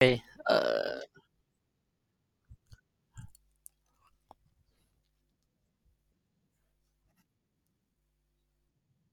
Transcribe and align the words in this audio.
Ê, 0.00 0.18
ờ. 0.44 1.00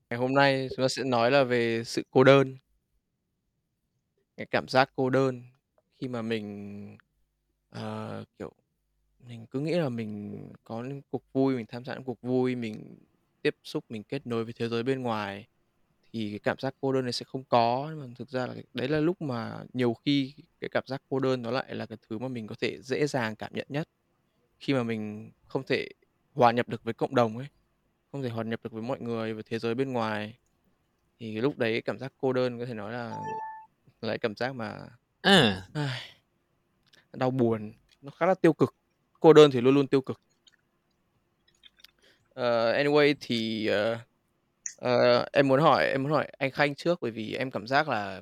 Ngày 0.10 0.20
hôm 0.20 0.34
nay 0.34 0.68
chúng 0.76 0.84
ta 0.84 0.88
sẽ 0.88 1.04
nói 1.04 1.32
là 1.32 1.44
về 1.44 1.84
sự 1.84 2.04
cô 2.12 2.24
đơn. 2.24 2.58
Cái 4.38 4.46
cảm 4.46 4.68
giác 4.68 4.90
cô 4.96 5.10
đơn 5.10 5.42
khi 6.00 6.08
mà 6.08 6.22
mình, 6.22 6.98
ờ, 7.70 8.24
kiểu, 8.40 8.52
mình 9.20 9.46
cứ 9.52 9.60
nghĩ 9.60 9.72
là 9.74 9.90
mình 9.90 10.40
có 10.64 10.84
những 10.84 11.02
cuộc 11.12 11.24
vui, 11.34 11.56
mình 11.56 11.66
tham 11.70 11.86
gia 11.86 11.94
những 11.94 12.04
cuộc 12.04 12.22
vui, 12.22 12.56
mình 12.56 12.96
tiếp 13.42 13.56
xúc, 13.64 13.86
mình 13.90 14.04
kết 14.04 14.28
nối 14.28 14.44
với 14.46 14.54
thế 14.54 14.70
giới 14.70 14.84
bên 14.84 15.02
ngoài, 15.02 15.48
thì 16.14 16.30
cái 16.30 16.40
cảm 16.40 16.58
giác 16.60 16.76
cô 16.82 16.92
đơn 16.94 17.04
này 17.04 17.14
sẽ 17.14 17.24
không 17.24 17.44
có. 17.44 17.88
Nhưng 17.90 18.00
mà 18.00 18.08
thực 18.18 18.30
ra 18.30 18.48
là 18.48 18.56
đấy 18.74 18.88
là 18.88 19.00
lúc 19.00 19.22
mà 19.22 19.60
nhiều 19.74 19.94
khi 19.94 20.34
cái 20.62 20.70
cảm 20.70 20.84
giác 20.88 21.02
cô 21.10 21.20
đơn 21.20 21.42
nó 21.42 21.52
lại 21.52 21.76
là 21.76 21.86
cái 21.86 21.98
thứ 22.10 22.18
mà 22.18 22.28
mình 22.28 22.48
có 22.48 22.56
thể 22.62 22.82
dễ 22.82 23.08
dàng 23.08 23.36
cảm 23.36 23.54
nhận 23.54 23.68
nhất, 23.70 23.90
khi 24.60 24.74
mà 24.74 24.84
mình 24.84 25.32
không 25.48 25.64
thể 25.64 25.88
hòa 26.34 26.52
nhập 26.52 26.70
được 26.70 26.84
với 26.84 26.94
cộng 26.94 27.16
đồng 27.16 27.38
ấy, 27.38 27.48
không 28.12 28.24
thể 28.24 28.30
hòa 28.30 28.44
nhập 28.44 28.60
được 28.64 28.72
với 28.74 28.82
mọi 28.82 29.02
người, 29.02 29.34
với 29.34 29.44
thế 29.44 29.60
giới 29.60 29.76
bên 29.76 29.94
ngoài. 29.94 30.38
Thì 31.20 31.42
lúc 31.42 31.58
đấy 31.58 31.82
cảm 31.82 32.00
giác 32.00 32.14
cô 32.18 32.34
đơn 32.34 32.60
có 32.60 32.66
thể 32.66 32.74
nói 32.74 32.92
là 32.94 33.10
là 34.02 34.10
cái 34.10 34.18
cảm 34.18 34.36
giác 34.36 34.56
mà 34.56 34.80
Ờ. 35.74 35.88
đau 37.14 37.32
buồn, 37.32 37.74
nó 38.02 38.12
khá 38.12 38.26
là 38.26 38.34
tiêu 38.34 38.54
cực. 38.54 38.76
Cô 39.20 39.34
đơn 39.34 39.52
thì 39.52 39.62
luôn 39.62 39.76
luôn 39.76 39.88
tiêu 39.88 40.02
cực. 40.02 40.20
Ờ, 42.34 42.74
anyway 42.74 43.16
thì, 43.22 43.68
ờ, 43.68 44.00
ờ, 44.84 45.26
em 45.34 45.48
muốn 45.48 45.60
hỏi 45.62 45.88
em 45.88 46.04
muốn 46.04 46.12
hỏi 46.12 46.28
anh 46.38 46.52
Khanh 46.52 46.76
trước, 46.76 47.02
bởi 47.02 47.12
vì 47.12 47.34
em 47.36 47.52
cảm 47.52 47.68
giác 47.68 47.90
là 47.90 48.22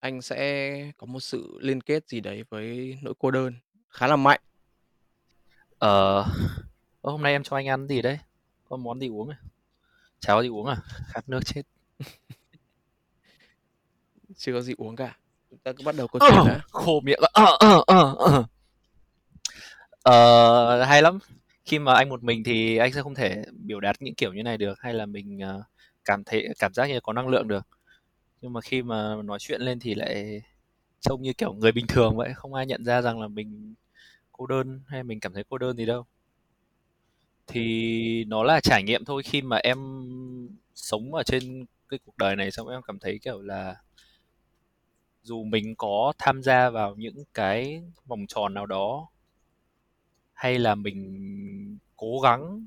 anh 0.00 0.22
sẽ 0.22 0.90
có 0.96 1.06
một 1.06 1.20
sự 1.20 1.58
liên 1.60 1.80
kết 1.80 2.08
gì 2.08 2.20
đấy 2.20 2.44
với 2.50 2.98
nỗi 3.02 3.14
cô 3.18 3.30
đơn 3.30 3.54
khá 3.90 4.06
là 4.06 4.16
mạnh. 4.16 4.40
Ờ, 5.78 6.22
ơ, 7.02 7.10
hôm 7.12 7.22
nay 7.22 7.32
em 7.32 7.42
cho 7.42 7.56
anh 7.56 7.68
ăn 7.68 7.86
gì 7.88 8.02
đấy? 8.02 8.18
Có 8.68 8.76
món 8.76 9.00
gì 9.00 9.08
uống 9.08 9.28
à? 9.28 9.36
Có 10.26 10.42
gì 10.42 10.48
uống 10.48 10.66
à? 10.66 10.76
Khát 11.08 11.28
nước 11.28 11.40
chết. 11.44 11.62
Chưa 14.36 14.52
có 14.52 14.60
gì 14.60 14.74
uống 14.78 14.96
cả. 14.96 15.16
Chúng 15.50 15.58
ta 15.58 15.72
cứ 15.72 15.84
bắt 15.84 15.94
đầu 15.98 16.08
câu 16.08 16.20
Ờ, 16.20 16.28
chuyện 16.30 16.46
đã. 16.54 16.60
khô 16.70 17.00
miệng 17.00 17.18
quá. 17.20 17.28
Ờ, 17.32 17.56
ờ, 17.60 17.82
ờ, 17.86 18.14
ờ. 18.18 18.44
Ờ, 20.02 20.84
hay 20.84 21.02
lắm. 21.02 21.18
Khi 21.64 21.78
mà 21.78 21.94
anh 21.94 22.08
một 22.08 22.22
mình 22.22 22.44
thì 22.44 22.76
anh 22.76 22.92
sẽ 22.92 23.02
không 23.02 23.14
thể 23.14 23.44
biểu 23.52 23.80
đạt 23.80 23.96
những 24.02 24.14
kiểu 24.14 24.32
như 24.32 24.42
này 24.42 24.58
được, 24.58 24.80
hay 24.80 24.94
là 24.94 25.06
mình, 25.06 25.38
ờ, 25.40 25.62
cảm 26.06 26.24
thấy 26.24 26.48
cảm 26.58 26.74
giác 26.74 26.86
như 26.86 27.00
có 27.00 27.12
năng 27.12 27.28
lượng 27.28 27.48
được. 27.48 27.66
Nhưng 28.42 28.52
mà 28.52 28.60
khi 28.60 28.82
mà 28.82 29.16
nói 29.24 29.38
chuyện 29.40 29.60
lên 29.62 29.80
thì 29.80 29.94
lại 29.94 30.42
trông 31.00 31.22
như 31.22 31.32
kiểu 31.32 31.54
người 31.54 31.72
bình 31.72 31.86
thường 31.88 32.16
vậy, 32.16 32.32
không 32.36 32.54
ai 32.54 32.66
nhận 32.66 32.84
ra 32.84 33.02
rằng 33.02 33.20
là 33.20 33.28
mình 33.28 33.74
cô 34.32 34.46
đơn 34.46 34.82
hay 34.88 35.04
mình 35.04 35.20
cảm 35.20 35.34
thấy 35.34 35.44
cô 35.48 35.58
đơn 35.58 35.76
gì 35.76 35.86
đâu. 35.86 36.06
Thì 37.46 38.24
nó 38.24 38.42
là 38.42 38.60
trải 38.60 38.82
nghiệm 38.82 39.04
thôi, 39.04 39.22
khi 39.22 39.42
mà 39.42 39.56
em 39.56 39.78
sống 40.74 41.14
ở 41.14 41.22
trên 41.22 41.66
cái 41.88 42.00
cuộc 42.06 42.18
đời 42.18 42.36
này 42.36 42.50
xong 42.50 42.68
em 42.68 42.82
cảm 42.82 42.98
thấy, 42.98 43.18
kiểu 43.22 43.40
là 43.42 43.76
dù 45.22 45.44
mình 45.44 45.74
có 45.78 46.12
tham 46.18 46.42
gia 46.42 46.70
vào 46.70 46.94
những 46.96 47.24
cái 47.34 47.82
vòng 48.06 48.26
tròn 48.28 48.54
nào 48.54 48.66
đó 48.66 49.08
hay 50.32 50.58
là 50.58 50.74
mình 50.74 51.78
cố 51.96 52.20
gắng 52.22 52.66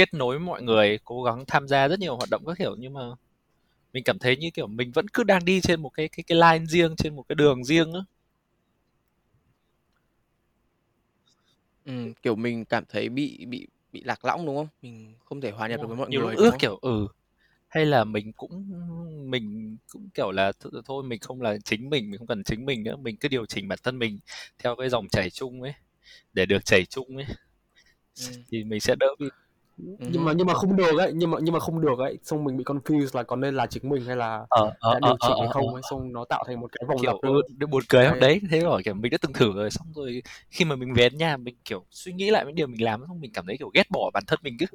kết 0.00 0.14
nối 0.14 0.38
mọi 0.40 0.62
người, 0.62 0.98
cố 1.04 1.22
gắng 1.22 1.44
tham 1.48 1.68
gia 1.68 1.88
rất 1.88 1.98
nhiều 2.00 2.16
hoạt 2.16 2.30
động 2.30 2.42
các 2.46 2.58
kiểu 2.58 2.76
nhưng 2.78 2.92
mà 2.94 3.00
mình 3.94 4.04
cảm 4.04 4.18
thấy 4.20 4.36
như 4.38 4.50
kiểu 4.54 4.66
mình 4.68 4.92
vẫn 4.92 5.08
cứ 5.08 5.24
đang 5.24 5.44
đi 5.44 5.60
trên 5.60 5.82
một 5.82 5.90
cái 5.90 6.08
cái 6.08 6.24
cái 6.28 6.38
line 6.38 6.66
riêng, 6.66 6.96
trên 6.98 7.16
một 7.16 7.24
cái 7.28 7.36
đường 7.36 7.64
riêng 7.64 7.92
á. 7.94 8.00
Ừm, 11.84 12.14
kiểu, 12.22 12.34
mình 12.36 12.64
cảm 12.64 12.84
thấy 12.88 13.08
bị 13.08 13.46
bị 13.48 13.66
bị 13.92 14.02
lạc 14.04 14.24
lõng, 14.24 14.46
đúng 14.46 14.56
không? 14.56 14.68
Mình 14.82 15.14
không 15.24 15.40
thể 15.40 15.50
hòa 15.50 15.68
Đúng 15.68 15.68
nhập 15.68 15.80
được 15.80 15.86
rồi, 15.86 15.88
với 15.88 15.96
mọi 15.96 16.10
nhiều 16.10 16.20
lúc 16.20 16.30
người, 16.30 16.36
đúng 16.36 16.46
ước 16.46 16.50
không? 16.50 16.60
kiểu, 16.60 16.78
ừ, 16.82 17.06
hay 17.68 17.86
là 17.86 18.04
mình 18.04 18.32
cũng 18.34 18.64
mình 19.30 19.78
cũng, 19.92 20.10
kiểu 20.14 20.32
là, 20.32 20.52
th 20.52 20.66
thôi 20.86 21.04
mình 21.04 21.20
không 21.20 21.42
là 21.42 21.58
chính 21.64 21.90
mình, 21.90 22.10
mình 22.10 22.18
không 22.18 22.26
cần 22.26 22.44
chính 22.44 22.66
mình 22.66 22.84
nữa, 22.84 22.96
mình 22.96 23.16
cứ 23.20 23.28
điều 23.28 23.46
chỉnh 23.46 23.68
bản 23.68 23.78
thân 23.82 23.98
mình 23.98 24.20
theo 24.58 24.76
cái 24.76 24.88
dòng 24.90 25.08
chảy 25.08 25.30
chung 25.30 25.62
ấy, 25.62 25.74
để 26.34 26.46
được 26.46 26.64
chảy 26.64 26.86
chung 26.86 27.16
ấy, 27.16 27.26
Ừm. 28.20 28.44
thì 28.52 28.64
mình 28.64 28.80
sẽ 28.80 28.96
đỡ 29.00 29.06
bị 29.20 29.30
Nhưng 30.06 30.24
mà 30.24 30.32
hứm. 30.32 30.36
nhưng 30.36 30.46
mà 30.46 30.54
không 30.54 30.76
được 30.76 30.98
ấy, 30.98 31.12
nhưng 31.14 31.30
mà 31.30 31.38
nhưng 31.42 31.52
mà 31.54 31.60
không 31.60 31.80
được 31.80 31.98
ấy, 31.98 32.18
xong 32.22 32.44
mình 32.44 32.56
bị 32.56 32.64
confused 32.64 33.16
là 33.16 33.22
có 33.22 33.36
nên 33.36 33.54
là 33.54 33.66
chính 33.66 33.88
mình 33.88 34.04
hay 34.06 34.16
là 34.16 34.46
Ờ, 34.48 34.70
ờ, 34.80 34.90
đã 34.90 35.00
ờ, 35.00 35.10
điều 35.10 35.16
ờ, 35.20 35.28
chỉnh 35.28 35.38
hay 35.38 35.48
ờ, 35.48 35.52
không 35.52 35.66
ờ. 35.66 35.74
ấy, 35.74 35.82
xong 35.82 36.12
nó 36.12 36.24
tạo 36.24 36.44
thành 36.46 36.60
một 36.60 36.72
cái 36.72 36.86
vòng 36.88 37.04
lặp 37.04 37.16
Kiểu, 37.16 37.20
ừ, 37.24 37.30
nữa. 37.30 37.42
buồn 37.70 37.82
cười 37.88 38.04
lắm. 38.04 38.18
Đấy. 38.18 38.20
Đấy, 38.20 38.40
thế 38.50 38.64
bảo, 38.64 38.80
kiểu, 38.84 38.94
mình 38.94 39.10
đã 39.12 39.18
từng 39.22 39.32
thử 39.32 39.52
rồi, 39.52 39.70
xong 39.70 39.86
rồi 39.94 40.22
khi 40.50 40.64
mà 40.64 40.76
mình 40.76 40.94
về 40.94 41.10
nhà 41.10 41.36
mình, 41.36 41.56
kiểu, 41.64 41.84
suy 41.90 42.12
nghĩ 42.12 42.30
lại 42.30 42.44
những 42.46 42.54
điều 42.54 42.66
mình 42.66 42.82
làm 42.84 43.00
xong 43.08 43.20
mình 43.20 43.32
cảm 43.32 43.46
thấy, 43.46 43.56
kiểu, 43.58 43.70
ghét 43.74 43.90
bỏ 43.90 44.10
bản 44.14 44.24
thân 44.26 44.38
mình 44.42 44.56
chứ. 44.58 44.66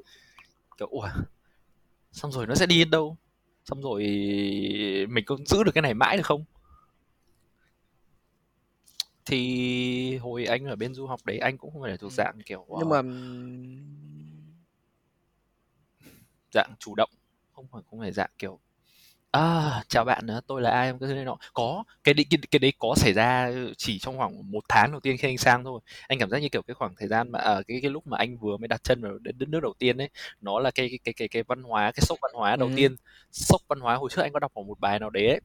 Kiểu, 0.80 0.88
uầy, 0.92 1.12
xong 2.12 2.32
rồi 2.32 2.48
nó 2.48 2.56
sẽ 2.56 2.66
đi 2.66 2.80
đến 2.80 2.90
đâu? 2.92 3.18
Xong 3.66 3.82
rồi 3.82 4.04
mình 5.10 5.26
có 5.26 5.38
giữ 5.46 5.64
được 5.64 5.72
cái 5.76 5.82
này 5.82 5.94
mãi 5.94 6.18
được 6.18 6.26
không? 6.26 6.46
Thì 9.26 10.18
hồi 10.18 10.46
anh 10.46 10.66
ở 10.66 10.76
bên 10.76 10.94
du 10.94 11.08
học 11.08 11.20
đấy 11.26 11.38
anh 11.38 11.58
cũng 11.58 11.72
không 11.74 11.82
phải 11.82 11.92
là 11.92 11.98
thuộc 11.98 12.12
Ừm, 12.12 12.18
dạng, 12.18 12.36
kiểu, 12.46 12.66
nhưng 12.74 12.90
ờ 12.90 12.90
mà, 12.90 12.98
ừm 12.98 14.15
dạng 16.56 16.76
chủ 16.80 16.96
động, 16.96 17.12
không 17.54 17.68
phải 17.74 17.82
không 17.92 18.00
phải 18.02 18.14
dạng, 18.14 18.32
kiểu, 18.40 18.60
"À, 19.32 19.84
chào 19.90 20.06
bạn, 20.06 20.28
tôi 20.48 20.62
là 20.62 20.72
ai" 20.72 20.92
các 20.94 20.98
thứ 21.08 21.16
này 21.16 21.26
nọ. 21.26 21.38
Có, 21.54 21.86
cái 22.06 22.14
đấy 22.16 22.26
cái 22.32 22.40
cái 22.52 22.60
đấy 22.60 22.74
có 22.80 22.96
xảy 22.98 23.14
ra 23.14 23.52
chỉ 23.78 24.00
trong 24.00 24.18
khoảng 24.18 24.52
1 24.52 24.66
tháng 24.70 24.92
đầu 24.92 25.00
tiên 25.02 25.18
khi 25.18 25.30
anh 25.30 25.38
sang 25.40 25.66
thôi. 25.66 25.82
Anh 26.10 26.20
cảm 26.20 26.30
giác 26.32 26.40
như, 26.40 26.50
kiểu, 26.50 26.64
cái 26.64 26.76
khoảng 26.76 26.96
thời 27.00 27.10
gian 27.10 27.32
mà, 27.34 27.40
ờ, 27.40 27.64
cái 27.68 27.80
cái 27.82 27.92
lúc 27.92 28.08
mà 28.08 28.18
anh 28.18 28.38
vừa 28.40 28.58
mới 28.58 28.70
đặt 28.70 28.84
chân 28.86 29.02
vào 29.04 29.20
đến 29.20 29.40
đất 29.40 29.50
nước 29.50 29.60
đầu 29.64 29.74
tiên 29.80 29.98
ấy, 30.00 30.10
nó 30.42 30.60
là 30.60 30.72
cái 30.72 31.00
cái 31.06 31.14
cái 31.18 31.30
cái 31.30 31.44
văn 31.44 31.64
hóa, 31.64 31.92
cái 31.92 32.02
sốc 32.08 32.20
văn 32.22 32.32
hóa 32.36 32.58
đầu 32.58 32.70
hứm. 32.70 32.78
tiên. 32.78 32.96
Sốc 33.32 33.62
văn 33.70 33.82
hóa 33.82 33.96
hồi 33.96 34.10
trước 34.14 34.22
anh 34.24 34.34
có 34.34 34.40
đọc 34.40 34.54
ở 34.56 34.64
một 34.64 34.80
bài 34.82 35.00
nào 35.00 35.12
đấy 35.12 35.28
ấy, 35.30 35.42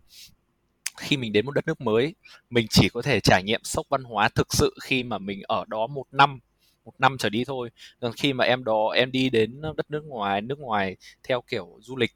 khi 0.99 1.19
mình 1.19 1.33
đến 1.35 1.47
một 1.47 1.53
đất 1.53 1.67
nước 1.69 1.83
mới, 1.83 2.15
mình 2.51 2.67
chỉ 2.71 2.91
có 2.91 3.03
thể 3.03 3.21
trải 3.21 3.45
nghiệm 3.45 3.61
sốc 3.65 3.87
văn 3.91 4.05
hóa 4.05 4.31
thực 4.37 4.55
sự 4.55 4.75
khi 4.83 5.05
mà 5.05 5.19
mình 5.19 5.43
ở 5.49 5.65
đó 5.69 5.89
1 5.89 6.05
năm, 6.13 6.41
1 6.85 6.93
năm 6.99 7.17
trở 7.19 7.29
đi 7.29 7.45
thôi. 7.47 7.71
Còn 8.01 8.13
khi 8.13 8.33
mà 8.33 8.45
em 8.45 8.65
đó 8.65 8.89
em 8.95 9.13
đi 9.13 9.31
đến 9.31 9.61
đất 9.77 9.91
nước 9.91 10.05
ngoài 10.05 10.41
nước 10.41 10.59
ngoài 10.59 10.97
theo 11.23 11.43
kiểu 11.47 11.79
du 11.81 11.97
lịch, 11.97 12.13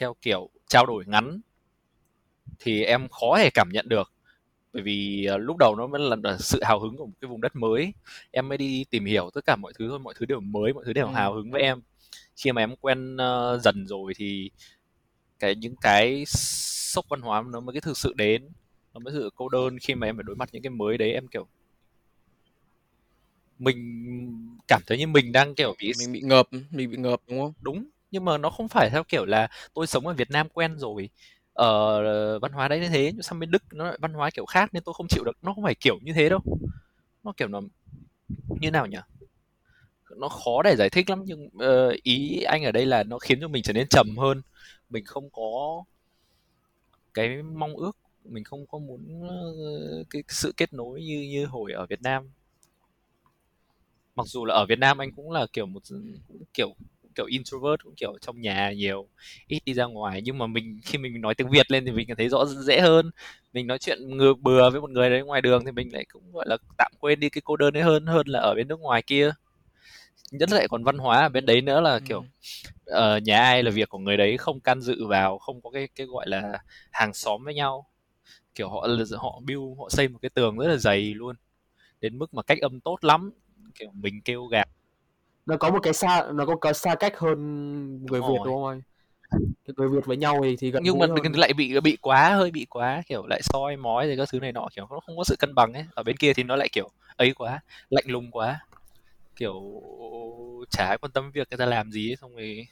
theo 0.00 0.16
kiểu 0.22 0.50
trao 0.68 0.86
đổi 0.86 1.04
ngắn 1.06 1.40
thì 2.60 2.84
em 2.84 3.08
khó 3.08 3.38
thể 3.38 3.50
cảm 3.54 3.68
nhận 3.72 3.88
được. 3.88 4.12
Bởi 4.72 4.82
vì, 4.82 5.24
ờ, 5.24 5.38
lúc 5.38 5.56
đầu 5.58 5.74
nó 5.76 5.86
vẫn 5.86 6.02
là 6.02 6.36
sự 6.38 6.60
hào 6.64 6.80
hứng 6.80 6.96
của 6.96 7.06
một 7.06 7.12
cái 7.20 7.28
vùng 7.28 7.40
đất 7.40 7.56
mới, 7.56 7.94
em 8.30 8.48
mới 8.48 8.58
đi 8.58 8.84
tìm 8.90 9.04
hiểu 9.04 9.30
tất 9.34 9.40
cả 9.46 9.56
mọi 9.56 9.72
thứ 9.78 9.88
thôi, 9.88 9.98
mọi 9.98 10.14
thứ 10.18 10.26
đều 10.26 10.40
mới, 10.40 10.72
mọi 10.72 10.84
thứ 10.86 10.92
đều 10.92 11.06
Ừm. 11.06 11.14
hào 11.14 11.34
hứng 11.34 11.50
với 11.50 11.62
em. 11.62 11.80
Khi 12.36 12.52
mà 12.52 12.62
em 12.62 12.76
quen, 12.76 13.16
ơ, 13.16 13.58
dần 13.64 13.86
rồi 13.86 14.12
thì 14.16 14.50
cái 15.38 15.54
những 15.56 15.76
cái 15.80 16.24
sốc 16.26 17.04
văn 17.10 17.20
hóa 17.20 17.42
nó 17.42 17.60
mới 17.60 17.74
cái 17.74 17.80
thực 17.80 17.98
sự 17.98 18.14
đến, 18.16 18.48
nó 18.94 19.00
mới 19.00 19.14
sự 19.14 19.30
cô 19.36 19.48
đơn 19.48 19.78
khi 19.78 19.94
mà 19.94 20.06
em 20.06 20.16
phải 20.16 20.24
đối 20.26 20.36
mặt 20.36 20.48
những 20.52 20.62
cái 20.62 20.70
mới 20.70 20.98
đấy, 20.98 21.12
em, 21.12 21.28
kiểu 21.28 21.48
mình 23.58 23.78
cảm 24.68 24.82
thấy 24.86 24.98
như 24.98 25.06
mình 25.06 25.32
đang, 25.32 25.54
kiểu, 25.54 25.74
bị 25.78 25.92
Mình 25.98 26.12
bị 26.12 26.20
ngợp, 26.22 26.48
mình 26.70 26.90
bị 26.90 26.96
ngợp, 26.96 27.20
đúng 27.28 27.40
không? 27.40 27.52
Đúng, 27.60 27.84
nhưng 28.10 28.24
mà 28.24 28.38
nó 28.38 28.50
không 28.50 28.68
phải 28.68 28.90
theo 28.90 29.04
kiểu 29.04 29.24
là 29.24 29.48
tôi 29.74 29.86
sống 29.86 30.06
ở 30.06 30.12
Việt 30.14 30.30
Nam 30.30 30.48
quen 30.48 30.78
rồi, 30.78 31.08
ờ, 31.52 32.38
văn 32.38 32.52
hóa 32.52 32.68
đấy 32.68 32.80
như 32.80 32.88
thế, 32.88 33.12
sang 33.22 33.38
bên 33.40 33.50
Đức 33.50 33.62
nó 33.72 33.84
lại 33.84 33.98
văn 34.00 34.12
hóa 34.14 34.30
kiểu 34.30 34.46
khác 34.46 34.74
nên 34.74 34.82
tôi 34.82 34.94
không 34.94 35.08
chịu 35.08 35.24
được, 35.24 35.36
nó 35.42 35.54
không 35.54 35.64
phải 35.64 35.74
kiểu 35.80 35.98
như 36.02 36.12
thế 36.12 36.28
đâu. 36.28 36.40
Nó, 37.24 37.32
kiểu, 37.36 37.48
là 37.48 37.60
như 38.60 38.70
nào 38.70 38.86
nhỉ? 38.86 38.98
Nó 40.16 40.28
khó 40.28 40.62
để 40.62 40.76
giải 40.78 40.90
thích 40.90 41.10
lắm 41.10 41.22
nhưng, 41.26 41.48
ờ, 41.58 41.92
ý 42.02 42.40
anh 42.42 42.64
ở 42.64 42.72
đây 42.72 42.86
là 42.86 43.02
nó 43.02 43.18
khiến 43.18 43.38
cho 43.40 43.48
mình 43.48 43.62
trở 43.62 43.72
nên 43.72 43.86
trầm 43.90 44.16
hơn, 44.18 44.42
mình 44.90 45.04
không 45.04 45.30
có 45.30 45.84
cái 47.14 47.42
mong 47.42 47.76
ước, 47.76 47.96
mình 48.24 48.44
không 48.44 48.66
có 48.66 48.78
muốn, 48.78 49.22
ơ, 49.28 49.34
cái 50.10 50.22
sự 50.28 50.52
kết 50.56 50.72
nối 50.72 51.00
như 51.02 51.26
như 51.30 51.46
hồi 51.46 51.72
ở 51.72 51.86
Việt 51.86 52.02
Nam. 52.02 52.30
Mặc 54.18 54.26
dù 54.26 54.44
là 54.44 54.54
ở 54.54 54.66
Việt 54.66 54.78
Nam 54.78 54.98
anh 54.98 55.12
cũng 55.12 55.30
là, 55.30 55.46
kiểu, 55.52 55.66
một 55.66 55.82
kiểu, 56.54 56.74
kiểu, 57.14 57.26
introvert, 57.26 57.82
cũng, 57.84 57.94
kiểu, 57.96 58.18
trong 58.20 58.40
nhà 58.40 58.72
nhiều, 58.72 59.08
ít 59.46 59.60
đi 59.64 59.74
ra 59.74 59.84
ngoài, 59.84 60.22
nhưng 60.24 60.38
mà 60.38 60.46
mình 60.46 60.80
khi 60.84 60.98
mình 60.98 61.20
nói 61.20 61.34
tiếng 61.34 61.50
Việt 61.50 61.70
lên 61.70 61.84
thì 61.84 61.92
mình 61.92 62.06
cảm 62.08 62.16
thấy 62.16 62.28
rõ 62.28 62.44
dễ 62.46 62.80
hơn. 62.80 63.10
Mình 63.52 63.66
nói 63.66 63.78
chuyện 63.78 64.16
ngừa 64.16 64.34
bừa 64.34 64.70
với 64.70 64.80
một 64.80 64.90
người 64.90 65.10
đấy 65.10 65.22
ngoài 65.22 65.42
đường 65.42 65.64
thì 65.64 65.72
mình 65.72 65.92
lại 65.92 66.04
cũng, 66.12 66.32
gọi 66.32 66.44
là, 66.48 66.56
tạm 66.78 66.92
quên 67.00 67.20
đi 67.20 67.28
cái 67.28 67.42
cô 67.44 67.56
đơn 67.56 67.72
đấy 67.74 67.82
hơn 67.82 68.06
hơn 68.06 68.28
là 68.28 68.40
ở 68.40 68.54
bên 68.54 68.68
nước 68.68 68.80
ngoài 68.80 69.02
kia. 69.02 69.32
Nhất 70.30 70.50
lại 70.52 70.68
còn 70.68 70.84
văn 70.84 70.98
hóa 70.98 71.18
ở 71.22 71.28
bên 71.28 71.46
đấy 71.46 71.60
nữa 71.60 71.80
là, 71.80 72.00
kiểu, 72.08 72.18
Ừm. 72.18 72.28
ờ, 72.86 73.18
nhà 73.18 73.40
ai 73.40 73.62
là 73.62 73.70
việc 73.70 73.88
của 73.88 73.98
người 73.98 74.16
đấy, 74.16 74.36
không 74.36 74.60
can 74.60 74.80
dự 74.80 75.06
vào, 75.06 75.38
không 75.38 75.60
có 75.62 75.70
cái 75.70 75.88
cái, 75.94 76.06
gọi 76.06 76.28
là, 76.28 76.58
hàng 76.90 77.14
xóm 77.14 77.44
với 77.44 77.54
nhau. 77.54 77.86
Kiểu, 78.54 78.68
họ 78.68 78.88
họ 79.18 79.40
build 79.46 79.78
họ 79.78 79.88
xây 79.90 80.08
một 80.08 80.18
cái 80.22 80.30
tường 80.34 80.58
rất 80.58 80.68
là 80.68 80.76
dày 80.76 81.14
luôn, 81.14 81.36
đến 82.00 82.18
mức 82.18 82.34
mà 82.34 82.42
cách 82.42 82.58
âm 82.60 82.80
tốt 82.80 82.98
lắm, 83.02 83.30
kiểu, 83.78 83.90
mình 83.94 84.20
kêu 84.24 84.46
gào 84.46 84.66
Nó 85.46 85.56
có 85.56 85.70
một 85.70 85.78
cái 85.82 85.92
xa 85.92 86.26
nó 86.34 86.46
có 86.46 86.56
cái 86.56 86.74
xa 86.74 86.94
cách 86.94 87.18
hơn 87.18 87.38
Đúng 88.06 88.10
người 88.10 88.20
Việt, 88.20 88.26
rồi. 88.28 88.38
đúng 88.44 88.54
không 88.54 88.66
anh? 88.68 88.80
cái 89.66 89.74
người 89.76 89.88
Việt 89.88 90.06
với 90.06 90.16
nhau 90.16 90.40
thì 90.44 90.56
thì 90.56 90.70
gần 90.70 90.82
nhưng 90.82 90.98
mà 90.98 91.06
hơn. 91.24 91.32
lại 91.34 91.52
bị 91.52 91.80
bị 91.80 91.96
quá 92.02 92.30
hơi 92.34 92.50
bị 92.50 92.66
quá 92.70 93.02
kiểu 93.06 93.26
lại 93.26 93.40
soi 93.42 93.76
mói 93.76 94.06
rồi 94.06 94.16
các 94.16 94.28
thứ 94.32 94.40
này 94.40 94.52
nọ 94.52 94.68
kiểu 94.76 94.86
nó 94.90 95.00
không 95.00 95.16
có 95.16 95.24
sự 95.24 95.36
cân 95.38 95.54
bằng 95.54 95.72
ấy 95.72 95.84
ở 95.94 96.02
bên 96.02 96.16
kia 96.16 96.32
thì 96.34 96.42
nó 96.42 96.56
lại 96.56 96.68
kiểu 96.72 96.90
ấy 97.16 97.32
quá 97.34 97.60
lạnh 97.90 98.04
lùng 98.08 98.30
quá 98.30 98.60
kiểu 99.36 99.54
chả 100.70 100.86
ai 100.88 100.98
quan 100.98 101.12
tâm 101.12 101.30
việc 101.32 101.48
người 101.50 101.58
ta 101.58 101.66
làm 101.66 101.92
gì 101.92 102.10
ấy, 102.10 102.16
xong 102.16 102.36
rồi 102.36 102.66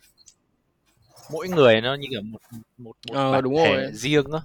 mỗi 1.32 1.49
người 1.49 1.81
nó 1.81 1.94
như 1.94 2.06
kiểu 2.11 2.23
một 2.23 2.38
một 2.79 2.97
một 3.08 3.14
Ờ, 3.14 3.31
bản 3.31 3.43
đúng 3.43 3.55
thể 3.64 3.70
rồi. 3.70 3.91
riêng 3.93 4.32
á 4.32 4.41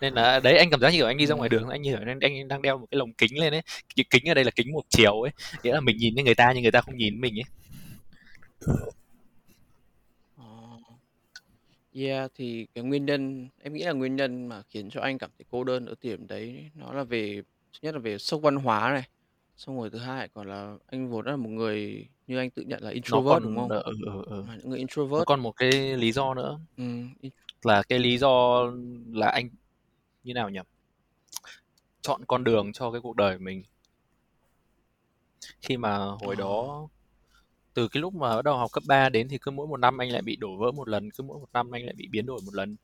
nên 0.00 0.14
là 0.14 0.40
đấy 0.40 0.58
anh 0.58 0.70
cảm 0.70 0.80
giác 0.80 0.90
như 0.90 0.96
kiểu 0.98 1.06
anh 1.06 1.16
đi 1.16 1.26
ra 1.26 1.34
Ừ. 1.34 1.36
ngoài 1.38 1.48
đường 1.48 1.68
anh 1.68 1.82
như 1.82 1.90
kiểu 1.90 2.00
anh, 2.06 2.20
anh 2.20 2.48
đang 2.48 2.62
đeo 2.62 2.78
một 2.78 2.86
cái 2.90 2.98
lồng 2.98 3.12
kính 3.12 3.38
lên 3.40 3.52
ấy 3.54 3.62
cái 3.96 4.04
kính 4.10 4.28
ở 4.28 4.34
đây 4.34 4.44
là 4.44 4.50
kính 4.56 4.72
một 4.72 4.82
chiều 4.88 5.20
ấy 5.22 5.32
nghĩa 5.62 5.72
là 5.74 5.80
mình 5.80 5.96
nhìn 5.96 6.14
thấy 6.14 6.24
người 6.24 6.34
ta 6.34 6.52
nhưng 6.54 6.62
người 6.62 6.72
ta 6.72 6.80
không 6.80 6.96
nhìn 6.96 7.20
mình 7.20 7.34
ấy 7.38 7.44
Ờ. 10.36 10.44
Yeah, 11.92 12.30
thì 12.34 12.66
cái 12.74 12.84
nguyên 12.84 13.06
nhân 13.06 13.48
em 13.62 13.72
nghĩ 13.74 13.82
là 13.84 13.92
nguyên 13.92 14.16
nhân 14.16 14.46
mà 14.48 14.62
khiến 14.70 14.90
cho 14.90 15.00
anh 15.00 15.18
cảm 15.18 15.30
thấy 15.38 15.44
cô 15.50 15.64
đơn 15.64 15.86
ở 15.86 15.94
điểm 16.02 16.26
đấy 16.26 16.70
nó 16.74 16.92
là 16.92 17.04
về 17.04 17.42
thứ 17.72 17.78
nhất 17.82 17.94
là 17.94 18.00
về 18.00 18.18
sốc 18.18 18.42
văn 18.42 18.56
hóa 18.56 18.92
này, 18.92 19.02
xong 19.56 19.76
rồi 19.78 19.90
thứ 19.90 19.98
hai 19.98 20.28
còn 20.28 20.48
là 20.48 20.76
anh 20.86 21.10
vốn 21.10 21.26
là 21.26 21.36
một 21.36 21.48
người 21.48 22.06
như 22.26 22.38
anh 22.38 22.50
tự 22.50 22.62
nhận 22.62 22.82
là 22.82 22.88
nó 22.88 22.94
introvert 22.94 23.42
đúng 23.42 23.56
còn 23.56 23.68
không? 23.68 23.82
ừ, 23.84 23.94
ừ, 24.06 24.22
ừ. 24.26 24.44
Mà 24.48 24.54
những 24.56 24.70
người 24.70 24.78
nó 24.78 24.80
introvert 24.80 25.24
còn 25.26 25.40
một 25.40 25.52
cái 25.52 25.96
lý 25.96 26.12
do 26.12 26.34
nữa 26.34 26.58
in 27.20 27.30
là 27.62 27.82
cái 27.88 27.98
lý 27.98 28.18
do 28.18 28.64
là 29.12 29.26
anh 29.28 29.48
như 30.22 30.34
nào 30.34 30.50
nhỉ? 30.50 30.60
Chọn 32.02 32.24
con 32.28 32.44
đường 32.44 32.72
cho 32.72 32.90
cái 32.92 33.00
cuộc 33.00 33.16
đời 33.16 33.38
của 33.38 33.44
mình. 33.44 33.62
Khi 35.60 35.76
mà 35.76 35.98
hồi 35.98 36.36
đó 36.36 36.88
từ 37.74 37.88
cái 37.88 38.00
lúc 38.00 38.14
mà 38.14 38.36
bắt 38.36 38.44
đầu 38.44 38.56
học 38.56 38.72
cấp 38.72 38.82
3 38.86 39.08
đến 39.08 39.28
thì 39.28 39.38
cứ 39.38 39.50
mỗi 39.50 39.66
một 39.66 39.76
năm 39.76 39.98
anh 39.98 40.10
lại 40.10 40.22
bị 40.22 40.36
đổ 40.36 40.56
vỡ 40.56 40.72
một 40.72 40.88
lần 40.88 41.10
cứ 41.10 41.22
mỗi 41.22 41.38
một 41.38 41.48
năm 41.52 41.70
anh 41.70 41.84
lại 41.84 41.94
bị 41.96 42.08
biến 42.10 42.26
đổi 42.26 42.40
một 42.44 42.54
lần. 42.54 42.76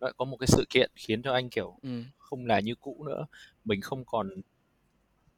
Nó 0.00 0.08
có 0.16 0.24
một 0.24 0.36
cái 0.36 0.46
sự 0.46 0.64
kiện 0.70 0.90
khiến 0.94 1.22
cho 1.22 1.32
anh 1.32 1.50
kiểu 1.50 1.78
Ừm. 1.82 2.04
không 2.18 2.46
là 2.46 2.60
như 2.60 2.74
cũ 2.80 3.04
nữa. 3.06 3.26
Mình 3.64 3.80
không 3.80 4.04
còn 4.04 4.30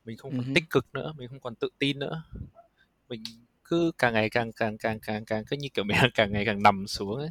mình 0.04 0.16
không 0.16 0.30
còn 0.30 0.44
hứm. 0.44 0.54
tích 0.54 0.64
cực 0.70 0.86
nữa 0.92 1.12
mình 1.16 1.28
không 1.28 1.40
còn 1.40 1.54
tự 1.54 1.68
tin 1.78 1.98
nữa. 1.98 2.22
Mình 3.08 3.22
cứ 3.64 3.92
càng 3.98 4.14
ngày 4.14 4.30
càng 4.30 4.52
càng 4.52 4.78
càng 4.78 5.00
càng 5.00 5.24
càng 5.24 5.44
cứ 5.44 5.56
như 5.56 5.68
kiểu 5.74 5.84
mình 5.84 5.96
càng 6.14 6.32
ngày 6.32 6.44
càng 6.44 6.62
nằm 6.62 6.86
xuống 6.86 7.16
ấy 7.16 7.30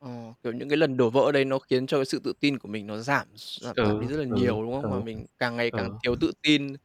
Ờ, 0.00 0.10
kiểu, 0.42 0.52
những 0.52 0.68
cái 0.68 0.76
lần 0.76 0.96
đổ 0.96 1.10
vỡ 1.10 1.32
đấy 1.32 1.44
nó 1.44 1.58
khiến 1.58 1.86
cho 1.86 1.98
cái 1.98 2.04
sự 2.04 2.18
tự 2.24 2.32
tin 2.40 2.58
của 2.58 2.68
mình 2.68 2.86
nó 2.86 2.96
giảm 2.98 3.28
giảm 3.60 3.76
giảm 3.82 3.98
đi 3.98 4.06
ừ 4.06 4.08
rất 4.08 4.16
là 4.16 4.24
ừ 4.28 4.36
nhiều, 4.36 4.62
đúng 4.62 4.72
không? 4.72 4.90
Ừ 4.92 5.02
mình 5.04 5.26
càng 5.38 5.56
ngày 5.56 5.70
càng 5.70 5.88
ừ 5.88 5.98
thiếu 6.02 6.16
tự 6.20 6.32
tin, 6.42 6.76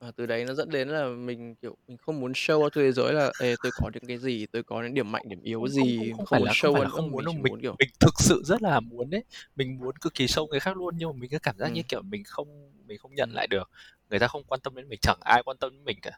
và 0.00 0.12
từ 0.16 0.26
đấy 0.26 0.44
nó 0.44 0.54
dẫn 0.54 0.70
đến 0.70 0.88
là 0.88 1.08
mình, 1.08 1.54
kiểu, 1.62 1.76
mình 1.86 1.96
không 1.98 2.20
muốn 2.20 2.32
show 2.32 2.62
ra 2.62 2.68
cho 2.74 2.80
thế 2.80 2.92
giới 2.92 3.12
là 3.12 3.32
"Ê, 3.38 3.56
tôi 3.56 3.72
có 3.72 3.90
những 3.94 4.06
cái 4.06 4.18
gì, 4.18 4.46
tôi 4.52 4.62
có 4.62 4.82
những 4.82 4.94
điểm 4.94 5.12
mạnh, 5.12 5.22
điểm 5.28 5.42
yếu 5.42 5.66
không 5.66 5.70
không 5.72 5.92
không 5.96 6.06
gì." 6.06 6.12
không 6.16 6.26
Không 6.26 6.26
phải 6.26 6.40
muốn 6.40 6.48
là 6.48 6.54
không 6.54 6.70
show 6.70 6.72
phải 6.72 6.82
ra 6.82 6.84
là 6.84 6.88
nữa, 6.88 6.90
không 6.90 7.10
mà 7.10 7.10
muốn 7.10 7.24
mình 7.24 7.24
đâu 7.24 7.34
chỉ 7.34 7.38
mình 7.42 7.52
muốn, 7.52 7.60
kiểu 7.60 7.76
mình 7.78 7.88
thực 8.00 8.14
sự 8.20 8.42
rất 8.44 8.62
là 8.62 8.80
muốn 8.80 9.10
đấy 9.10 9.24
mình 9.56 9.78
muốn 9.78 9.96
cực 10.00 10.14
kỳ 10.14 10.26
show 10.26 10.46
người 10.48 10.60
khác 10.60 10.76
luôn 10.76 10.94
nhưng 10.98 11.08
mà 11.08 11.12
mình 11.20 11.30
cứ 11.30 11.38
cảm 11.42 11.58
giác 11.58 11.68
như 11.68 11.82
Ừm. 11.82 11.88
kiểu 11.88 12.02
mình 12.02 12.22
không 12.26 12.72
mình 12.86 12.98
không 12.98 13.14
nhận 13.14 13.30
lại 13.34 13.46
được 13.46 13.70
người 14.10 14.18
ta 14.18 14.26
không 14.28 14.44
quan 14.44 14.60
tâm 14.60 14.74
đến 14.74 14.88
mình 14.88 14.98
chẳng 15.02 15.18
ai 15.24 15.42
quan 15.44 15.56
tâm 15.60 15.72
đến 15.72 15.84
mình 15.84 15.98
cả 16.02 16.10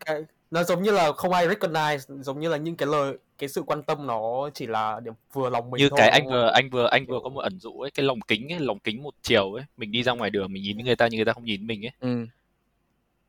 Cái 0.00 0.24
nó 0.50 0.64
giống 0.64 0.82
như 0.82 0.90
là 0.90 1.12
không 1.12 1.32
ai 1.32 1.48
recognize, 1.48 2.22
giống 2.22 2.40
như 2.40 2.48
là 2.48 2.56
những 2.56 2.76
cái 2.76 2.88
lời 2.88 3.18
cái 3.38 3.48
sự 3.48 3.62
quan 3.62 3.82
tâm 3.82 4.06
nó 4.06 4.50
chỉ 4.54 4.66
là 4.66 5.00
điểm 5.00 5.14
vừa 5.32 5.50
lòng 5.50 5.70
mình 5.70 5.78
như 5.78 5.88
thôi, 5.88 5.98
cái 6.00 6.08
anh 6.08 6.26
vừa 6.26 6.46
anh 6.46 6.70
vừa 6.70 6.86
anh 6.86 7.06
vừa 7.06 7.20
có 7.22 7.28
một 7.28 7.40
ẩn 7.40 7.58
dụ 7.58 7.80
ấy 7.80 7.90
cái 7.90 8.06
lồng 8.06 8.20
kính 8.20 8.52
ấy 8.52 8.60
lồng 8.60 8.78
kính 8.78 9.02
một 9.02 9.14
chiều 9.22 9.52
ấy. 9.52 9.64
Mình 9.76 9.92
đi 9.92 10.02
ra 10.02 10.12
ngoài 10.12 10.30
đường 10.30 10.52
mình 10.52 10.62
nhìn 10.62 10.78
người 10.78 10.96
ta 10.96 11.08
nhưng 11.10 11.18
người 11.18 11.24
ta 11.24 11.32
không 11.32 11.44
nhìn 11.44 11.66
mình 11.66 11.86
ấy. 11.86 11.92
Ừm. 12.00 12.26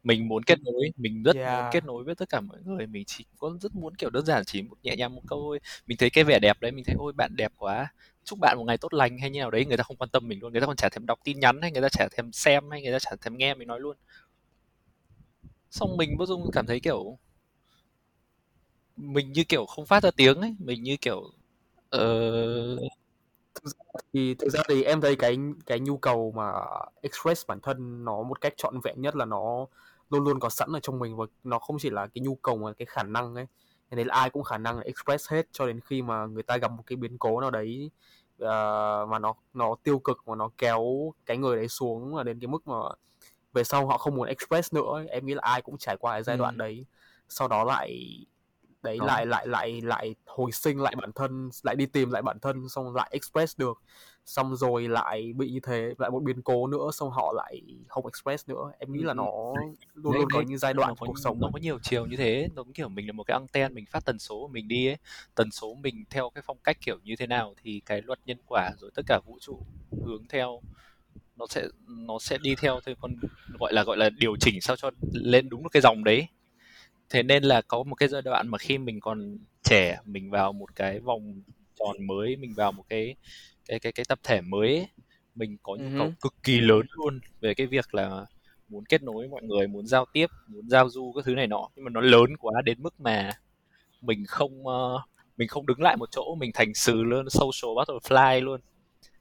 mình 0.03 0.27
muốn 0.27 0.43
kết 0.43 0.59
nối 0.63 0.91
mình 0.97 1.23
rất 1.23 1.35
muốn 1.35 1.45
yeah. 1.45 1.73
kết 1.73 1.85
nối 1.85 2.03
với 2.03 2.15
tất 2.15 2.29
cả 2.29 2.41
mọi 2.41 2.57
người. 2.65 2.87
Mình 2.87 3.03
chỉ 3.07 3.25
có 3.39 3.57
rất 3.61 3.75
muốn 3.75 3.95
kiểu 3.95 4.09
đơn 4.09 4.25
giản 4.25 4.45
chỉ 4.45 4.61
một 4.61 4.77
nhẹ 4.83 4.95
nhàng 4.95 5.15
một 5.15 5.21
câu 5.27 5.39
thôi. 5.41 5.59
Mình 5.87 5.97
thấy 5.97 6.09
cái 6.09 6.23
vẻ 6.23 6.39
đẹp 6.39 6.57
đấy 6.61 6.71
mình 6.71 6.85
thấy 6.85 6.95
ôi 6.99 7.13
bạn 7.13 7.35
đẹp 7.35 7.51
quá. 7.57 7.87
Chúc 8.23 8.39
bạn 8.41 8.57
một 8.57 8.63
ngày 8.67 8.77
tốt 8.77 8.93
lành. 8.93 9.17
Hay 9.19 9.29
như 9.29 9.39
nào 9.39 9.51
đấy 9.51 9.65
người 9.65 9.77
ta 9.77 9.83
không 9.83 9.97
quan 9.97 10.09
tâm 10.09 10.27
mình 10.27 10.39
luôn. 10.41 10.51
Người 10.51 10.61
ta 10.61 10.67
còn 10.67 10.75
chả 10.75 10.89
thèm 10.89 11.05
đọc 11.05 11.19
tin 11.23 11.39
nhắn 11.39 11.61
hay 11.61 11.71
người 11.71 11.81
ta 11.81 11.89
chả 11.89 12.07
thèm 12.17 12.31
xem 12.31 12.69
hay 12.71 12.81
người 12.81 12.91
ta 12.91 12.99
chả 12.99 13.11
thèm 13.21 13.37
nghe 13.37 13.53
mình 13.53 13.67
nói 13.67 13.79
luôn 13.79 13.97
xong 15.77 15.97
mình 15.97 16.17
bỗng 16.17 16.27
dưng 16.27 16.49
cảm 16.53 16.65
thấy 16.65 16.79
kiểu 16.79 17.17
mình 18.97 19.31
như 19.31 19.43
kiểu 19.43 19.65
không 19.65 19.85
phát 19.85 20.03
ra 20.03 20.11
tiếng 20.15 20.41
ấy 20.41 20.55
mình 20.59 20.83
như 20.83 20.97
kiểu 21.01 21.23
ờ 21.89 22.77
thì 24.13 24.35
thực 24.35 24.49
ra 24.49 24.61
thì 24.69 24.83
em 24.83 25.01
thấy 25.01 25.15
cái 25.15 25.37
cái 25.65 25.79
nhu 25.79 25.97
cầu 25.97 26.33
mà 26.35 26.51
express 27.01 27.47
bản 27.47 27.59
thân 27.61 28.05
nó 28.05 28.23
một 28.23 28.41
cách 28.41 28.53
trọn 28.57 28.79
vẹn 28.83 29.01
nhất 29.01 29.15
là 29.15 29.25
nó 29.25 29.65
luôn 30.09 30.23
luôn 30.23 30.39
có 30.39 30.49
sẵn 30.49 30.71
ở 30.73 30.79
trong 30.79 30.99
mình 30.99 31.17
và 31.17 31.25
nó 31.43 31.59
không 31.59 31.77
chỉ 31.79 31.89
là 31.89 32.07
cái 32.07 32.21
nhu 32.21 32.35
cầu 32.35 32.57
mà 32.57 32.73
cái 32.73 32.85
khả 32.85 33.03
năng 33.03 33.35
ấy. 33.35 33.45
Thế 33.89 33.95
nên 33.95 34.07
là 34.07 34.15
ai 34.15 34.29
cũng 34.29 34.43
khả 34.43 34.57
năng 34.57 34.79
express 34.79 35.31
hết 35.31 35.47
cho 35.51 35.67
đến 35.67 35.79
khi 35.79 36.01
mà 36.01 36.25
người 36.25 36.43
ta 36.43 36.57
gặp 36.57 36.71
một 36.71 36.83
cái 36.85 36.95
biến 36.95 37.17
cố 37.17 37.41
nào 37.41 37.51
đấy 37.51 37.91
uh, 38.43 39.09
mà 39.09 39.19
nó 39.19 39.33
nó 39.53 39.75
tiêu 39.83 39.99
cực 39.99 40.17
mà 40.27 40.35
nó 40.35 40.49
kéo 40.57 41.13
cái 41.25 41.37
người 41.37 41.55
đấy 41.55 41.67
xuống 41.67 42.15
là 42.15 42.23
đến 42.23 42.39
cái 42.39 42.47
mức 42.47 42.67
mà 42.67 42.75
về 43.57 43.63
sau 43.63 43.87
họ 43.87 43.97
không 43.97 44.15
muốn 44.15 44.27
express 44.27 44.73
nữa 44.73 45.05
em 45.09 45.25
nghĩ 45.25 45.33
là 45.33 45.41
ai 45.43 45.61
cũng 45.61 45.77
trải 45.77 45.97
qua 45.97 46.13
cái 46.13 46.23
giai 46.23 46.37
đoạn 46.37 46.53
Ừm. 46.53 46.57
đấy. 46.57 46.85
Sau 47.29 47.47
đó 47.47 47.63
lại 47.63 48.09
đấy 48.83 48.97
Đó. 48.99 49.05
lại 49.07 49.25
lại 49.25 49.47
lại 49.47 49.81
lại 49.81 50.15
hồi 50.25 50.51
sinh 50.51 50.79
lại 50.81 50.95
bản 50.95 51.11
thân 51.15 51.49
lại 51.63 51.75
đi 51.75 51.85
tìm 51.85 52.11
lại 52.11 52.21
bản 52.21 52.39
thân 52.39 52.69
xong 52.69 52.95
lại 52.95 53.09
express 53.11 53.59
được. 53.59 53.81
Xong 54.25 54.55
rồi 54.55 54.87
lại 54.87 55.33
bị 55.35 55.51
như 55.51 55.59
thế 55.63 55.93
lại 55.97 56.09
một 56.11 56.23
biến 56.23 56.41
cố 56.41 56.67
nữa 56.67 56.89
xong 56.93 57.09
họ 57.11 57.33
lại 57.35 57.61
không 57.87 58.05
express 58.05 58.49
nữa. 58.49 58.71
Em 58.79 58.91
nghĩ 58.93 59.03
là 59.03 59.13
Ừm, 59.13 59.17
nó 59.17 59.31
luôn 59.93 60.15
luôn 60.17 60.29
có 60.31 60.41
những 60.41 60.57
giai 60.57 60.73
đoạn 60.73 60.93
có 60.99 61.05
cuộc 61.07 61.19
sống 61.19 61.39
nó 61.39 61.47
có 61.53 61.59
nhiều 61.59 61.79
chiều 61.81 62.05
như 62.05 62.17
thế. 62.17 62.49
Giống 62.55 62.73
kiểu 62.73 62.89
mình 62.89 63.07
là 63.07 63.13
một 63.13 63.23
cái 63.27 63.33
anten 63.37 63.73
mình 63.73 63.85
phát 63.91 64.05
tần 64.05 64.19
số 64.19 64.39
của 64.41 64.47
mình 64.47 64.67
đi 64.67 64.87
ấy. 64.87 64.97
Tần 65.35 65.51
số 65.51 65.73
mình 65.73 66.05
theo 66.09 66.29
cái 66.35 66.41
phong 66.47 66.57
cách 66.63 66.77
kiểu 66.81 66.97
như 67.03 67.15
thế 67.19 67.27
nào 67.27 67.53
thì 67.63 67.81
cái 67.85 68.01
luật 68.01 68.19
nhân 68.25 68.37
quả 68.47 68.71
rồi 68.77 68.91
tất 68.95 69.03
cả 69.07 69.19
vũ 69.25 69.37
trụ 69.41 69.65
hướng 70.05 70.27
theo 70.29 70.61
nó 71.37 71.45
sẽ 71.49 71.67
nó 71.87 72.19
sẽ 72.19 72.37
đi 72.37 72.55
theo 72.55 72.79
theo 72.85 72.95
con 73.01 73.15
gọi 73.59 73.73
là 73.73 73.83
gọi 73.83 73.97
là 73.97 74.09
điều 74.09 74.35
chỉnh 74.39 74.61
sao 74.61 74.75
cho 74.75 74.91
lên 75.13 75.49
đúng 75.49 75.69
cái 75.69 75.81
dòng 75.81 76.03
đấy 76.03 76.27
thế 77.09 77.23
nên 77.23 77.43
là 77.43 77.61
có 77.61 77.83
một 77.83 77.95
cái 77.95 78.09
giai 78.09 78.21
đoạn 78.21 78.47
mà 78.47 78.57
khi 78.57 78.77
mình 78.77 78.99
còn 78.99 79.37
trẻ 79.63 79.97
mình 80.05 80.29
vào 80.29 80.53
một 80.53 80.75
cái 80.75 80.99
vòng 80.99 81.41
tròn 81.79 82.07
mới 82.07 82.35
mình 82.35 82.53
vào 82.55 82.71
một 82.71 82.83
cái 82.89 83.15
cái 83.67 83.79
cái 83.79 83.91
cái 83.91 84.05
tập 84.09 84.19
thể 84.23 84.41
mới 84.41 84.67
ấy, 84.77 84.87
mình 85.35 85.57
có 85.63 85.75
nhu 85.75 85.89
cầu 85.97 86.07
hứm. 86.07 86.15
cực 86.21 86.33
kỳ 86.43 86.59
lớn 86.59 86.85
luôn 86.91 87.19
về 87.41 87.53
cái 87.53 87.67
việc 87.67 87.93
là 87.93 88.25
muốn 88.69 88.85
kết 88.85 89.03
nối 89.03 89.15
với 89.15 89.27
mọi 89.27 89.41
người 89.43 89.67
muốn 89.67 89.87
giao 89.87 90.05
tiếp 90.13 90.27
muốn 90.47 90.69
giao 90.69 90.89
du 90.89 91.13
các 91.15 91.25
thứ 91.25 91.35
này 91.35 91.47
nọ 91.47 91.69
nhưng 91.75 91.85
mà 91.85 91.89
nó 91.89 92.01
lớn 92.01 92.37
quá 92.39 92.61
đến 92.65 92.83
mức 92.83 92.99
mà 92.99 93.31
mình 94.01 94.25
không 94.27 94.67
ờ, 94.67 95.01
mình 95.37 95.47
không 95.47 95.65
đứng 95.65 95.81
lại 95.81 95.97
một 95.97 96.11
chỗ 96.11 96.35
mình 96.35 96.51
thành 96.53 96.73
sự 96.73 97.03
luôn 97.03 97.29
social 97.29 97.75
butterfly 97.75 98.41
luôn 98.41 98.61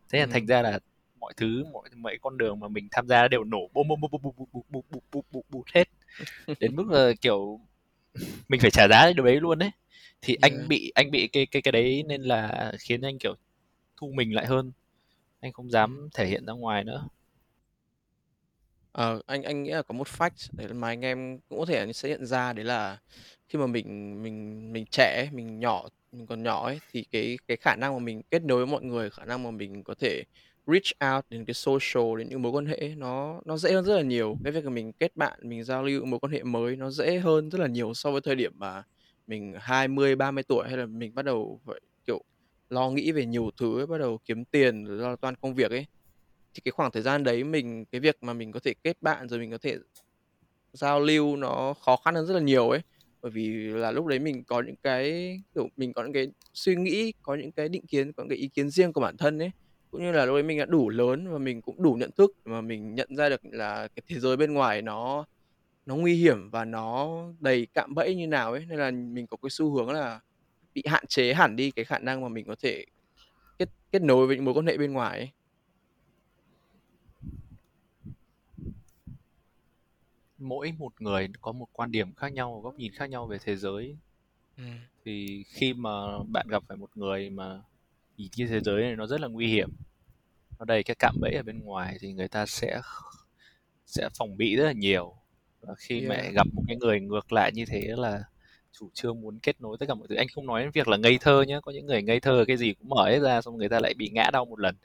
thế 0.08 0.18
là 0.20 0.26
thành 0.26 0.42
Ừm. 0.42 0.46
ra 0.46 0.62
là 0.62 0.78
mọi 1.26 1.34
thứ 1.36 1.64
mọi 1.72 1.88
mọi 1.96 2.18
con 2.22 2.38
đường 2.38 2.60
mà 2.60 2.68
mình 2.68 2.88
tham 2.90 3.08
gia 3.08 3.28
đều 3.28 3.44
nổ 3.44 3.68
bôm 3.72 3.88
bôm 3.88 4.00
bôm 4.00 4.10
bôm 4.10 4.22
bôm 4.22 4.34
bôm 4.70 4.82
bôm 5.10 5.24
bôm 5.32 5.44
bôm 5.50 5.62
hết 5.74 5.88
đến 6.60 6.76
mức 6.76 6.86
là 6.90 7.12
kiểu 7.20 7.60
mình 8.48 8.60
phải 8.60 8.70
trả 8.70 8.88
giá 8.90 9.12
điều 9.16 9.24
đấy 9.24 9.40
luôn 9.40 9.58
đấy 9.58 9.70
thì 10.22 10.36
anh 10.42 10.52
Yeah. 10.56 10.68
bị 10.68 10.92
anh 10.94 11.10
bị 11.10 11.28
cái 11.28 11.46
cái 11.46 11.62
cái 11.62 11.72
đấy 11.72 12.04
nên 12.08 12.22
là 12.22 12.72
khiến 12.80 13.00
anh 13.00 13.18
kiểu 13.18 13.34
thu 13.96 14.12
mình 14.14 14.34
lại 14.34 14.46
hơn 14.46 14.72
anh 15.40 15.52
không 15.52 15.70
dám 15.70 16.08
thể 16.14 16.26
hiện 16.26 16.46
ra 16.46 16.52
ngoài 16.52 16.84
nữa 16.84 17.08
Ờ, 18.92 19.20
anh 19.26 19.42
anh 19.42 19.62
nghĩ 19.62 19.70
là 19.70 19.82
có 19.82 19.94
một 19.94 20.06
fact 20.08 20.48
để 20.52 20.68
mà 20.68 20.88
anh 20.88 21.04
em 21.04 21.38
cũng 21.48 21.58
có 21.58 21.66
thể 21.66 21.92
sẽ 21.92 22.08
nhận 22.08 22.26
ra 22.26 22.52
đấy 22.52 22.64
là 22.64 22.98
khi 23.48 23.58
mà 23.58 23.66
mình 23.66 24.22
mình 24.22 24.72
mình 24.72 24.84
trẻ 24.90 25.28
mình 25.32 25.60
nhỏ 25.60 25.88
mình 26.12 26.26
còn 26.26 26.42
nhỏ 26.42 26.66
ấy, 26.66 26.80
thì 26.92 27.04
cái 27.12 27.38
cái 27.48 27.56
khả 27.56 27.76
năng 27.76 27.92
mà 27.94 27.98
mình 27.98 28.22
kết 28.30 28.42
nối 28.42 28.58
với 28.58 28.66
mọi 28.66 28.82
người, 28.82 29.10
khả 29.10 29.24
năng 29.24 29.42
mà 29.42 29.50
mình 29.50 29.84
có 29.84 29.94
thể 30.00 30.24
reach 30.66 31.14
out 31.16 31.24
đến 31.30 31.44
cái 31.44 31.54
social, 31.54 32.04
đến 32.18 32.28
những 32.28 32.42
mối 32.42 32.52
quan 32.52 32.66
hệ 32.66 32.94
nó 32.96 33.40
nó 33.44 33.56
dễ 33.56 33.72
hơn 33.72 33.84
rất 33.84 33.96
là 33.96 34.02
nhiều. 34.02 34.38
Cái 34.44 34.52
việc 34.52 34.64
mà 34.64 34.70
mình 34.70 34.92
kết 34.92 35.16
bạn, 35.16 35.38
mình 35.42 35.64
giao 35.64 35.82
lưu 35.84 36.04
mối 36.04 36.20
quan 36.20 36.32
hệ 36.32 36.42
mới 36.42 36.76
nó 36.76 36.90
dễ 36.90 37.18
hơn 37.18 37.50
rất 37.50 37.58
là 37.60 37.66
nhiều 37.66 37.94
so 37.94 38.10
với 38.12 38.20
thời 38.20 38.34
điểm 38.36 38.52
mà 38.56 38.82
mình 39.26 39.54
20, 39.60 40.16
30 40.16 40.44
tuổi 40.48 40.68
hay 40.68 40.76
là 40.76 40.86
mình 40.86 41.14
bắt 41.14 41.24
đầu 41.24 41.60
phải, 41.66 41.80
kiểu, 42.06 42.22
lo 42.70 42.90
nghĩ 42.90 43.12
về 43.12 43.26
nhiều 43.26 43.50
thứ 43.60 43.80
ấy, 43.80 43.86
bắt 43.86 43.98
đầu 43.98 44.18
kiếm 44.24 44.44
tiền 44.44 44.84
rồi 44.84 44.96
lo 44.98 45.16
toan 45.16 45.34
công 45.36 45.54
việc 45.54 45.70
ấy. 45.70 45.86
Thì 46.54 46.60
cái 46.64 46.72
khoảng 46.72 46.92
thời 46.92 47.02
gian 47.02 47.24
đấy 47.24 47.44
mình 47.44 47.84
cái 47.92 48.00
việc 48.00 48.16
mà 48.22 48.32
mình 48.34 48.52
có 48.52 48.60
thể 48.64 48.74
kết 48.84 48.96
bạn 49.02 49.28
rồi 49.28 49.40
mình 49.40 49.50
có 49.50 49.58
thể 49.62 49.76
giao 50.72 51.00
lưu 51.00 51.36
nó 51.36 51.74
khó 51.74 51.96
khăn 51.96 52.14
hơn 52.14 52.26
rất 52.26 52.34
là 52.34 52.40
nhiều 52.40 52.68
ấy. 52.70 52.80
Bởi 53.22 53.30
vì 53.32 53.48
là 53.68 53.90
lúc 53.92 54.06
đấy 54.06 54.18
mình 54.18 54.44
có 54.44 54.62
những 54.66 54.76
cái, 54.82 55.36
kiểu, 55.54 55.68
mình 55.76 55.92
có 55.94 56.02
những 56.04 56.12
cái 56.12 56.26
suy 56.54 56.76
nghĩ, 56.76 57.12
có 57.22 57.34
những 57.34 57.52
cái 57.52 57.68
định 57.68 57.86
kiến, 57.86 58.12
có 58.12 58.22
những 58.22 58.28
cái 58.30 58.38
ý 58.38 58.48
kiến 58.48 58.70
riêng 58.70 58.92
của 58.92 59.00
bản 59.00 59.16
thân 59.16 59.38
ấy. 59.38 59.50
Cũng 59.90 60.02
như 60.02 60.12
là 60.12 60.24
lúc 60.24 60.34
đấy 60.34 60.42
mình 60.42 60.58
đã 60.58 60.64
đủ 60.64 60.88
lớn 60.88 61.32
và 61.32 61.38
mình 61.38 61.62
cũng 61.62 61.82
đủ 61.82 61.94
nhận 61.94 62.10
thức 62.16 62.30
mà 62.44 62.60
mình 62.60 62.94
nhận 62.94 63.16
ra 63.16 63.28
được 63.28 63.40
là 63.44 63.88
cái 63.88 64.02
thế 64.06 64.20
giới 64.20 64.36
bên 64.36 64.54
ngoài 64.54 64.82
nó 64.82 65.26
nó 65.86 65.96
nguy 65.96 66.14
hiểm 66.14 66.50
và 66.50 66.64
nó 66.64 67.18
đầy 67.40 67.66
cạm 67.74 67.94
bẫy 67.94 68.14
như 68.14 68.26
nào 68.26 68.52
ấy. 68.52 68.66
Nên 68.66 68.78
là 68.78 68.90
mình 68.90 69.26
có 69.26 69.36
cái 69.42 69.50
xu 69.50 69.74
hướng 69.74 69.90
là 69.90 70.20
bị 70.74 70.82
hạn 70.86 71.04
chế 71.08 71.34
hẳn 71.34 71.56
đi 71.56 71.70
cái 71.70 71.84
khả 71.84 71.98
năng 71.98 72.20
mà 72.20 72.28
mình 72.28 72.46
có 72.46 72.54
thể 72.62 72.84
kết 73.58 73.68
kết 73.92 74.02
nối 74.02 74.26
với 74.26 74.36
những 74.36 74.44
mối 74.44 74.54
quan 74.54 74.66
hệ 74.66 74.76
bên 74.78 74.92
ngoài 74.92 75.18
ấy. 75.18 75.30
mỗi 80.38 80.72
một 80.78 81.00
người 81.00 81.28
có 81.40 81.52
một 81.52 81.66
quan 81.72 81.90
điểm 81.90 82.14
khác 82.14 82.32
nhau, 82.32 82.60
góc 82.60 82.74
nhìn 82.74 82.92
khác 82.92 83.10
nhau 83.10 83.26
về 83.26 83.38
thế 83.44 83.56
giới 83.56 83.96
Ừm. 84.56 84.78
Thì 85.04 85.44
khi 85.46 85.74
mà 85.74 85.90
bạn 86.32 86.46
gặp 86.50 86.62
phải 86.68 86.76
một 86.76 86.96
người 86.96 87.30
mà 87.30 87.62
nhìn 88.16 88.28
cái 88.36 88.46
thế 88.46 88.60
giới 88.60 88.82
này 88.82 88.96
nó 88.96 89.06
rất 89.06 89.20
là 89.20 89.28
nguy 89.28 89.46
hiểm, 89.46 89.70
nó 90.58 90.64
đầy 90.64 90.82
cái 90.82 90.96
cạm 90.98 91.14
bẫy 91.20 91.32
ở 91.32 91.42
bên 91.42 91.60
ngoài 91.60 91.96
thì 92.00 92.12
người 92.12 92.28
ta 92.28 92.46
sẽ 92.46 92.80
sẽ 93.86 94.08
phòng 94.18 94.36
bị 94.36 94.56
rất 94.56 94.64
là 94.64 94.72
nhiều. 94.72 95.14
Và 95.60 95.74
khi 95.78 96.00
mẹ 96.00 96.16
Yeah. 96.16 96.34
gặp 96.34 96.46
một 96.52 96.62
cái 96.66 96.76
người 96.76 97.00
ngược 97.00 97.32
lại 97.32 97.52
như 97.54 97.64
thế 97.64 97.94
là 97.96 98.22
chủ 98.72 98.90
trương 98.94 99.20
muốn 99.20 99.38
kết 99.42 99.60
nối 99.60 99.76
tất 99.80 99.86
cả 99.88 99.94
mọi 99.94 100.08
thứ. 100.08 100.14
Anh 100.14 100.26
không 100.34 100.46
nói 100.46 100.62
đến 100.62 100.70
việc 100.70 100.88
là 100.88 100.96
ngây 100.96 101.18
thơ 101.20 101.42
nhá, 101.42 101.60
có 101.60 101.72
những 101.72 101.86
người 101.86 102.02
ngây 102.02 102.20
thơ 102.20 102.44
cái 102.48 102.56
gì 102.56 102.74
cũng 102.74 102.88
mở 102.88 103.08
hết 103.08 103.18
ra 103.18 103.42
xong 103.42 103.56
người 103.58 103.68
ta 103.68 103.80
lại 103.80 103.94
bị 103.94 104.08
ngã 104.08 104.30
đau 104.32 104.44
một 104.44 104.60
lần. 104.60 104.76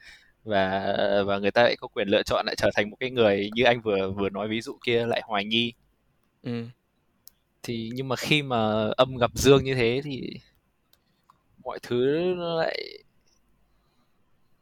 Và 0.44 0.96
và 1.26 1.40
người 1.40 1.52
ta 1.52 1.64
lại 1.64 1.76
có 1.76 1.88
quyền 1.88 2.08
lựa 2.08 2.24
chọn 2.24 2.46
lại 2.46 2.56
trở 2.58 2.70
thành 2.76 2.90
một 2.90 2.98
cái 3.00 3.12
người 3.12 3.50
như 3.54 3.64
anh 3.64 3.82
vừa 3.82 4.12
vừa 4.12 4.30
nói 4.30 4.48
ví 4.48 4.62
dụ 4.62 4.78
kia 4.86 5.06
lại 5.06 5.22
hoài 5.26 5.46
nghi. 5.46 5.74
Ừm. 6.44 6.70
Thì 7.64 7.92
nhưng 7.94 8.08
mà 8.08 8.16
khi 8.16 8.42
mà 8.42 8.90
âm 8.98 9.18
gặp 9.18 9.32
dương 9.34 9.64
như 9.64 9.76
thế 9.76 10.02
thì 10.04 10.40
mọi 11.64 11.80
thứ 11.84 11.96
nó 12.38 12.56
lại 12.60 12.78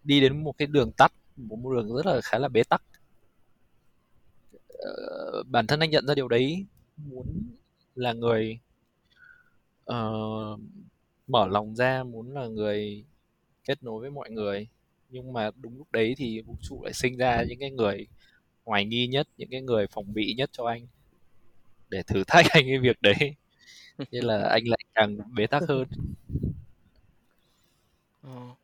đi 0.10 0.20
đến 0.20 0.44
một 0.44 0.58
cái 0.58 0.68
đường 0.68 0.92
tắt, 0.92 1.14
một 1.38 1.74
đường 1.74 1.96
rất 1.96 2.06
là 2.06 2.22
khá 2.24 2.38
là 2.38 2.48
bế 2.48 2.64
tắc. 2.64 2.82
Ờ, 4.68 5.44
bản 5.48 5.68
thân 5.68 5.80
anh 5.80 5.90
nhận 5.90 6.08
ra 6.08 6.16
điều 6.16 6.28
đấy, 6.28 6.66
muốn 6.98 7.28
là 7.96 8.14
người 8.14 8.60
uh, 9.92 10.60
mở 11.28 11.48
lòng 11.48 11.76
ra, 11.76 12.04
muốn 12.04 12.34
là 12.34 12.48
người 12.48 13.04
kết 13.64 13.84
nối 13.84 14.02
với 14.02 14.10
mọi 14.10 14.30
người. 14.30 14.68
Nhưng 15.10 15.34
mà 15.34 15.52
đúng 15.62 15.78
lúc 15.78 15.92
đấy 15.92 16.16
thì 16.18 16.42
vũ 16.42 16.56
trụ 16.62 16.84
lại 16.84 16.94
sinh 16.94 17.18
ra 17.18 17.44
những 17.50 17.60
cái 17.60 17.72
người 17.72 18.08
hoài 18.66 18.86
nghi 18.86 19.08
nhất, 19.08 19.28
những 19.38 19.50
cái 19.50 19.62
người 19.62 19.88
phòng 19.88 20.14
bị 20.14 20.34
nhất 20.38 20.50
cho 20.54 20.66
anh 20.66 20.88
để 21.90 22.04
thử 22.04 22.24
thách 22.28 22.46
anh 22.52 22.66
cái 22.68 22.80
việc 22.80 23.02
đấy. 23.02 23.36
Nên 24.12 24.24
là 24.24 24.50
anh 24.50 24.68
lại 24.68 24.80
càng 24.94 25.18
bế 25.34 25.48
tắc 25.48 25.64
hơn. 25.68 25.88
Ờ. 28.22 28.59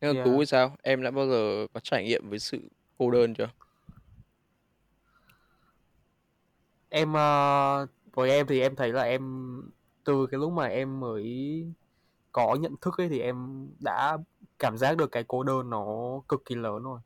Nhưng 0.00 0.16
mà 0.16 0.24
Tú 0.24 0.30
Yeah. 0.30 0.40
thì 0.40 0.46
sao? 0.46 0.76
Em 0.82 1.02
đã 1.02 1.10
bao 1.10 1.28
giờ 1.28 1.66
có 1.74 1.80
trải 1.80 2.04
nghiệm 2.04 2.30
với 2.30 2.38
sự 2.38 2.58
cô 2.98 3.10
đơn 3.10 3.34
chưa? 3.34 3.48
Em 6.88 7.12
ờ, 7.12 7.86
với 8.14 8.30
em 8.30 8.46
thì 8.46 8.60
em 8.60 8.76
thấy 8.76 8.92
là 8.92 9.02
em 9.02 9.22
từ 10.04 10.26
cái 10.30 10.40
lúc 10.40 10.52
mà 10.52 10.66
em 10.66 11.00
mới 11.00 11.64
có 12.32 12.54
nhận 12.60 12.74
thức 12.80 12.94
ấy 12.98 13.08
thì 13.08 13.20
em 13.20 13.68
đã 13.80 14.18
cảm 14.58 14.78
giác 14.78 14.96
được 14.96 15.12
cái 15.12 15.24
cô 15.28 15.42
đơn 15.42 15.70
nó 15.70 15.86
cực 16.28 16.44
kỳ 16.44 16.54
lớn 16.54 16.82
rồi. 16.82 17.00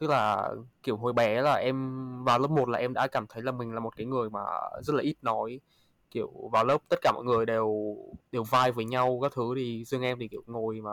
Tức 0.00 0.10
là 0.10 0.50
kiểu 0.82 0.96
hồi 0.96 1.12
bé 1.12 1.42
là 1.42 1.54
em 1.54 1.96
vào 2.24 2.38
lớp 2.38 2.48
1 2.50 2.68
là 2.68 2.78
em 2.78 2.92
đã 2.92 3.06
cảm 3.06 3.26
thấy 3.28 3.42
là 3.42 3.52
mình 3.52 3.74
là 3.74 3.80
một 3.80 3.96
cái 3.96 4.06
người 4.06 4.30
mà 4.30 4.40
rất 4.82 4.94
là 4.94 5.02
ít 5.02 5.16
nói. 5.22 5.60
Kiểu 6.10 6.30
vào 6.52 6.64
lớp 6.64 6.78
tất 6.88 6.96
cả 7.02 7.12
mọi 7.12 7.24
người 7.24 7.46
đều 7.46 7.96
đều 8.32 8.42
vibe 8.42 8.70
với 8.70 8.84
nhau 8.84 9.18
các 9.22 9.32
thứ 9.34 9.52
thì 9.56 9.84
riêng 9.84 10.02
em 10.02 10.18
thì 10.18 10.28
kiểu 10.28 10.42
ngồi 10.46 10.80
mà 10.80 10.90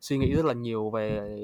suy 0.00 0.18
nghĩ 0.18 0.34
rất 0.34 0.44
là 0.44 0.52
nhiều 0.52 0.90
về 0.90 1.38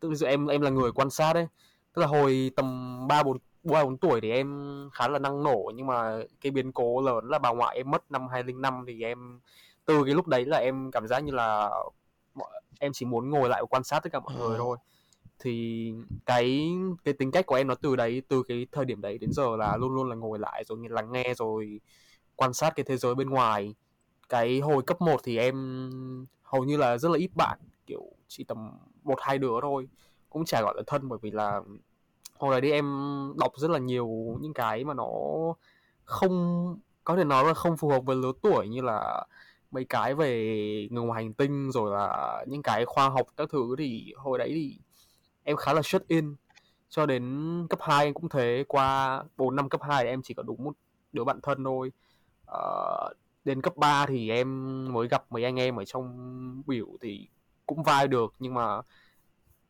tức 0.00 0.12
là 0.20 0.28
em 0.28 0.46
em 0.46 0.60
là 0.60 0.70
người 0.70 0.92
quan 0.92 1.10
sát 1.10 1.32
ấy. 1.34 1.46
Tức 1.92 2.00
là 2.02 2.06
hồi 2.06 2.50
tầm 2.56 2.98
3 3.08 3.22
4 3.22 3.36
3 3.64 3.84
4 3.84 3.96
tuổi 3.96 4.20
thì 4.20 4.30
em 4.30 4.88
khá 4.92 5.08
là 5.08 5.18
năng 5.18 5.42
nổ 5.42 5.72
nhưng 5.74 5.86
mà 5.86 6.18
cái 6.40 6.52
biến 6.52 6.72
cố 6.72 7.00
lớn 7.00 7.24
là 7.28 7.38
bà 7.38 7.50
ngoại 7.52 7.76
em 7.76 7.90
mất 7.90 8.10
năm 8.10 8.28
2005 8.28 8.84
thì 8.86 9.02
em 9.02 9.40
từ 9.84 10.04
cái 10.04 10.14
lúc 10.14 10.26
đấy 10.26 10.44
là 10.44 10.56
em 10.56 10.90
cảm 10.90 11.06
giác 11.08 11.20
như 11.20 11.32
là 11.32 11.70
em 12.80 12.92
chỉ 12.92 13.06
muốn 13.06 13.30
ngồi 13.30 13.48
lại 13.48 13.62
và 13.62 13.66
quan 13.66 13.84
sát 13.84 14.00
tất 14.02 14.12
cả 14.12 14.20
mọi 14.20 14.34
người 14.36 14.48
Ờ. 14.50 14.58
thôi 14.58 14.76
thì 15.38 15.92
cái 16.26 16.68
cái 17.04 17.14
tính 17.14 17.30
cách 17.30 17.46
của 17.46 17.54
em 17.54 17.66
nó 17.68 17.74
từ 17.74 17.96
đấy 17.96 18.22
từ 18.28 18.42
cái 18.42 18.66
thời 18.72 18.84
điểm 18.84 19.00
đấy 19.00 19.18
đến 19.18 19.32
giờ 19.32 19.56
là 19.56 19.76
luôn 19.76 19.94
luôn 19.94 20.08
là 20.08 20.16
ngồi 20.16 20.38
lại 20.38 20.64
rồi 20.64 20.78
lắng 20.90 21.12
nghe 21.12 21.34
rồi 21.36 21.80
quan 22.40 22.54
sát 22.54 22.76
cái 22.76 22.84
thế 22.84 22.96
giới 22.96 23.14
bên 23.14 23.30
ngoài. 23.30 23.74
Cái 24.28 24.60
hồi 24.60 24.82
cấp 24.82 25.00
1 25.00 25.20
thì 25.24 25.38
em 25.38 25.90
hầu 26.42 26.64
như 26.64 26.76
là 26.76 26.98
rất 26.98 27.08
là 27.08 27.18
ít 27.18 27.30
bạn, 27.34 27.58
kiểu 27.86 28.02
chỉ 28.28 28.44
tầm 28.44 28.70
một, 29.02 29.18
hai 29.20 29.38
đứa 29.38 29.60
thôi. 29.62 29.88
Cũng 30.30 30.44
chả 30.44 30.62
gọi 30.62 30.74
là 30.76 30.82
thân 30.86 31.08
bởi 31.08 31.18
vì 31.22 31.30
là 31.30 31.60
hồi 32.38 32.50
đấy 32.50 32.60
đi 32.60 32.70
em 32.70 32.86
đọc 33.38 33.52
rất 33.56 33.70
là 33.70 33.78
nhiều 33.78 34.38
những 34.40 34.54
cái 34.54 34.84
mà 34.84 34.94
nó 34.94 35.08
không, 36.04 36.78
có 37.04 37.16
thể 37.16 37.24
nói 37.24 37.44
là 37.44 37.54
không 37.54 37.76
phù 37.76 37.88
hợp 37.88 38.04
với 38.04 38.16
lứa 38.16 38.32
tuổi 38.42 38.68
như 38.68 38.82
là 38.82 39.26
mấy 39.70 39.84
cái 39.84 40.14
về 40.14 40.34
người 40.90 41.04
ngoài 41.04 41.24
hành 41.24 41.32
tinh 41.32 41.70
rồi 41.70 41.90
là 41.90 42.44
những 42.48 42.62
cái 42.62 42.84
khoa 42.84 43.08
học 43.08 43.26
các 43.36 43.48
thứ. 43.52 43.74
Thì 43.78 44.12
hồi 44.16 44.38
đấy 44.38 44.50
thì 44.54 44.78
em 45.44 45.56
khá 45.56 45.72
là 45.72 45.82
shut 45.82 46.08
in. 46.08 46.34
Cho 46.88 47.06
đến 47.06 47.66
cấp 47.70 47.78
2 47.82 48.04
em 48.04 48.14
cũng 48.14 48.28
thế, 48.28 48.64
qua 48.68 49.22
4 49.36 49.56
năm 49.56 49.68
cấp 49.68 49.80
2 49.82 50.06
em 50.06 50.22
chỉ 50.22 50.34
có 50.34 50.42
đúng 50.42 50.64
một 50.64 50.72
đứa 51.12 51.24
bạn 51.24 51.40
thân 51.42 51.64
thôi. 51.64 51.92
Ờ, 52.50 53.12
Đến 53.44 53.62
cấp 53.62 53.76
3 53.76 54.06
thì 54.06 54.30
em 54.30 54.84
mới 54.92 55.08
gặp 55.08 55.24
mấy 55.30 55.44
anh 55.44 55.60
em 55.60 55.76
ở 55.76 55.84
trong 55.84 56.62
biểu 56.66 56.86
thì 57.00 57.28
cũng 57.66 57.82
vai 57.82 58.08
được 58.08 58.34
nhưng 58.38 58.54
mà 58.54 58.78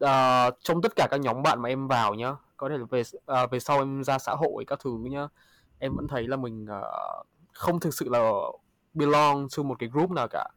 uh, 0.05 0.55
trong 0.61 0.83
tất 0.83 0.93
cả 0.97 1.09
các 1.11 1.21
nhóm 1.21 1.43
bạn 1.43 1.63
mà 1.63 1.69
em 1.69 1.89
vào 1.89 2.15
nhá 2.15 2.37
có 2.57 2.69
thể 2.69 2.79
là 2.79 2.85
về 2.91 3.03
uh, 3.17 3.51
về 3.51 3.61
sau 3.61 3.79
em 3.79 4.05
ra 4.05 4.19
xã 4.19 4.33
hội 4.35 4.65
các 4.65 4.79
thứ 4.83 4.99
nhá 5.03 5.29
em 5.79 5.97
vẫn 5.97 6.09
thấy 6.09 6.29
là 6.29 6.37
mình 6.37 6.65
uh, 6.65 7.27
không 7.53 7.81
thực 7.81 7.95
sự 7.95 8.09
là 8.09 8.33
belong 8.95 9.49
to 9.57 9.63
một 9.63 9.79
cái 9.79 9.89
group 9.89 10.11
nào 10.11 10.29
cả. 10.31 10.49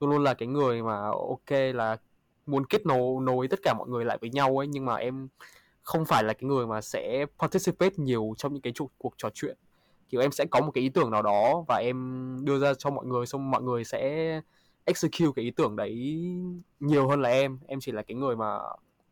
Luôn 0.00 0.10
luôn 0.10 0.22
là 0.22 0.34
cái 0.34 0.48
người 0.48 0.82
mà 0.82 1.00
ok 1.04 1.50
là 1.74 1.96
muốn 2.46 2.66
kết 2.66 2.86
nối 2.86 3.22
nối 3.22 3.48
tất 3.48 3.60
cả 3.62 3.74
mọi 3.78 3.88
người 3.88 4.04
lại 4.04 4.18
với 4.20 4.30
nhau 4.30 4.58
ấy 4.58 4.66
nhưng 4.66 4.84
mà 4.84 4.96
em 4.96 5.28
không 5.82 6.04
phải 6.04 6.24
là 6.24 6.32
cái 6.32 6.48
người 6.48 6.66
mà 6.66 6.80
sẽ 6.80 7.26
participate 7.38 7.94
nhiều 7.96 8.34
trong 8.38 8.52
những 8.52 8.62
cái 8.62 8.72
cuộc 8.98 9.14
trò 9.16 9.28
chuyện 9.34 9.56
kiểu 10.12 10.20
em 10.20 10.32
sẽ 10.32 10.44
có 10.50 10.60
một 10.60 10.70
cái 10.74 10.82
ý 10.82 10.88
tưởng 10.88 11.10
nào 11.10 11.22
đó 11.22 11.64
và 11.68 11.76
em 11.76 12.36
đưa 12.44 12.58
ra 12.58 12.74
cho 12.74 12.90
mọi 12.90 13.06
người 13.06 13.26
xong 13.26 13.50
mọi 13.50 13.62
người 13.62 13.84
sẽ 13.84 14.40
execute 14.84 15.32
cái 15.36 15.44
ý 15.44 15.50
tưởng 15.50 15.76
đấy 15.76 16.22
nhiều 16.80 17.08
hơn 17.08 17.20
là 17.22 17.28
em 17.28 17.58
em 17.66 17.78
chỉ 17.80 17.92
là 17.92 18.02
cái 18.02 18.14
người 18.14 18.36
mà 18.36 18.58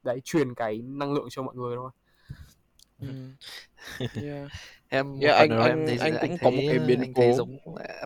đấy 0.02 0.21
truyền 0.25 0.54
cái 0.54 0.83
năng 0.85 1.12
lượng 1.12 1.26
cho 1.30 1.42
mọi 1.42 1.54
người 1.54 1.76
thôi 1.76 1.90
Ừm. 3.00 3.35
Yeah. 4.23 4.49
Em 4.88 5.21
Yeah, 5.21 5.37
anh 5.37 5.50
đó 5.50 5.64
em 5.64 5.78
anh 5.78 5.87
thấy 5.87 5.99
anh 5.99 6.14
anh 6.16 6.28
cũng 6.28 6.38
có 6.45 6.50
một 6.50 6.57
thấy 6.57 6.78
cái 6.78 6.88
biến 6.88 7.00
anh 7.00 7.14
thấy 7.14 7.30
cố. 7.30 7.37
giống 7.37 7.59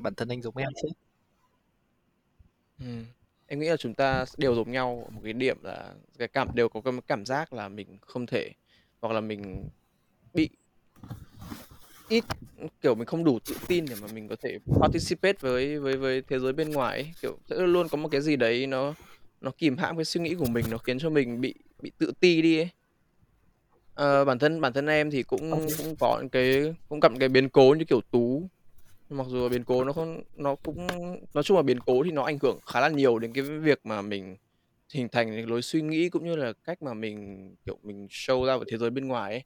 bản 0.03 0.15
thân 0.15 0.29
anh 0.29 0.43
giống 0.43 0.57
em 0.57 0.69
chứ. 0.83 0.89
Ừm. 2.81 3.05
Em 3.47 3.61
nghĩ 3.61 3.69
là 3.69 3.77
chúng 3.77 3.95
ta 3.95 4.25
đều 4.37 4.55
giống 4.55 4.73
nhau 4.73 5.05
ở 5.09 5.11
một 5.11 5.21
cái 5.25 5.33
điểm 5.33 5.57
là 5.63 5.95
cái 6.19 6.29
cảm 6.29 6.49
đều 6.55 6.69
có 6.69 6.81
cái 6.81 6.95
cảm 7.07 7.27
giác 7.27 7.53
là 7.53 7.69
mình 7.69 7.99
không 8.01 8.27
thể 8.27 8.53
hoặc 9.01 9.13
là 9.15 9.21
mình 9.21 9.69
bị 10.35 10.49
ít 12.09 12.25
kiểu 12.83 12.95
mình 12.95 13.07
không 13.07 13.25
đủ 13.25 13.39
tự 13.39 13.57
tin 13.69 13.85
để 13.89 13.95
mà 14.03 14.09
mình 14.15 14.29
có 14.29 14.37
thể 14.43 14.59
participate 14.81 15.39
với 15.41 15.79
với 15.79 15.97
với 15.97 16.23
thế 16.29 16.39
giới 16.39 16.53
bên 16.53 16.71
ngoài 16.71 16.99
ấy. 16.99 17.13
Kiểu 17.23 17.39
sẽ 17.51 17.57
luôn 17.57 17.89
có 17.89 17.97
một 17.99 18.09
cái 18.09 18.21
gì 18.21 18.37
đấy 18.37 18.67
nó 18.67 18.95
nó 19.41 19.51
kìm 19.59 19.77
hãm 19.77 19.97
cái 19.97 20.05
suy 20.05 20.21
nghĩ 20.21 20.35
của 20.35 20.47
mình, 20.47 20.65
nó 20.71 20.79
khiến 20.79 20.99
cho 20.99 21.11
mình 21.11 21.41
bị 21.41 21.55
bị 21.83 21.93
tự 21.99 22.13
ti 22.21 22.43
đi 22.43 22.59
ấy. 22.59 22.69
Ờ, 23.95 24.25
bản 24.25 24.39
thân 24.39 24.61
bản 24.61 24.73
thân 24.73 24.87
em 24.87 25.11
thì 25.11 25.23
cũng 25.23 25.69
cũng 25.79 25.97
có 26.01 26.19
những 26.21 26.29
cái 26.29 26.75
cũng 26.89 27.01
gặp 27.01 27.13
những 27.13 27.21
cái 27.21 27.29
biến 27.29 27.49
cố 27.49 27.75
như 27.79 27.85
kiểu 27.85 28.01
Tú. 28.11 28.49
Mặc 29.11 29.27
dù 29.31 29.43
là 29.43 29.49
biến 29.49 29.65
cố 29.65 29.85
nó 29.85 29.93
không 29.93 30.23
nó 30.37 30.55
cũng 30.55 30.87
nói 31.35 31.45
chung 31.45 31.57
là 31.57 31.63
biến 31.63 31.81
cố 31.81 32.03
thì 32.05 32.11
nó 32.11 32.23
ảnh 32.23 32.39
hưởng 32.43 32.59
khá 32.67 32.81
là 32.81 32.89
nhiều 32.89 33.19
đến 33.19 33.33
cái 33.33 33.45
việc 33.45 33.81
mà 33.85 34.03
mình 34.03 34.37
hình 34.95 35.09
thành 35.09 35.29
cái 35.29 35.47
lối 35.47 35.63
suy 35.63 35.83
nghĩ 35.83 36.09
cũng 36.09 36.25
như 36.25 36.37
là 36.37 36.53
cách 36.65 36.83
mà 36.83 36.95
mình, 36.95 37.49
kiểu, 37.67 37.79
mình 37.83 38.07
show 38.07 38.47
ra 38.47 38.57
với 38.57 38.67
thế 38.71 38.79
giới 38.79 38.91
bên 38.91 39.09
ngoài 39.09 39.33
ấy. 39.33 39.45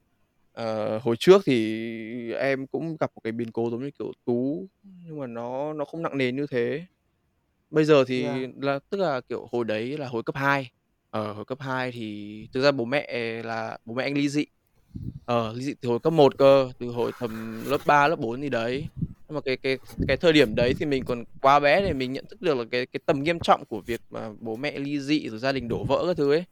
Ờ, 0.59 0.97
hồi 1.03 1.15
trước 1.19 1.41
thì 1.45 2.33
em 2.33 2.67
cũng 2.67 2.97
gặp 2.99 3.11
một 3.15 3.21
cái 3.23 3.31
biến 3.31 3.51
cố 3.51 3.69
giống 3.69 3.83
như 3.83 3.91
kiểu 3.99 4.11
Tú, 4.25 4.67
nhưng 5.05 5.19
mà 5.19 5.27
nó 5.27 5.73
nó 5.73 5.85
không 5.85 6.01
nặng 6.01 6.17
nề 6.17 6.31
như 6.31 6.47
thế. 6.51 6.85
Bây 7.69 7.85
giờ 7.85 8.03
thì 8.07 8.23
yeah 8.23 8.49
là 8.61 8.79
tức 8.89 8.97
là, 8.97 9.21
kiểu, 9.29 9.47
hồi 9.51 9.65
đấy 9.65 9.97
là 9.97 10.07
hồi 10.07 10.23
cấp 10.23 10.35
2, 10.35 10.71
ờ, 11.09 11.33
hồi 11.33 11.45
cấp 11.45 11.57
2 11.61 11.91
thì 11.91 12.47
thực 12.53 12.61
ra 12.63 12.71
bố 12.71 12.85
mẹ 12.85 13.13
là 13.43 13.77
bố 13.85 13.93
mẹ 13.93 14.03
anh 14.03 14.13
ly 14.13 14.29
dị. 14.29 14.45
Ờ, 15.25 15.53
ly 15.53 15.63
dị 15.63 15.73
từ 15.81 15.89
hồi 15.89 15.99
cấp 15.99 16.13
1 16.13 16.37
cơ, 16.37 16.71
từ 16.79 16.87
hồi 16.87 17.11
tầm 17.19 17.61
lớp 17.65 17.81
3, 17.85 18.07
lớp 18.07 18.19
4 18.19 18.41
gì 18.41 18.49
đấy. 18.49 18.85
Nhưng 19.27 19.35
mà 19.35 19.41
cái 19.41 19.57
cái 19.57 19.77
cái 20.07 20.17
thời 20.17 20.33
điểm 20.33 20.55
đấy 20.55 20.73
thì 20.79 20.85
mình 20.85 21.03
còn 21.05 21.23
quá 21.41 21.59
bé 21.59 21.81
để 21.81 21.93
mình 21.93 22.13
nhận 22.13 22.25
thức 22.29 22.41
được 22.41 22.57
là 22.57 22.63
cái 22.71 22.85
cái 22.85 22.99
tầm 23.05 23.23
nghiêm 23.23 23.39
trọng 23.39 23.65
của 23.65 23.81
việc 23.81 24.01
mà 24.09 24.29
bố 24.39 24.55
mẹ 24.55 24.79
ly 24.79 24.99
dị 24.99 25.29
rồi 25.29 25.39
gia 25.39 25.51
đình 25.51 25.67
đổ 25.67 25.83
vỡ 25.83 26.03
các 26.07 26.17
thứ 26.17 26.31
ấy. 26.31 26.43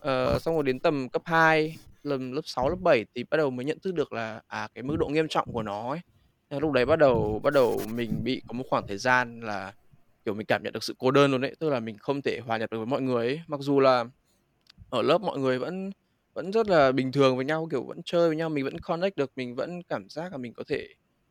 Ờ, 0.00 0.38
xong 0.38 0.54
rồi 0.54 0.64
đến 0.64 0.80
tầm 0.80 1.08
cấp 1.08 1.22
2, 1.24 1.76
lần 2.02 2.32
lớp 2.32 2.40
6, 2.44 2.68
lớp 2.68 2.76
7 2.80 3.04
thì 3.14 3.24
bắt 3.30 3.36
đầu 3.36 3.50
mới 3.50 3.64
nhận 3.64 3.78
thức 3.80 3.94
được 3.94 4.12
là, 4.12 4.42
à, 4.46 4.68
cái 4.74 4.82
mức 4.82 4.96
độ 4.96 5.08
nghiêm 5.08 5.28
trọng 5.28 5.52
của 5.52 5.62
nó 5.62 5.90
ấy. 5.90 6.00
Thế 6.50 6.60
lúc 6.60 6.72
đấy 6.72 6.86
bắt 6.86 6.98
đầu 6.98 7.40
bắt 7.44 7.52
đầu 7.54 7.80
mình 7.94 8.24
bị 8.24 8.42
có 8.48 8.52
một 8.52 8.64
khoảng 8.70 8.86
thời 8.86 8.98
gian 8.98 9.40
là, 9.40 9.72
kiểu, 10.24 10.34
mình 10.34 10.46
cảm 10.46 10.62
nhận 10.62 10.72
được 10.72 10.84
sự 10.84 10.94
cô 10.98 11.10
đơn 11.10 11.30
luôn 11.30 11.44
ấy, 11.44 11.56
tức 11.60 11.70
là 11.70 11.80
mình 11.80 11.98
không 11.98 12.22
thể 12.22 12.40
hòa 12.46 12.58
nhập 12.58 12.70
được 12.72 12.78
với 12.78 12.86
mọi 12.86 13.02
người 13.02 13.26
ấy. 13.26 13.40
Mặc 13.46 13.60
dù 13.60 13.80
là 13.80 14.04
ở 14.90 15.02
lớp 15.02 15.18
mọi 15.18 15.38
người 15.38 15.58
vẫn 15.58 15.90
vẫn 16.34 16.50
rất 16.52 16.68
là 16.68 16.92
bình 16.92 17.12
thường 17.12 17.36
với 17.36 17.44
nhau, 17.44 17.68
kiểu, 17.70 17.84
vẫn 17.84 18.00
chơi 18.04 18.28
với 18.28 18.36
nhau, 18.36 18.48
mình 18.48 18.64
vẫn 18.64 18.80
connect 18.80 19.16
được, 19.16 19.32
mình 19.36 19.54
vẫn 19.54 19.82
cảm 19.82 20.08
giác 20.08 20.32
là 20.32 20.38
mình 20.38 20.54
có 20.54 20.64
thể 20.68 20.88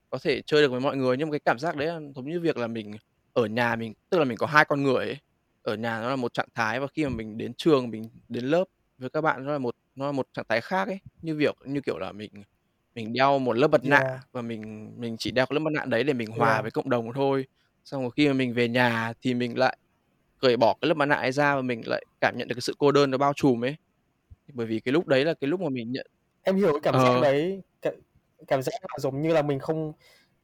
có 0.09 0.17
thể 0.21 0.41
chơi 0.41 0.61
được 0.61 0.71
với 0.71 0.79
mọi 0.81 0.97
người. 0.97 1.17
Nhưng 1.17 1.29
mà 1.29 1.31
cái 1.31 1.39
cảm 1.45 1.59
giác 1.59 1.75
đấy 1.75 1.87
là 1.87 1.99
giống 2.15 2.29
như 2.29 2.39
việc 2.39 2.57
là 2.57 2.67
mình 2.67 2.91
ở 3.33 3.45
nhà 3.45 3.75
mình 3.75 3.93
tức 4.09 4.17
là 4.19 4.25
mình 4.25 4.37
có 4.37 4.47
hai 4.47 4.65
con 4.65 4.83
người 4.83 5.05
ấy. 5.05 5.17
Ở 5.63 5.75
nhà 5.75 6.01
nó 6.01 6.09
là 6.09 6.15
một 6.15 6.33
trạng 6.33 6.47
thái 6.55 6.79
và 6.79 6.87
khi 6.87 7.03
mà 7.03 7.09
mình 7.09 7.37
đến 7.37 7.53
trường, 7.53 7.89
mình 7.89 8.03
đến 8.29 8.45
lớp 8.45 8.65
với 8.97 9.09
các 9.09 9.21
bạn 9.21 9.45
nó 9.45 9.51
là 9.51 9.57
một 9.59 9.75
nó 9.95 10.05
là 10.05 10.11
một 10.11 10.27
trạng 10.33 10.45
thái 10.49 10.61
khác 10.61 10.87
ấy. 10.87 10.99
Như 11.21 11.35
việc 11.35 11.55
như 11.65 11.81
kiểu 11.81 11.97
là 11.99 12.11
mình 12.11 12.31
mình 12.95 13.13
đeo 13.13 13.39
một 13.39 13.53
lớp 13.53 13.67
mặt 13.67 13.81
nạ 13.85 14.01
Yeah. 14.01 14.21
và 14.33 14.41
mình 14.41 14.91
mình 15.01 15.15
chỉ 15.19 15.31
đeo 15.31 15.45
cái 15.45 15.53
lớp 15.55 15.59
mặt 15.59 15.71
nạ 15.73 15.85
đấy 15.85 16.03
để 16.03 16.13
mình 16.13 16.29
hòa 16.31 16.61
Yeah. 16.61 16.63
với 16.63 16.71
cộng 16.71 16.89
đồng 16.89 17.13
thôi. 17.13 17.45
Xong 17.85 18.01
rồi 18.01 18.11
khi 18.17 18.27
mà 18.27 18.33
mình 18.33 18.53
về 18.53 18.67
nhà 18.69 19.13
thì 19.21 19.33
mình 19.33 19.57
lại 19.57 19.77
cởi 20.39 20.57
bỏ 20.57 20.75
cái 20.81 20.89
lớp 20.89 20.95
mặt 20.95 21.05
nạ 21.05 21.15
ấy 21.15 21.31
ra 21.31 21.55
và 21.55 21.61
mình 21.61 21.81
lại 21.87 22.05
cảm 22.21 22.35
nhận 22.37 22.47
được 22.47 22.55
cái 22.55 22.61
sự 22.61 22.75
cô 22.79 22.91
đơn 22.91 23.11
nó 23.11 23.17
bao 23.19 23.33
trùm 23.35 23.65
ấy. 23.65 23.75
Bởi 24.53 24.67
vì 24.67 24.79
cái 24.81 24.93
lúc 24.93 25.07
đấy 25.07 25.25
là 25.25 25.35
cái 25.41 25.49
lúc 25.49 25.61
mà 25.61 25.69
mình 25.69 25.91
nhận 25.93 26.07
Em 26.43 26.55
hiểu 26.55 26.71
cái 26.73 26.79
cảm 26.83 26.99
giác 26.99 27.19
Ờ. 27.19 27.21
đấy, 27.21 27.61
cảm 27.81 27.93
cảm 28.47 28.61
giác 28.61 28.71
là 28.81 28.95
giống 28.99 29.21
như 29.21 29.33
là 29.33 29.41
mình 29.41 29.59
không 29.59 29.93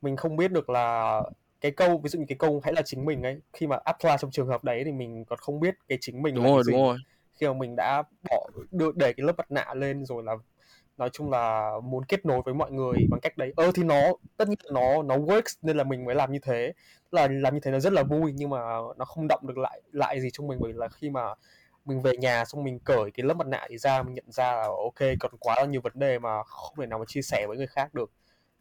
mình 0.01 0.15
không 0.17 0.35
biết 0.37 0.51
được 0.51 0.69
là 0.69 1.21
cái 1.61 1.71
câu 1.71 1.97
ví 2.03 2.09
dụ 2.09 2.19
như 2.19 2.25
cái 2.27 2.37
câu 2.39 2.61
"hãy 2.63 2.73
là 2.73 2.81
chính 2.85 3.05
mình" 3.05 3.23
ấy, 3.23 3.41
khi 3.53 3.67
mà 3.67 3.77
apply 3.85 4.09
trong 4.19 4.31
trường 4.31 4.47
hợp 4.47 4.63
đấy 4.63 4.81
thì 4.85 4.91
mình 4.91 5.25
còn 5.25 5.39
không 5.39 5.59
biết 5.59 5.75
cái 5.87 5.97
chính 6.01 6.21
mình 6.21 6.35
Đúng 6.35 6.43
là 6.43 6.49
cái 6.53 6.55
rồi, 6.55 6.63
gì. 6.63 6.73
đúng 6.73 6.81
rồi. 6.83 6.97
Khi 7.39 7.47
mà 7.47 7.53
mình 7.53 7.75
đã 7.77 8.03
bỏ 8.29 8.47
đưa 8.71 8.91
để 8.95 9.13
cái 9.13 9.25
lớp 9.25 9.33
mặt 9.37 9.51
nạ 9.51 9.73
lên 9.75 10.05
rồi 10.05 10.23
là 10.23 10.33
nói 10.97 11.09
chung 11.13 11.29
là 11.31 11.71
muốn 11.83 12.05
kết 12.05 12.25
nối 12.25 12.41
với 12.45 12.53
mọi 12.53 12.71
người 12.71 13.07
bằng 13.11 13.19
cách 13.21 13.37
đấy. 13.37 13.53
Ờ, 13.55 13.71
thì 13.75 13.83
nó 13.83 14.01
tất 14.37 14.47
nhiên 14.47 14.57
là 14.63 14.71
nó 14.81 15.03
nó 15.03 15.17
works 15.17 15.55
nên 15.61 15.77
là 15.77 15.83
mình 15.83 16.05
mới 16.05 16.15
làm 16.15 16.31
như 16.31 16.39
thế. 16.43 16.73
Là 17.11 17.27
làm 17.31 17.53
như 17.53 17.59
thế 17.63 17.71
nó 17.71 17.79
rất 17.79 17.93
là 17.93 18.03
vui 18.03 18.31
nhưng 18.35 18.49
mà 18.49 18.59
nó 18.97 19.05
không 19.05 19.27
động 19.27 19.47
được 19.47 19.57
lại 19.57 19.81
lại 19.91 20.21
gì 20.21 20.29
trong 20.33 20.47
mình 20.47 20.59
bởi 20.61 20.73
là 20.73 20.87
khi 20.89 21.09
mà 21.09 21.21
mình 21.85 22.01
về 22.01 22.17
nhà 22.17 22.45
xong 22.45 22.63
mình 22.63 22.79
cởi 22.79 23.11
cái 23.13 23.25
lớp 23.25 23.33
mặt 23.33 23.47
nạ 23.47 23.57
ấy 23.57 23.77
ra 23.77 24.03
mình 24.03 24.13
nhận 24.13 24.31
ra 24.31 24.55
là 24.55 24.63
OK, 24.63 25.17
còn 25.19 25.31
quá 25.39 25.55
là 25.59 25.65
nhiều 25.65 25.81
vấn 25.81 25.93
đề 25.95 26.19
mà 26.19 26.43
không 26.43 26.75
thể 26.79 26.85
nào 26.85 26.99
mà 26.99 27.05
chia 27.07 27.21
sẻ 27.21 27.45
với 27.47 27.57
người 27.57 27.67
khác 27.67 27.93
được. 27.93 28.11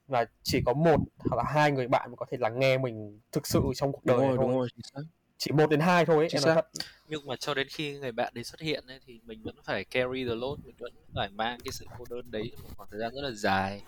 Và 0.08 0.24
chỉ 0.42 0.62
có 0.66 0.72
một 0.72 1.00
hoặc 1.18 1.36
là 1.36 1.44
hai 1.46 1.72
người 1.72 1.88
bạn 1.88 2.16
có 2.16 2.26
thể 2.30 2.38
lắng 2.40 2.58
nghe 2.58 2.78
mình 2.78 3.20
thực 3.32 3.46
sự 3.46 3.62
trong 3.74 3.92
cuộc 3.92 4.04
Đúng 4.04 4.16
đời 4.16 4.20
này 4.20 4.28
rồi, 4.28 4.38
đúng 4.38 4.52
rồi, 4.58 4.68
chính 4.72 4.82
xác. 4.94 5.02
Chỉ 5.38 5.52
1 5.52 5.70
đến 5.70 5.80
2 5.80 6.04
thôi 6.04 6.16
ấy, 6.16 6.28
Chính 6.30 6.40
em 6.40 6.46
nói 6.46 6.54
thật. 6.54 6.82
Nhưng 7.08 7.26
mà 7.26 7.36
cho 7.36 7.54
đến 7.54 7.68
khi 7.70 7.98
người 7.98 8.12
bạn 8.12 8.32
đấy 8.34 8.44
xuất 8.44 8.60
hiện 8.60 8.84
ấy, 8.88 9.00
thì 9.06 9.20
mình 9.24 9.42
vẫn 9.42 9.54
phải 9.64 9.84
carry 9.84 10.24
the 10.24 10.34
load, 10.34 10.58
mình 10.64 10.74
vẫn 10.78 10.92
phải 11.14 11.28
mang 11.28 11.58
cái 11.64 11.72
sự 11.72 11.86
cô 11.98 12.04
đơn 12.10 12.30
đấy 12.30 12.52
một 12.62 12.68
khoảng 12.76 12.88
thời 12.90 13.00
gian 13.00 13.14
rất 13.14 13.22
là 13.22 13.30
dài. 13.30 13.82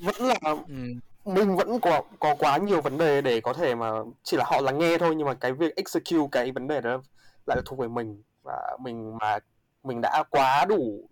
Vẫn 0.00 0.14
là 0.18 0.34
Ừm. 0.44 1.00
mình 1.24 1.56
vẫn 1.56 1.80
có 1.80 2.02
có 2.20 2.34
quá 2.38 2.56
nhiều 2.58 2.80
vấn 2.80 2.98
đề 2.98 3.20
để 3.20 3.40
có 3.40 3.52
thể 3.52 3.74
mà 3.74 3.90
chỉ 4.22 4.36
là 4.36 4.44
họ 4.46 4.60
lắng 4.60 4.78
nghe 4.78 4.98
thôi 4.98 5.14
nhưng 5.16 5.26
mà 5.26 5.34
cái 5.34 5.52
việc 5.52 5.76
execute 5.76 6.28
cái 6.32 6.52
vấn 6.52 6.68
đề 6.68 6.80
đó 6.80 7.02
lại 7.46 7.56
là 7.56 7.62
thuộc 7.66 7.78
về 7.78 7.88
mình 7.88 8.22
và 8.42 8.76
mình 8.80 9.18
mà 9.20 9.38
mình 9.82 10.00
đã 10.00 10.24
quá 10.30 10.64
đủ 10.68 11.08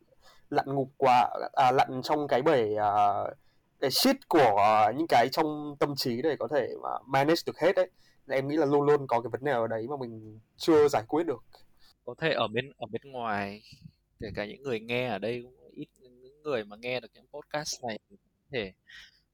lặn 0.50 0.74
ngục 0.74 0.88
quá 0.96 1.30
à, 1.52 1.72
lặn 1.72 2.00
trong 2.02 2.28
cái 2.28 2.42
bể 2.42 2.74
à, 2.74 2.92
cái 3.80 3.90
shit 3.90 4.28
của 4.28 4.92
những 4.96 5.06
cái 5.06 5.28
trong 5.32 5.76
tâm 5.80 5.96
trí 5.96 6.22
để 6.22 6.36
có 6.38 6.48
thể 6.48 6.68
mà 6.82 6.90
manage 7.06 7.42
được 7.46 7.58
hết 7.58 7.76
ấy. 7.76 7.90
Em 8.28 8.48
nghĩ 8.48 8.56
là 8.56 8.66
luôn 8.66 8.82
luôn 8.82 9.06
có 9.06 9.20
cái 9.20 9.30
vấn 9.30 9.44
đề 9.44 9.52
ở 9.52 9.66
đấy 9.66 9.86
mà 9.90 9.96
mình 10.00 10.40
chưa 10.56 10.88
giải 10.88 11.02
quyết 11.08 11.26
được. 11.26 11.44
Có 12.04 12.14
thể 12.18 12.32
ở 12.32 12.48
bên 12.48 12.72
ở 12.76 12.86
bên 12.86 13.02
ngoài 13.04 13.62
kể 14.20 14.28
cả 14.34 14.46
những 14.46 14.62
người 14.62 14.80
nghe 14.80 15.08
ở 15.08 15.18
đây 15.18 15.42
cũng 15.42 15.70
ít 15.72 15.88
những 16.00 16.42
người 16.42 16.64
mà 16.64 16.76
nghe 16.76 17.00
được 17.00 17.08
những 17.14 17.26
podcast 17.32 17.84
này 17.84 17.98
thì 18.10 18.16
có 18.16 18.46
thể 18.52 18.72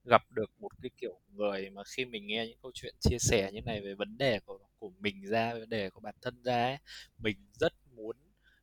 gặp 0.05 0.23
được 0.31 0.51
một 0.61 0.69
cái 0.83 0.91
kiểu 0.99 1.21
người 1.35 1.71
mà 1.71 1.83
khi 1.85 2.05
mình 2.05 2.27
nghe 2.27 2.47
những 2.47 2.59
câu 2.63 2.73
chuyện 2.75 2.95
chia 3.01 3.19
sẻ 3.21 3.51
như 3.53 3.61
này 3.61 3.81
về 3.81 3.95
vấn 3.95 4.19
đề 4.19 4.41
của 4.41 4.59
của 4.79 4.91
mình 5.01 5.27
ra, 5.27 5.55
vấn 5.55 5.69
đề 5.69 5.91
của 5.91 6.01
bản 6.01 6.15
thân 6.23 6.43
ra 6.43 6.65
ấy, 6.65 6.79
mình 7.19 7.37
rất 7.53 7.73
muốn 7.97 8.17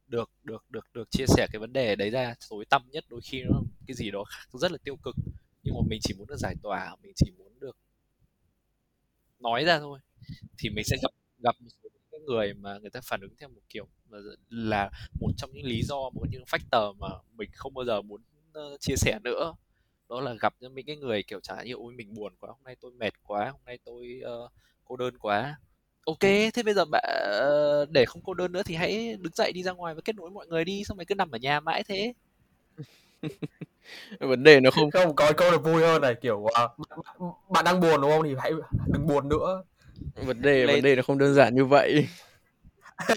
được 0.07 0.31
được 0.43 0.65
được 0.69 0.87
được 0.93 1.11
chia 1.11 1.25
sẻ 1.27 1.47
cái 1.51 1.59
vấn 1.59 1.73
đề 1.73 1.95
đấy 1.95 2.09
ra. 2.09 2.35
Tối 2.49 2.65
tăm 2.69 2.81
nhất 2.91 3.05
đôi 3.09 3.21
khi 3.23 3.43
nó 3.43 3.61
cái 3.87 3.95
gì 3.95 4.11
đó 4.11 4.23
rất 4.53 4.71
là 4.71 4.77
tiêu 4.83 4.95
cực. 5.03 5.15
Nhưng 5.63 5.75
mà 5.75 5.81
mình 5.89 5.99
chỉ 6.03 6.13
muốn 6.17 6.27
được 6.27 6.37
giải 6.39 6.55
tỏa 6.63 6.95
mình 7.03 7.11
chỉ 7.15 7.31
muốn 7.37 7.59
được 7.59 7.77
nói 9.39 9.63
ra 9.65 9.79
thôi 9.79 9.99
thì 10.57 10.69
mình 10.69 10.85
sẽ 10.85 10.97
gặp 11.01 11.11
gặp 11.39 11.55
một 11.59 11.69
số 11.83 11.89
cái 12.11 12.21
người 12.21 12.53
mà 12.53 12.77
người 12.77 12.89
ta 12.89 12.99
phản 13.03 13.21
ứng 13.21 13.35
theo 13.39 13.49
một 13.49 13.61
kiểu 13.69 13.87
mà 14.09 14.17
là 14.49 14.89
một 15.19 15.31
trong 15.37 15.49
những 15.53 15.65
lý 15.65 15.81
do 15.83 16.09
một 16.13 16.25
những 16.31 16.43
factor 16.43 16.93
mà 16.93 17.07
mình 17.33 17.49
không 17.53 17.73
bao 17.73 17.85
giờ 17.85 18.01
muốn 18.01 18.21
uh, 18.59 18.79
chia 18.79 18.95
sẻ 18.95 19.19
nữa. 19.23 19.53
Đó 20.09 20.21
là 20.21 20.33
gặp 20.33 20.53
những 20.59 20.75
cái 20.87 20.95
người 20.95 21.23
kiểu 21.23 21.39
hạn 21.47 21.65
như 21.65 21.73
ôi 21.73 21.93
mình 21.93 22.13
buồn 22.13 22.33
quá 22.39 22.49
hôm 22.49 22.63
nay 22.63 22.75
tôi 22.81 22.91
mệt 22.91 23.13
quá 23.23 23.49
hôm 23.49 23.61
nay 23.65 23.77
tôi 23.85 24.21
uh, 24.45 24.51
cô 24.85 24.95
đơn 24.95 25.17
quá. 25.17 25.59
Ok 26.05 26.19
thế 26.19 26.63
bây 26.65 26.73
giờ 26.73 26.85
bạn 26.91 27.03
uh, 27.83 27.89
để 27.91 28.05
không 28.07 28.21
cô 28.25 28.33
đơn 28.33 28.51
nữa 28.51 28.63
thì 28.65 28.75
hãy 28.75 29.17
đứng 29.19 29.33
dậy 29.33 29.51
đi 29.51 29.63
ra 29.63 29.71
ngoài 29.71 29.95
và 29.95 30.01
kết 30.05 30.15
nối 30.15 30.29
mọi 30.29 30.47
người 30.47 30.65
đi 30.65 30.83
xong 30.83 30.97
mày 30.97 31.05
cứ 31.05 31.15
nằm 31.15 31.31
ở 31.31 31.37
nhà 31.37 31.59
mãi 31.59 31.83
thế. 31.83 32.13
Vấn 34.19 34.43
đề 34.43 34.59
nó 34.59 34.71
không 34.71 34.91
Không, 34.91 35.15
có 35.15 35.31
câu 35.37 35.51
là 35.51 35.57
vui 35.57 35.81
hơn 35.81 36.01
này 36.01 36.15
kiểu 36.21 36.37
uh, 36.37 36.51
bạn 37.49 37.65
đang 37.65 37.79
buồn 37.79 38.01
đúng 38.01 38.11
không? 38.11 38.23
Thì 38.23 38.35
hãy 38.39 38.51
đừng 38.87 39.07
buồn 39.07 39.29
nữa. 39.29 39.63
Vấn 40.15 40.41
đề 40.41 40.65
Lên. 40.65 40.75
vấn 40.75 40.81
đề 40.83 40.95
nó 40.95 41.01
không 41.03 41.17
đơn 41.17 41.33
giản 41.33 41.55
như 41.55 41.65
vậy. 41.65 42.07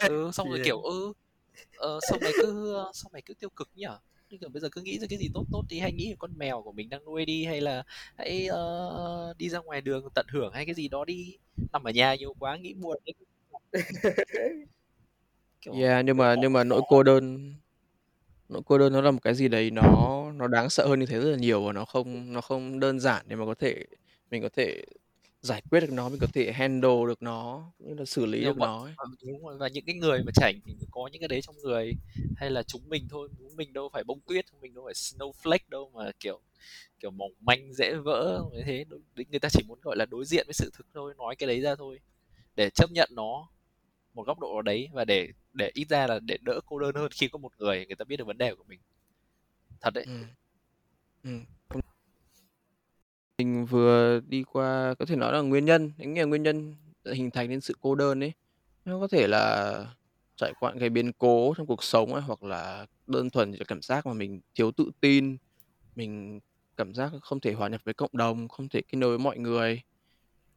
ừ 0.08 0.30
xong 0.32 0.48
rồi 0.48 0.58
Thì- 0.58 0.64
kiểu 0.64 0.80
ừ 0.82 1.12
ờ, 1.76 2.00
sao 2.08 2.18
mày 2.22 2.32
cứ 2.36 2.74
sao 2.94 3.10
mày 3.12 3.22
cứ 3.22 3.34
tiêu 3.34 3.50
cực 3.50 3.68
nhở 3.74 3.98
kiểu 4.40 4.50
bây 4.50 4.60
giờ 4.60 4.68
cứ 4.72 4.82
nghĩ 4.82 4.98
ra 4.98 5.06
cái 5.10 5.18
gì 5.18 5.28
tốt 5.34 5.44
tốt 5.52 5.62
đi 5.68 5.78
hay 5.78 5.92
nghĩ 5.92 6.10
về 6.10 6.16
con 6.18 6.38
mèo 6.38 6.62
của 6.62 6.72
mình 6.72 6.88
đang 6.88 7.04
nuôi 7.04 7.24
đi 7.24 7.44
hay 7.44 7.60
là 7.60 7.82
hãy 8.18 8.46
ờ, 8.46 9.34
đi 9.38 9.48
ra 9.48 9.58
ngoài 9.58 9.80
đường 9.80 10.08
tận 10.14 10.26
hưởng 10.32 10.52
hay 10.52 10.66
cái 10.66 10.74
gì 10.74 10.88
đó 10.88 11.04
đi 11.04 11.36
nằm 11.72 11.84
ở 11.84 11.90
nhà 11.90 12.14
nhiều 12.14 12.34
quá 12.38 12.56
nghĩ 12.56 12.74
buồn 12.74 12.98
đấy. 13.06 13.14
kiểu 15.60 15.74
Yeah, 15.74 16.04
nhưng 16.04 16.16
mà 16.16 16.34
nhưng 16.34 16.52
mà 16.52 16.64
nỗi 16.64 16.82
cô 16.88 17.02
đơn 17.02 17.54
nỗi 18.48 18.62
cô 18.66 18.78
đơn 18.78 18.92
nó 18.92 19.00
là 19.00 19.10
một 19.10 19.18
cái 19.22 19.34
gì 19.34 19.48
đấy 19.48 19.70
nó 19.70 19.82
nó 20.32 20.48
đáng 20.48 20.70
sợ 20.70 20.86
hơn 20.88 21.00
như 21.00 21.06
thế 21.06 21.18
rất 21.20 21.30
là 21.30 21.36
nhiều 21.36 21.64
và 21.64 21.72
nó 21.72 21.84
không 21.84 22.32
nó 22.32 22.40
không 22.40 22.80
đơn 22.80 23.00
giản 23.00 23.24
để 23.28 23.36
mà 23.36 23.44
có 23.46 23.54
thể 23.54 23.84
mình 24.30 24.42
có 24.42 24.48
thể 24.56 24.82
giải 25.40 25.62
quyết 25.70 25.80
được 25.80 25.92
nó, 25.92 26.08
mình 26.08 26.18
có 26.20 26.26
thể 26.34 26.52
handle 26.52 27.06
được 27.06 27.22
nó 27.22 27.70
cũng 27.78 27.88
như 27.88 27.94
là 27.94 28.04
xử 28.04 28.26
lý 28.26 28.38
Nhưng 28.38 28.46
được 28.48 28.58
nó 28.58 28.84
ấy. 28.84 28.92
Ờ, 28.96 29.06
đúng 29.26 29.42
rồi 29.46 29.56
và 29.58 29.68
những 29.68 29.84
cái 29.84 29.94
người 29.94 30.22
mà 30.22 30.32
trải 30.34 30.54
có 30.90 31.08
những 31.12 31.20
cái 31.20 31.28
đấy 31.28 31.40
trong 31.42 31.56
người 31.62 31.92
hay 32.36 32.50
là 32.50 32.62
chúng 32.62 32.88
mình 32.88 33.08
thôi 33.10 33.28
chúng 33.38 33.56
mình 33.56 33.72
đâu 33.72 33.88
phải 33.92 34.04
bông 34.04 34.20
tuyết 34.20 34.44
chúng 34.50 34.60
mình 34.60 34.74
đâu 34.74 34.84
phải 34.84 34.94
snowflake 34.94 35.58
đâu 35.68 35.90
mà 35.94 36.10
kiểu 36.20 36.40
kiểu 37.00 37.10
mỏng 37.10 37.32
manh 37.40 37.74
dễ 37.74 37.94
vỡ 37.94 38.42
như 38.52 38.62
thế 38.66 38.84
Đối- 38.88 39.00
người 39.30 39.40
ta 39.40 39.48
chỉ 39.52 39.62
muốn 39.68 39.78
gọi 39.82 39.96
là 39.96 40.06
đối 40.06 40.24
diện 40.24 40.46
với 40.46 40.54
sự 40.54 40.70
thực 40.74 40.86
thôi 40.94 41.14
nói 41.18 41.36
cái 41.36 41.46
đấy 41.46 41.60
ra 41.60 41.74
thôi 41.74 42.00
để 42.56 42.70
chấp 42.70 42.90
nhận 42.92 43.08
nó 43.12 43.48
một 44.14 44.26
góc 44.26 44.38
độ 44.40 44.52
nào 44.52 44.62
đấy 44.62 44.88
và 44.92 45.04
để 45.04 45.28
để 45.52 45.70
ít 45.74 45.88
ra 45.88 46.06
là 46.06 46.18
để 46.18 46.36
đỡ 46.40 46.60
cô 46.66 46.78
đơn 46.78 46.94
hơn 46.94 47.10
khi 47.12 47.28
có 47.28 47.38
một 47.38 47.52
người 47.58 47.86
người 47.86 47.96
ta 47.96 48.04
biết 48.04 48.16
được 48.16 48.26
vấn 48.26 48.38
đề 48.38 48.54
của 48.54 48.64
mình 48.68 48.80
thật 49.80 49.90
đấy 49.94 50.04
Ừ. 50.06 50.22
Ừ. 51.24 51.30
Mình 53.38 53.66
vừa 53.66 54.20
đi 54.28 54.42
qua 54.42 54.94
có 54.98 55.04
thể 55.04 55.16
nói 55.16 55.32
là 55.32 55.40
nguyên 55.40 55.64
nhân, 55.64 55.92
những 55.98 56.14
cái 56.14 56.24
nguyên 56.24 56.42
nhân 56.42 56.74
hình 57.04 57.30
thành 57.30 57.48
nên 57.50 57.60
sự 57.60 57.74
cô 57.80 57.94
đơn 57.94 58.20
ấy. 58.24 58.32
Nó 58.84 59.00
có 59.00 59.08
thể 59.08 59.26
là 59.26 59.84
trải 60.36 60.52
qua 60.60 60.70
những 60.70 60.80
cái 60.80 60.88
biến 60.88 61.12
cố 61.12 61.54
trong 61.56 61.66
cuộc 61.66 61.84
sống 61.84 62.14
ấy, 62.14 62.22
hoặc 62.22 62.42
là 62.42 62.86
đơn 63.06 63.30
thuần 63.30 63.52
chỉ 63.52 63.58
là 63.58 63.64
cảm 63.68 63.82
giác 63.82 64.06
mà 64.06 64.12
mình 64.12 64.40
thiếu 64.54 64.70
tự 64.70 64.90
tin, 65.00 65.36
mình 65.96 66.40
cảm 66.76 66.94
giác 66.94 67.12
không 67.22 67.40
thể 67.40 67.52
hòa 67.52 67.68
nhập 67.68 67.80
với 67.84 67.94
cộng 67.94 68.10
đồng, 68.12 68.48
không 68.48 68.68
thể 68.68 68.82
kết 68.82 68.98
nối 68.98 69.10
với 69.10 69.18
mọi 69.18 69.38
người. 69.38 69.82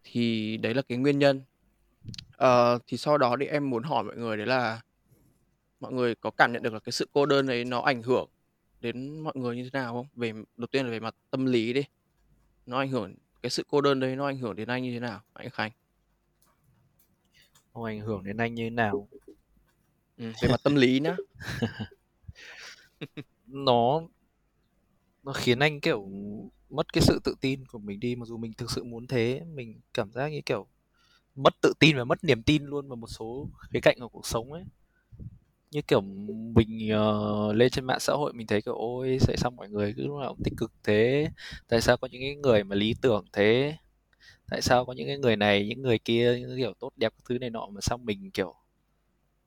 Thì 0.04 0.58
đấy 0.58 0.74
là 0.74 0.82
cái 0.82 0.98
nguyên 0.98 1.20
nhân. 1.20 1.41
Ờ, 2.38 2.80
thì 2.88 2.98
sau 2.98 3.17
đó 3.17 3.36
thì 3.39 3.46
em 3.46 3.70
muốn 3.70 3.84
hỏi 3.84 4.04
mọi 4.04 4.17
người 4.17 4.38
đấy 4.38 4.48
là 4.48 4.82
mọi 5.80 5.94
người 5.94 6.15
có 6.15 6.32
cảm 6.32 6.54
nhận 6.54 6.63
được 6.63 6.74
là 6.74 6.80
cái 6.80 6.91
sự 6.91 7.08
cô 7.13 7.26
đơn 7.26 7.48
ấy 7.48 7.65
nó 7.65 7.82
ảnh 7.82 8.02
hưởng 8.02 8.30
đến 8.82 9.20
mọi 9.20 9.34
người 9.36 9.56
như 9.56 9.63
thế 9.63 9.70
nào 9.74 9.94
không? 9.94 10.08
Về 10.15 10.34
đầu 10.58 10.67
tiên 10.72 10.86
là 10.86 10.91
về 10.91 11.00
mặt 11.00 11.15
tâm 11.32 11.46
lý 11.46 11.74
đi. 11.74 11.84
Nó 12.72 12.78
ảnh 12.78 12.90
hưởng 12.90 13.16
cái 13.44 13.50
sự 13.50 13.64
cô 13.70 13.82
đơn 13.82 14.00
đấy 14.00 14.16
nó 14.16 14.26
ảnh 14.26 14.38
hưởng 14.38 14.56
đến 14.56 14.68
anh 14.68 14.84
như 14.84 14.92
thế 14.94 15.00
nào, 15.00 15.22
anh 15.34 15.50
Khánh? 15.50 15.72
nó 17.76 17.86
ảnh 17.86 18.00
hưởng 18.00 18.24
đến 18.24 18.38
anh 18.38 18.56
như 18.56 18.64
thế 18.64 18.70
nào 18.70 19.08
Ừ, 20.18 20.32
về 20.42 20.48
mặt 20.50 20.60
tâm 20.64 20.76
lý 20.76 21.00
nhá. 21.00 21.18
nó 23.48 24.08
nó 25.24 25.34
khiến 25.34 25.60
anh 25.60 25.80
kiểu 25.82 26.10
mất 26.70 26.94
cái 26.94 27.02
sự 27.02 27.20
tự 27.24 27.36
tin 27.42 27.66
của 27.66 27.80
mình 27.80 28.00
đi 28.00 28.16
mặc 28.16 28.26
dù 28.26 28.38
mình 28.38 28.54
thực 28.54 28.72
sự 28.72 28.84
muốn 28.84 29.08
thế 29.08 29.42
mình 29.54 29.82
cảm 29.94 30.12
giác 30.12 30.28
như 30.30 30.42
kiểu 30.46 30.68
mất 31.36 31.54
tự 31.62 31.74
tin 31.80 31.98
và 31.98 32.04
mất 32.04 32.24
niềm 32.24 32.44
tin 32.44 32.66
luôn 32.66 32.88
vào 32.90 32.96
một 32.96 33.08
số 33.08 33.50
khía 33.74 33.80
cạnh 33.82 33.98
của 34.00 34.10
cuộc 34.10 34.26
sống 34.28 34.54
ấy 34.54 34.64
như 35.72 35.82
kiểu 35.82 36.02
mình 36.56 36.90
uh, 36.96 37.56
lên 37.56 37.70
trên 37.72 37.86
mạng 37.86 38.00
xã 38.00 38.14
hội 38.14 38.34
mình 38.34 38.48
thấy 38.48 38.62
kiểu 38.62 38.76
ôi 38.76 39.18
tại 39.28 39.38
sao 39.38 39.52
mọi 39.52 39.70
người 39.70 39.94
cứ 39.98 40.08
lúc 40.08 40.20
nào 40.22 40.30
cũng 40.36 40.44
tích 40.44 40.54
cực 40.58 40.72
thế 40.84 41.28
tại 41.68 41.82
sao 41.82 41.98
có 41.98 42.08
những 42.12 42.22
cái 42.22 42.36
người 42.36 42.64
mà 42.64 42.76
lý 42.76 42.96
tưởng 43.02 43.26
thế 43.34 43.76
tại 44.52 44.62
sao 44.62 44.86
có 44.86 44.94
những 44.94 45.08
cái 45.08 45.18
người 45.18 45.36
này 45.36 45.68
những 45.68 45.82
người 45.82 46.00
kia 46.00 46.38
những 46.40 46.50
cái 46.50 46.58
kiểu 46.58 46.74
tốt 46.80 46.92
đẹp 46.98 47.14
các 47.18 47.24
thứ 47.30 47.40
này 47.40 47.50
nọ 47.50 47.68
mà 47.68 47.82
sao 47.82 47.98
mình 47.98 48.32
kiểu 48.32 48.56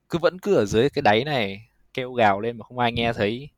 cứ 0.09 0.19
vẫn 0.19 0.39
cứ 0.39 0.55
ở 0.55 0.65
dưới 0.65 0.91
cái 0.91 1.03
đáy 1.03 1.25
này 1.25 1.69
kêu 1.95 2.13
gào 2.13 2.41
lên 2.41 2.59
mà 2.59 2.65
không 2.65 2.79
ai 2.79 2.93
nghe 2.93 3.13
thấy 3.13 3.49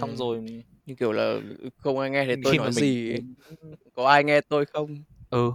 xong 0.00 0.10
Ừ, 0.10 0.16
rồi 0.16 0.64
như 0.86 0.94
kiểu 0.94 1.12
là 1.12 1.40
không 1.76 1.98
ai 1.98 2.10
nghe 2.10 2.24
thấy 2.26 2.36
tôi 2.42 2.52
khi 2.52 2.58
nói 2.58 2.72
mình 2.72 2.84
gì 2.84 3.10
ấy. 3.12 3.22
Có 3.94 4.08
ai 4.08 4.24
nghe 4.24 4.40
tôi 4.40 4.64
không? 4.66 5.04
ừ 5.30 5.52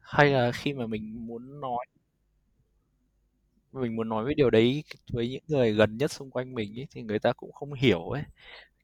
hay 0.00 0.30
là 0.30 0.52
khi 0.52 0.72
mà 0.72 0.86
mình 0.86 1.26
muốn 1.26 1.60
nói 1.60 1.86
mình 3.78 3.96
muốn 3.96 4.08
nói 4.08 4.24
với 4.24 4.34
điều 4.34 4.50
đấy 4.50 4.84
với 5.12 5.28
những 5.28 5.42
người 5.48 5.72
gần 5.72 5.96
nhất 5.96 6.12
xung 6.12 6.30
quanh 6.30 6.54
mình 6.54 6.78
ấy, 6.80 6.86
thì 6.90 7.02
người 7.02 7.18
ta 7.18 7.32
cũng 7.32 7.52
không 7.52 7.72
hiểu 7.72 8.00
ấy 8.08 8.22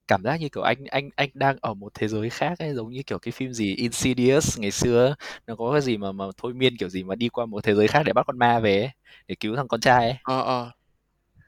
cảm 0.08 0.22
giác 0.24 0.40
như 0.40 0.48
kiểu 0.48 0.62
anh 0.62 0.84
anh 0.90 1.10
anh 1.16 1.30
đang 1.34 1.56
ở 1.62 1.74
một 1.74 1.94
thế 1.94 2.08
giới 2.08 2.30
khác 2.30 2.58
ấy 2.58 2.74
giống 2.74 2.90
như 2.92 3.02
kiểu 3.06 3.18
cái 3.18 3.32
phim 3.32 3.52
gì 3.52 3.74
Insidious 3.76 4.60
ngày 4.60 4.70
xưa 4.70 5.06
ấy. 5.06 5.14
nó 5.46 5.56
có 5.56 5.72
cái 5.72 5.82
gì 5.82 5.96
mà 5.96 6.12
mà 6.12 6.24
thôi 6.36 6.54
miên 6.54 6.76
kiểu 6.78 6.88
gì 6.88 7.02
mà 7.04 7.14
đi 7.14 7.28
qua 7.28 7.46
một 7.46 7.64
thế 7.64 7.74
giới 7.74 7.88
khác 7.88 8.02
để 8.06 8.12
bắt 8.12 8.26
con 8.26 8.38
ma 8.38 8.60
về 8.60 8.80
ấy, 8.80 8.90
để 9.28 9.34
cứu 9.40 9.56
thằng 9.56 9.68
con 9.68 9.80
trai 9.80 10.10
ấy 10.10 10.18
Ờ 10.22 10.40
ờ. 10.42 10.70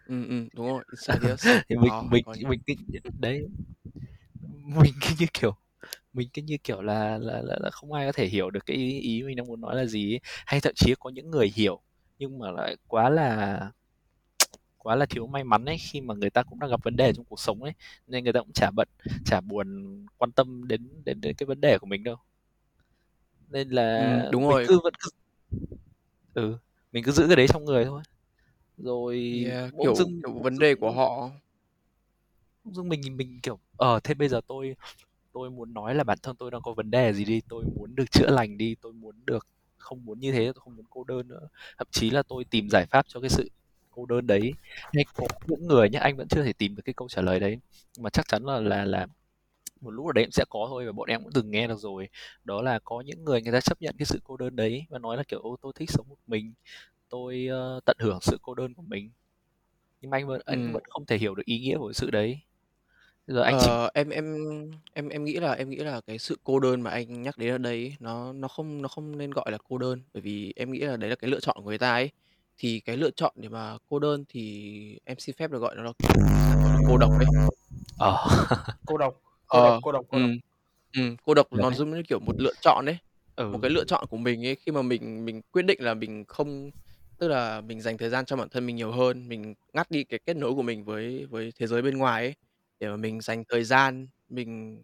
Ừm, 0.07 0.29
ừm, 0.29 0.49
đúng 0.55 0.67
rồi, 0.67 0.85
Insidious, 0.91 1.47
Thì 1.69 1.77
mình 1.77 1.91
có, 1.91 2.03
mình 2.11 2.25
mình 2.49 2.61
cứ 2.67 2.75
đấy, 3.21 3.47
mình 4.83 4.93
cứ 5.01 5.09
như 5.19 5.27
kiểu 5.35 5.55
mình 6.15 6.29
cứ 6.35 6.43
như 6.43 6.57
kiểu 6.65 6.83
là 6.83 7.19
là 7.19 7.43
là 7.45 7.57
là 7.61 7.71
không 7.71 7.93
ai 7.93 8.07
có 8.07 8.13
thể 8.13 8.27
hiểu 8.27 8.51
được 8.51 8.67
cái 8.67 8.77
ý 8.77 9.01
ý 9.01 9.23
mình 9.23 9.37
đang 9.37 9.47
muốn 9.47 9.61
nói 9.61 9.77
là 9.77 9.87
gì 9.87 10.15
ấy. 10.15 10.21
Hay 10.47 10.61
thậm 10.61 10.75
chí 10.77 10.95
có 11.01 11.11
những 11.11 11.31
người 11.31 11.53
hiểu 11.57 11.81
nhưng 12.19 12.39
mà 12.39 12.51
lại 12.51 12.77
quá 12.89 13.09
là 13.11 13.61
quá 14.79 14.97
là 14.97 15.07
thiếu 15.07 15.27
may 15.27 15.45
mắn 15.45 15.65
ấy 15.65 15.77
khi 15.79 16.01
mà 16.01 16.15
người 16.15 16.31
ta 16.31 16.43
cũng 16.43 16.59
đang 16.61 16.71
gặp 16.71 16.85
vấn 16.85 16.97
đề 16.97 17.13
trong 17.13 17.25
cuộc 17.25 17.41
sống 17.41 17.63
ấy 17.63 17.73
nên 18.07 18.25
người 18.25 18.33
ta 18.33 18.41
cũng 18.41 18.53
chả 18.53 18.71
bận 18.71 18.89
chả 19.25 19.41
buồn 19.41 19.67
quan 20.19 20.33
tâm 20.33 20.69
đến 20.69 20.89
đến 21.05 21.21
đến 21.21 21.35
cái 21.37 21.47
vấn 21.47 21.61
đề 21.61 21.79
của 21.79 21.87
mình 21.87 22.05
đâu. 22.05 22.17
Nên 23.49 23.69
là 23.71 23.87
Ừm, 23.97 24.31
đúng 24.31 24.43
mình 24.47 24.49
rồi. 24.49 24.69
cứ 24.69 24.81
vẫn 24.85 24.95
cứ 24.99 25.11
ừ 26.35 26.59
mình 26.93 27.05
cứ 27.05 27.13
giữ 27.13 27.27
cái 27.27 27.37
đấy 27.37 27.47
trong 27.49 27.65
người 27.65 27.85
thôi. 27.85 28.03
Rồi 28.79 29.35
Yeah, 29.45 29.73
kiểu 29.83 29.95
dưng 29.95 30.21
kiểu 30.23 30.33
vấn 30.43 30.59
đề 30.59 30.75
của 30.75 30.91
họ. 30.93 31.31
dưng 32.65 32.89
mình 32.89 33.17
mình 33.17 33.41
kiểu 33.43 33.59
ờ 33.77 34.01
thế 34.05 34.15
bây 34.15 34.29
giờ 34.29 34.41
tôi 34.47 34.75
tôi 35.33 35.51
muốn 35.51 35.75
nói 35.75 35.95
là 35.95 36.05
bản 36.05 36.19
thân 36.23 36.37
tôi 36.37 36.51
đang 36.51 36.63
có 36.63 36.75
vấn 36.75 36.91
đề 36.91 37.13
gì 37.15 37.25
đi 37.25 37.41
tôi 37.49 37.65
muốn 37.77 37.95
được 37.97 38.11
chữa 38.13 38.31
lành 38.31 38.59
đi 38.59 38.77
tôi 38.83 38.93
muốn 38.93 39.17
được 39.27 39.47
không 39.87 40.05
muốn 40.05 40.21
như 40.21 40.33
thế 40.33 40.45
tôi 40.45 40.61
không 40.65 40.77
muốn 40.77 40.87
cô 40.91 41.05
đơn 41.05 41.29
nữa. 41.29 41.49
Thậm 41.79 41.87
chí 41.91 42.11
là 42.11 42.23
tôi 42.23 42.45
tìm 42.45 42.69
giải 42.71 42.87
pháp 42.87 43.07
cho 43.09 43.21
cái 43.21 43.31
sự 43.31 43.51
cô 43.91 44.07
đơn 44.07 44.27
đấy. 44.27 44.53
Hay 44.95 45.05
có 45.15 45.27
những 45.47 45.67
người 45.67 45.91
nhé 45.91 45.99
anh 45.99 46.17
vẫn 46.17 46.29
chưa 46.29 46.45
thể 46.45 46.53
tìm 46.53 46.77
được 46.77 46.83
cái 46.85 46.95
câu 46.95 47.09
trả 47.09 47.23
lời 47.23 47.41
đấy. 47.41 47.59
Mà 47.99 48.11
chắc 48.11 48.29
chắn 48.29 48.45
là 48.45 48.61
là 48.61 48.85
là 48.85 49.07
một 49.81 49.91
lúc 49.91 50.07
ở 50.07 50.13
đấy 50.13 50.25
cũng 50.25 50.33
sẽ 50.33 50.45
có 50.51 50.67
thôi 50.69 50.87
và 50.87 50.93
bọn 50.93 51.09
em 51.09 51.23
cũng 51.23 51.33
từng 51.33 51.51
nghe 51.51 51.67
được 51.67 51.79
rồi. 51.79 52.09
Đó 52.45 52.63
là 52.63 52.79
có 52.85 53.01
những 53.01 53.25
người 53.25 53.43
người 53.43 53.53
ta 53.53 53.61
chấp 53.61 53.83
nhận 53.83 53.95
cái 53.99 54.07
sự 54.07 54.21
cô 54.25 54.37
đơn 54.37 54.57
đấy 54.57 54.87
và 54.89 54.99
nói 54.99 55.17
là 55.17 55.23
kiểu 55.23 55.41
ô 55.41 55.57
tôi 55.63 55.73
thích 55.77 55.91
sống 55.91 56.09
một 56.09 56.19
mình. 56.27 56.53
Tôi 57.09 57.49
uh, 57.77 57.85
tận 57.85 57.97
hưởng 58.01 58.19
sự 58.23 58.39
cô 58.43 58.55
đơn 58.55 58.75
của 58.75 58.83
mình. 58.83 59.11
Nhưng 60.01 60.11
mà 60.11 60.17
anh 60.17 60.27
vẫn 60.27 60.41
anh 60.45 60.63
Ừm. 60.63 60.73
vẫn 60.73 60.83
không 60.89 61.07
thể 61.07 61.19
hiểu 61.19 61.35
được 61.35 61.47
ý 61.47 61.59
nghĩa 61.59 61.79
của 61.79 61.93
sự 61.93 62.11
đấy 62.11 62.41
giờ 63.35 63.43
anh 63.43 63.57
chỉ 63.59 63.71
Ờ, 63.71 63.91
em 63.95 64.09
em 64.11 64.25
em 64.93 65.09
em 65.09 65.25
nghĩ 65.25 65.35
là 65.41 65.53
em 65.53 65.71
nghĩ 65.71 65.77
là 65.77 66.01
cái 66.07 66.19
sự 66.19 66.37
cô 66.45 66.61
đơn 66.61 66.81
mà 66.83 66.91
anh 66.91 67.23
nhắc 67.23 67.39
đến 67.39 67.51
ở 67.55 67.59
đây 67.59 67.73
ấy, 67.83 67.95
nó 68.01 68.33
nó 68.33 68.49
không 68.49 68.83
nó 68.83 68.89
không 68.89 69.19
nên 69.19 69.31
gọi 69.31 69.51
là 69.53 69.59
cô 69.69 69.79
đơn, 69.79 70.03
bởi 70.15 70.21
vì 70.21 70.53
em 70.57 70.73
nghĩ 70.73 70.79
là 70.81 70.97
đấy 70.97 71.11
là 71.11 71.17
cái 71.17 71.31
lựa 71.31 71.41
chọn 71.41 71.57
của 71.59 71.63
người 71.65 71.79
ta 71.79 71.93
ấy. 71.93 72.11
Thì 72.57 72.81
cái 72.81 72.97
lựa 72.97 73.11
chọn 73.11 73.33
để 73.37 73.49
mà 73.49 73.79
cô 73.89 73.99
đơn 73.99 74.25
thì 74.29 74.99
em 75.05 75.19
xin 75.19 75.35
phép 75.39 75.51
được 75.51 75.59
gọi 75.59 75.75
nó 75.77 75.83
là, 75.83 75.93
kiểu, 75.99 76.13
gọi 76.63 76.73
là 76.73 76.79
cô 76.85 76.97
độc 76.99 77.13
ấy. 77.19 77.29
ờ 77.97 78.17
Cô 78.85 78.97
độc, 78.99 79.15
cô 79.49 79.61
độc, 79.61 79.77
Ờ, 79.77 79.81
cô 79.81 79.93
độc, 79.93 80.05
cô 80.09 80.19
độc. 80.19 80.31
ừm, 80.31 80.39
ừm, 80.97 81.17
cô 81.23 81.35
độc 81.35 81.53
nó 81.53 81.73
giống 81.73 81.91
như, 81.91 82.03
kiểu, 82.09 82.19
một 82.21 82.41
lựa 82.41 82.55
chọn 82.61 82.87
ấy, 82.87 82.97
một 83.51 83.59
ừ 83.59 83.63
cái 83.63 83.71
lựa 83.71 83.85
chọn 83.85 84.07
của 84.11 84.17
mình 84.17 84.47
ấy, 84.47 84.55
khi 84.57 84.73
mà 84.73 84.83
mình 84.83 85.25
mình 85.25 85.43
quyết 85.53 85.63
định 85.63 85.79
là 85.83 85.95
mình 85.95 86.25
không 86.29 86.71
tức 87.19 87.29
là 87.29 87.61
mình 87.61 87.81
dành 87.81 87.99
thời 87.99 88.11
gian 88.11 88.25
cho 88.25 88.37
bản 88.37 88.49
thân 88.49 88.67
mình 88.67 88.77
nhiều 88.77 88.93
hơn, 88.93 89.29
mình 89.29 89.55
ngắt 89.73 89.91
đi 89.91 90.05
cái 90.05 90.21
kết 90.27 90.37
nối 90.37 90.55
của 90.55 90.63
mình 90.63 90.85
với 90.85 91.27
với 91.27 91.53
thế 91.61 91.67
giới 91.67 91.83
bên 91.83 91.99
ngoài 91.99 92.25
ấy, 92.25 92.35
để 92.81 92.89
mà 92.89 92.97
mình 92.97 93.21
dành 93.21 93.45
thời 93.49 93.65
gian, 93.65 94.09
mình 94.29 94.83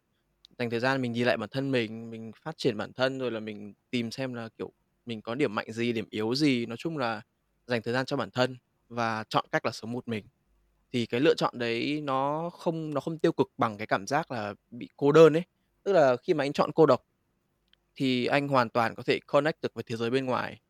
dành 0.59 0.71
thời 0.71 0.81
gian 0.81 1.03
mình 1.03 1.13
nhìn 1.13 1.27
lại 1.27 1.37
bản 1.37 1.49
thân 1.53 1.71
mình, 1.71 2.11
mình 2.11 2.33
phát 2.45 2.59
triển 2.59 2.77
bản 2.77 2.93
thân, 2.93 3.19
rồi 3.19 3.31
là 3.31 3.41
mình 3.41 3.75
tìm 3.91 4.11
xem 4.11 4.35
là, 4.35 4.49
kiểu, 4.59 4.73
mình 5.07 5.23
có 5.23 5.35
điểm 5.35 5.55
mạnh 5.55 5.73
gì, 5.73 5.93
điểm 5.93 6.07
yếu 6.11 6.35
gì. 6.35 6.67
Nói 6.67 6.77
chung 6.79 6.99
là 6.99 7.23
dành 7.67 7.83
thời 7.83 7.95
gian 7.95 8.07
cho 8.07 8.17
bản 8.17 8.31
thân 8.31 8.57
và 8.89 9.25
chọn 9.29 9.45
cách 9.53 9.65
là 9.67 9.73
sống 9.73 9.93
một 9.93 10.09
mình. 10.09 10.27
Thì 10.93 11.07
cái 11.07 11.21
lựa 11.21 11.35
chọn 11.35 11.59
đấy 11.59 12.01
nó 12.05 12.51
không 12.51 12.95
nó 12.95 13.01
không 13.01 13.19
tiêu 13.19 13.33
cực 13.33 13.49
bằng 13.59 13.79
cái 13.79 13.87
cảm 13.87 14.07
giác 14.07 14.31
là 14.31 14.55
bị 14.71 14.89
cô 14.97 15.13
đơn 15.13 15.33
ấy. 15.37 15.43
Tức 15.85 15.93
là 15.93 16.17
khi 16.17 16.35
mà 16.35 16.45
anh 16.45 16.53
chọn 16.53 16.73
cô 16.75 16.87
độc 16.87 17.01
thì 17.97 18.27
anh 18.27 18.49
hoàn 18.49 18.69
toàn 18.71 18.95
có 18.95 19.03
thể 19.03 19.19
connect 19.27 19.63
được 19.63 19.75
với 19.75 19.85
thế 19.89 19.97
giới 19.97 20.11
bên 20.11 20.27
ngoài. 20.27 20.61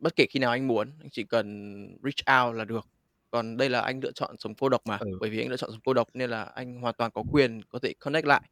Bất 0.00 0.16
kể 0.16 0.26
khi 0.30 0.40
nào 0.40 0.50
anh 0.50 0.68
muốn, 0.68 0.90
anh 1.00 1.10
chỉ 1.12 1.24
cần 1.24 1.86
reach 2.04 2.46
out 2.46 2.56
là 2.56 2.64
được. 2.64 2.86
Còn 3.34 3.56
đây 3.56 3.68
là 3.68 3.80
anh 3.80 4.00
lựa 4.02 4.12
chọn 4.12 4.36
sống 4.38 4.54
cô 4.54 4.68
độc 4.68 4.80
mà, 4.86 5.00
ừ 5.00 5.18
bởi 5.20 5.30
vì 5.30 5.38
anh 5.42 5.48
lựa 5.48 5.56
chọn 5.56 5.70
sống 5.70 5.80
cô 5.84 5.94
độc 5.94 6.08
nên 6.14 6.30
là 6.30 6.42
anh 6.42 6.80
hoàn 6.80 6.94
toàn 6.98 7.10
có 7.10 7.22
quyền 7.22 7.60
có 7.68 7.78
thể 7.82 7.92
connect 8.00 8.26
lại. 8.26 8.42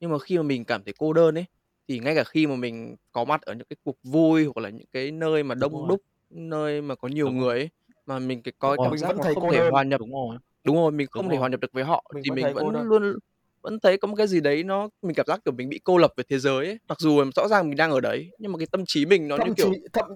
Nhưng 0.00 0.10
mà 0.10 0.18
khi 0.18 0.36
mà 0.36 0.42
mình 0.42 0.64
cảm 0.64 0.84
thấy 0.84 0.94
cô 0.98 1.12
đơn 1.12 1.34
ấy, 1.34 1.44
thì 1.88 1.98
ngay 1.98 2.14
cả 2.14 2.24
khi 2.24 2.46
mà 2.46 2.56
mình 2.56 2.96
có 3.12 3.24
mặt 3.24 3.42
ở 3.42 3.54
những 3.54 3.66
cái 3.70 3.76
cuộc 3.84 3.96
vui 4.04 4.44
hoặc 4.44 4.62
là 4.62 4.68
những 4.70 4.86
cái 4.92 5.10
nơi 5.10 5.42
mà 5.42 5.54
đúng 5.54 5.60
đông 5.60 5.72
rồi 5.72 5.88
đúc, 5.88 6.00
nơi 6.30 6.82
mà 6.82 6.94
có 6.94 7.08
nhiều 7.08 7.26
đúng 7.26 7.34
rồi 7.38 7.44
người 7.46 7.58
ấy, 7.58 7.68
mà 8.06 8.18
mình 8.18 8.42
cái 8.42 8.52
có 8.58 8.68
đúng 8.68 8.76
cái 8.76 8.78
rồi 8.78 8.90
cảm 8.90 8.92
Mình 8.92 9.00
giác 9.00 9.08
vẫn 9.08 9.18
mà 9.18 9.24
thấy 9.24 9.34
không 9.34 9.42
cô 9.42 9.52
thể 9.52 9.58
đơn, 9.58 9.70
hòa 9.70 9.82
nhập 9.82 10.00
đúng 10.00 10.12
rồi 10.12 10.38
đúng 10.64 10.76
rồi, 10.76 10.92
mình 10.92 11.06
đúng 11.14 11.24
không 11.24 11.30
thể 11.30 11.36
hòa 11.36 11.48
rồi 11.48 11.48
nhập 11.48 11.60
được 11.60 11.72
với 11.72 11.84
họ 11.84 12.04
mình 12.14 12.24
thì 12.24 12.30
vẫn 12.30 12.36
mình 12.36 12.44
thấy 12.44 12.54
cô 12.54 12.70
vẫn 12.70 12.72
đơn. 12.72 12.88
luôn 12.88 13.18
vẫn 13.62 13.80
thấy 13.80 13.98
có 13.98 14.08
một 14.08 14.14
cái 14.16 14.26
gì 14.26 14.40
đấy 14.40 14.64
nó 14.64 14.88
mình 15.02 15.14
cảm 15.14 15.26
giác, 15.26 15.40
kiểu, 15.44 15.52
mình 15.54 15.68
bị 15.68 15.80
cô 15.84 15.98
lập 15.98 16.12
với 16.16 16.24
thế 16.28 16.38
giới 16.38 16.66
ấy. 16.66 16.78
Mặc 16.88 17.00
dù 17.00 17.24
rõ 17.36 17.48
ràng 17.48 17.68
mình 17.68 17.76
đang 17.76 17.90
ở 17.90 18.00
đấy, 18.00 18.30
nhưng 18.38 18.52
mà 18.52 18.58
cái 18.58 18.66
tâm 18.72 18.84
trí 18.86 19.06
mình 19.06 19.28
nó 19.28 19.36
như 19.36 19.42
Thậm 19.46 19.54
kiểu 19.56 19.72
thậm 19.92 20.06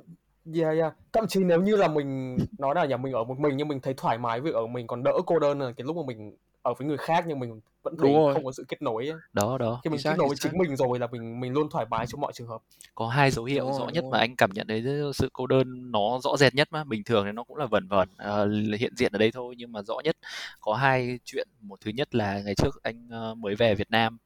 yeah, 0.55 0.77
yeah. 0.79 0.95
Thậm 1.13 1.27
chí 1.29 1.45
nếu 1.45 1.63
như 1.63 1.77
là 1.77 1.89
mình 1.89 2.37
nói 2.59 2.75
là 2.75 2.85
nhà 2.87 2.97
mình 2.97 3.13
ở 3.13 3.25
một 3.25 3.39
mình 3.41 3.57
nhưng 3.57 3.69
mình 3.69 3.81
thấy 3.81 3.95
thoải 3.97 4.19
mái 4.19 4.41
việc 4.41 4.55
ở 4.55 4.67
mình 4.67 4.87
còn 4.87 5.03
đỡ 5.03 5.13
cô 5.27 5.39
đơn 5.39 5.61
là 5.61 5.73
cái 5.77 5.85
lúc 5.85 5.97
mà 5.97 6.03
mình 6.07 6.37
ở 6.63 6.75
với 6.75 6.89
người 6.89 6.97
khác 6.97 7.25
nhưng 7.29 7.39
mình 7.41 7.61
vẫn 7.83 7.97
đúng 7.97 8.13
thấy 8.13 8.15
rồi, 8.15 8.35
không 8.35 8.45
có 8.45 8.53
sự 8.53 8.65
kết 8.69 8.83
nối 8.83 9.09
ấy. 9.09 9.21
đó 9.33 9.59
đó 9.59 9.85
Khi 9.85 9.91
mình 9.91 10.01
kết 10.05 10.05
xác, 10.05 10.19
nối 10.19 10.29
chính 10.29 10.29
với 10.29 10.37
xác. 10.37 10.51
chính 10.51 10.59
mình 10.59 10.77
rồi 10.77 10.99
là 10.99 11.07
mình 11.07 11.41
mình 11.41 11.53
luôn 11.53 11.71
thoải 11.71 11.87
mái 11.91 12.07
trong 12.07 12.21
mọi 12.21 12.33
trường 12.33 12.49
hợp. 12.49 12.63
có 12.95 13.09
hai 13.09 13.31
dấu 13.31 13.45
Đúng 13.45 13.55
hiệu 13.55 13.65
rồi, 13.67 13.73
rõ 13.73 13.87
đúng 13.87 13.93
nhất 13.95 14.05
mà 14.11 14.19
anh 14.19 14.37
cảm 14.37 14.51
nhận 14.55 14.67
thấy 14.69 14.85
sự 15.15 15.29
cô 15.33 15.47
đơn 15.47 15.93
nó 15.93 16.19
rõ 16.23 16.37
rệt 16.37 16.55
nhất 16.55 16.69
mà 16.71 16.85
bình 16.85 17.05
thường 17.05 17.25
thì 17.27 17.33
nó 17.33 17.45
cũng 17.45 17.57
là 17.57 17.67
vẩn 17.67 17.89
vẩn 17.89 18.09
ờ, 18.17 18.49
hiện 18.79 18.97
diện 18.97 19.13
ở 19.13 19.19
đây 19.19 19.31
thôi 19.33 19.55
nhưng 19.59 19.73
mà 19.73 19.83
rõ 19.83 19.95
nhất 20.05 20.17
có 20.61 20.75
hai 20.75 21.19
chuyện 21.25 21.49
một 21.61 21.81
thứ 21.81 21.91
nhất 21.91 22.15
là 22.15 22.41
ngày 22.43 22.55
trước 22.55 22.83
anh 22.83 23.09
ờ, 23.11 23.35
mới 23.35 23.55
về 23.55 23.75
Việt 23.75 23.91
Nam 23.91 24.19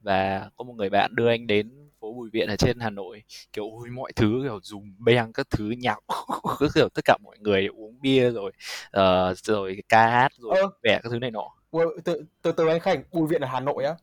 và 0.00 0.50
có 0.56 0.64
một 0.64 0.74
người 0.76 0.90
bạn 0.90 1.14
đưa 1.14 1.28
anh 1.28 1.46
đến 1.46 1.70
phố 2.00 2.12
Bùi 2.12 2.30
Viện 2.32 2.48
ở 2.48 2.56
trên 2.56 2.80
Hà 2.80 2.90
Nội 2.90 3.22
kiểu 3.52 3.64
ôi 3.64 3.88
mọi 3.88 4.12
thứ 4.16 4.40
kiểu 4.42 4.60
dùng 4.62 4.94
beng 4.98 5.32
các 5.32 5.46
thứ 5.50 5.72
nhạc 5.78 5.98
cứ 6.58 6.68
kiểu 6.74 6.88
tất 6.88 7.04
cả 7.04 7.16
mọi 7.24 7.36
người 7.40 7.66
uống 7.66 8.00
bia 8.00 8.30
rồi 8.30 8.52
ờ, 8.90 9.34
rồi 9.42 9.82
ca 9.88 10.06
hát 10.06 10.32
rồi 10.38 10.54
vui 10.62 10.70
vẻ 10.82 11.00
các 11.02 11.10
thứ 11.10 11.18
này 11.18 11.30
nọ. 11.30 11.48
Từ 12.04 12.24
từ 12.42 12.52
từ 12.52 12.68
anh 12.68 12.80
Khánh, 12.80 13.02
Bùi 13.12 13.28
Viện 13.28 13.40
ở 13.40 13.48
Hà 13.52 13.60
Nội 13.60 13.84
á. 13.84 13.94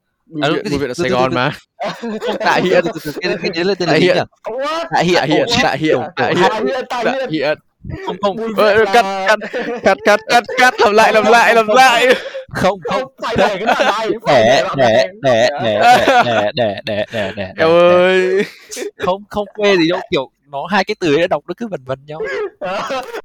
À, 0.41 0.49
viện 0.49 0.63
cái 0.63 0.71
Bưu 0.71 0.71
gì 0.71 0.77
viện 0.79 0.89
ở 0.89 0.93
Sài 0.93 1.09
Gòn 1.09 1.33
mà. 1.33 1.51
từ 2.39 2.63
hiện, 2.63 2.85
cái 3.21 3.37
cái 3.41 3.51
đấy 3.55 3.65
là 3.65 3.75
tên 3.75 3.89
là 3.89 3.93
tại 3.93 4.01
gì 4.01 4.07
nhỉ? 4.07 4.13
Hiện, 4.13 4.27
tại 4.91 5.05
hiện, 5.05 5.17
tại 5.17 5.27
hiện, 5.27 5.47
tại 5.63 5.77
hiện, 5.77 5.99
tại 6.15 6.35
hát 6.35 7.29
hiện, 7.29 7.57
không 8.05 8.15
không. 8.21 8.35
Bùi 8.35 8.47
Viện 8.47 8.85
cắt, 8.93 9.05
cắt, 9.27 9.39
cắt, 9.83 9.97
cắt, 10.05 10.19
cắt, 10.29 10.43
cắt, 10.57 10.73
làm 10.79 10.93
lại, 10.93 11.13
làm 11.13 11.25
lại, 11.25 11.55
làm 11.55 11.67
lại. 11.67 12.05
Không 12.49 12.79
không. 12.83 13.01
Không 13.01 13.11
phải 13.21 13.35
để 13.37 13.47
cái 13.47 13.65
đoạn 13.65 13.85
này, 13.85 14.09
để 14.27 14.43
để 14.47 14.63
đoạn 14.63 14.77
để 14.77 15.09
để 15.23 15.79
để 16.25 16.51
để 16.55 16.81
để 16.85 17.05
để 17.11 17.31
để 17.35 17.51
để 17.55 17.65
ơi. 17.65 18.43
không 18.97 19.23
không 19.29 19.47
quê 19.55 19.77
gì 19.77 19.89
đâu 19.89 19.99
kiểu 20.11 20.31
nó 20.51 20.65
hai 20.65 20.83
cái 20.83 20.95
từ 20.99 21.15
ấy 21.15 21.27
đọc 21.27 21.43
nó 21.47 21.53
cứ 21.57 21.67
vần 21.67 21.81
vần 21.85 21.99
nhau. 22.05 22.21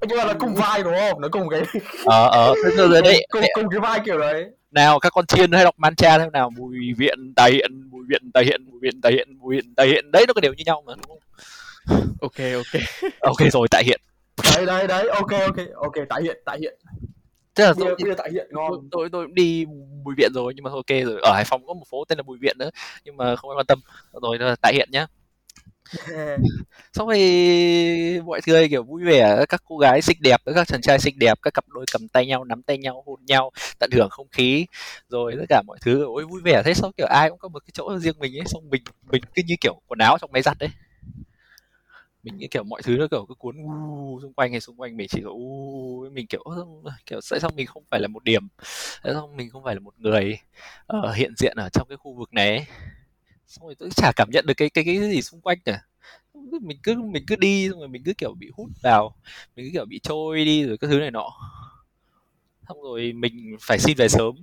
Nhưng 0.08 0.18
mà 0.18 0.24
nó 0.24 0.32
cùng 0.38 0.54
vai 0.54 0.82
đúng 0.82 0.94
không? 0.94 1.20
Nó 1.20 1.28
cùng 1.28 1.48
cái 1.48 1.62
ờ 2.04 2.28
ờ 2.28 2.54
thế 2.64 2.76
rồi 2.76 3.02
đấy. 3.02 3.26
Cùng 3.30 3.42
cùng 3.54 3.64
cái 3.70 3.80
vai 3.80 4.00
kiểu 4.04 4.18
đấy. 4.18 4.44
nào 4.70 4.98
các 4.98 5.12
con 5.12 5.26
chiên 5.26 5.52
hay 5.52 5.64
đọc 5.64 5.74
mantra 5.78 6.18
thế 6.18 6.26
nào? 6.32 6.50
Bùi 6.58 6.76
viện 6.98 7.34
tài 7.36 7.52
hiện 7.52 7.90
bùi 7.90 8.04
viện 8.08 8.30
tài 8.34 8.44
hiện 8.44 8.70
bùi 8.70 8.80
viện 8.82 9.00
tài 9.00 9.12
hiện 9.12 9.38
bùi 9.38 9.56
viện 9.56 9.74
tài 9.76 9.86
hiện. 9.86 10.12
Đấy 10.12 10.24
nó 10.28 10.34
có 10.34 10.40
đều 10.40 10.52
như 10.52 10.64
nhau 10.66 10.82
mà 10.86 10.94
đúng 10.94 11.06
không? 11.06 11.18
Ok, 12.20 12.38
ok. 12.54 12.82
ok 13.20 13.52
rồi 13.52 13.68
tại 13.70 13.84
hiện. 13.84 14.00
Đấy 14.54 14.66
đấy 14.66 14.86
đấy, 14.86 15.08
ok 15.08 15.30
ok 15.30 15.56
ok. 15.74 15.94
Tại 16.08 16.22
hiện 16.22 16.38
tại 16.44 16.58
hiện. 16.60 16.78
Tức 17.54 17.64
là 17.64 17.72
Bia 17.72 17.84
tôi 17.84 17.96
bia 18.04 18.14
tại 18.18 18.30
hiện 18.32 18.48
tôi, 18.54 18.70
ngon. 18.70 18.88
tôi 18.90 19.08
tôi 19.12 19.26
cũng 19.26 19.34
đi 19.34 19.64
bùi 20.04 20.14
viện 20.16 20.32
rồi 20.34 20.52
nhưng 20.56 20.64
mà 20.64 20.70
ok 20.70 20.88
rồi. 20.88 21.20
Ở 21.22 21.32
hải 21.34 21.44
phòng 21.44 21.66
có 21.66 21.74
một 21.74 21.84
phố 21.90 22.04
tên 22.04 22.18
là 22.18 22.22
bùi 22.22 22.38
viện 22.38 22.58
nữa 22.58 22.70
nhưng 23.04 23.16
mà 23.16 23.36
không 23.36 23.50
ai 23.50 23.56
quan 23.56 23.66
tâm. 23.66 23.80
Rồi 24.22 24.38
là 24.38 24.56
tại 24.62 24.74
hiện 24.74 24.88
nhá. 24.92 25.06
Xong 26.92 27.08
rồi 27.08 27.18
mọi 28.24 28.40
người 28.46 28.68
kiểu 28.68 28.82
vui 28.82 29.04
vẻ 29.04 29.44
các 29.48 29.62
cô 29.64 29.78
gái 29.78 30.02
xinh 30.02 30.16
đẹp 30.20 30.40
các 30.44 30.68
chàng 30.68 30.80
trai 30.80 30.98
xinh 30.98 31.18
đẹp 31.18 31.38
các 31.42 31.54
cặp 31.54 31.64
đôi 31.68 31.84
cầm 31.92 32.08
tay 32.08 32.26
nhau 32.26 32.44
nắm 32.44 32.62
tay 32.62 32.78
nhau 32.78 33.02
hôn 33.06 33.20
nhau 33.26 33.50
tận 33.78 33.90
hưởng 33.92 34.10
không 34.10 34.28
khí. 34.32 34.66
Rồi 35.08 35.34
tất 35.38 35.44
cả 35.48 35.62
mọi 35.66 35.78
thứ 35.82 36.04
ôi 36.04 36.24
vui 36.24 36.40
vẻ 36.44 36.62
thế. 36.64 36.74
Sao 36.74 36.92
kiểu 36.96 37.06
ai 37.06 37.30
cũng 37.30 37.38
có 37.38 37.48
một 37.48 37.60
cái 37.60 37.70
chỗ 37.74 37.98
riêng 37.98 38.18
mình 38.18 38.36
ấy. 38.36 38.44
Xong 38.46 38.70
mình 38.70 38.82
mình 39.10 39.22
cứ 39.34 39.42
như 39.46 39.54
kiểu 39.60 39.80
quần 39.88 39.98
áo 39.98 40.18
trong 40.20 40.32
máy 40.32 40.42
giặt 40.42 40.58
đấy 40.58 40.70
mình 42.22 42.36
như 42.36 42.46
kiểu 42.50 42.64
mọi 42.64 42.82
thứ 42.82 42.96
nó 42.96 43.06
kiểu 43.10 43.26
cứ 43.28 43.34
cuốn 43.34 43.56
u 43.62 44.18
xung 44.22 44.32
quanh 44.32 44.50
hay 44.50 44.60
xung 44.60 44.76
quanh 44.76 44.96
mình 44.96 45.08
chỉ 45.10 45.20
có 45.24 45.30
u 45.30 46.08
mình 46.12 46.26
kiểu 46.26 46.40
"Ơ, 46.42 46.66
kiểu 47.06 47.20
tại 47.30 47.40
sao 47.40 47.50
mình 47.56 47.66
không 47.66 47.84
phải 47.90 48.00
là 48.00 48.08
một 48.08 48.24
điểm 48.24 48.48
tại 49.02 49.12
sao 49.14 49.28
mình 49.36 49.50
không 49.50 49.64
phải 49.64 49.74
là 49.74 49.80
một 49.80 49.94
người 49.98 50.38
ờ, 50.86 51.12
hiện 51.12 51.34
diện 51.38 51.56
ở 51.56 51.68
trong 51.72 51.88
cái 51.88 51.96
khu 51.96 52.14
vực 52.14 52.32
này 52.34 52.48
ấy? 52.56 52.66
xong 53.46 53.66
rồi 53.66 53.74
tôi 53.78 53.90
chả 53.96 54.12
cảm 54.16 54.30
nhận 54.32 54.46
được 54.46 54.54
cái 54.54 54.70
cái 54.70 54.84
cái 54.84 55.00
gì 55.00 55.22
xung 55.22 55.40
quanh 55.40 55.58
cả. 55.64 55.80
Mình 56.62 56.78
cứ 56.82 56.94
mình 56.96 57.24
cứ 57.26 57.36
đi 57.36 57.68
xong 57.70 57.78
rồi 57.78 57.88
mình 57.88 58.02
cứ 58.04 58.12
kiểu 58.18 58.34
bị 58.38 58.50
hút 58.54 58.70
vào 58.82 59.14
mình 59.56 59.66
cứ 59.66 59.70
kiểu 59.72 59.84
bị 59.86 60.00
trôi 60.02 60.44
đi 60.44 60.64
rồi 60.64 60.78
các 60.78 60.86
thứ 60.88 61.00
này 61.00 61.10
nọ. 61.10 61.30
Xong 62.68 62.82
rồi 62.82 63.12
mình 63.12 63.56
phải 63.60 63.78
xin 63.78 63.96
về 63.96 64.08
sớm. 64.08 64.34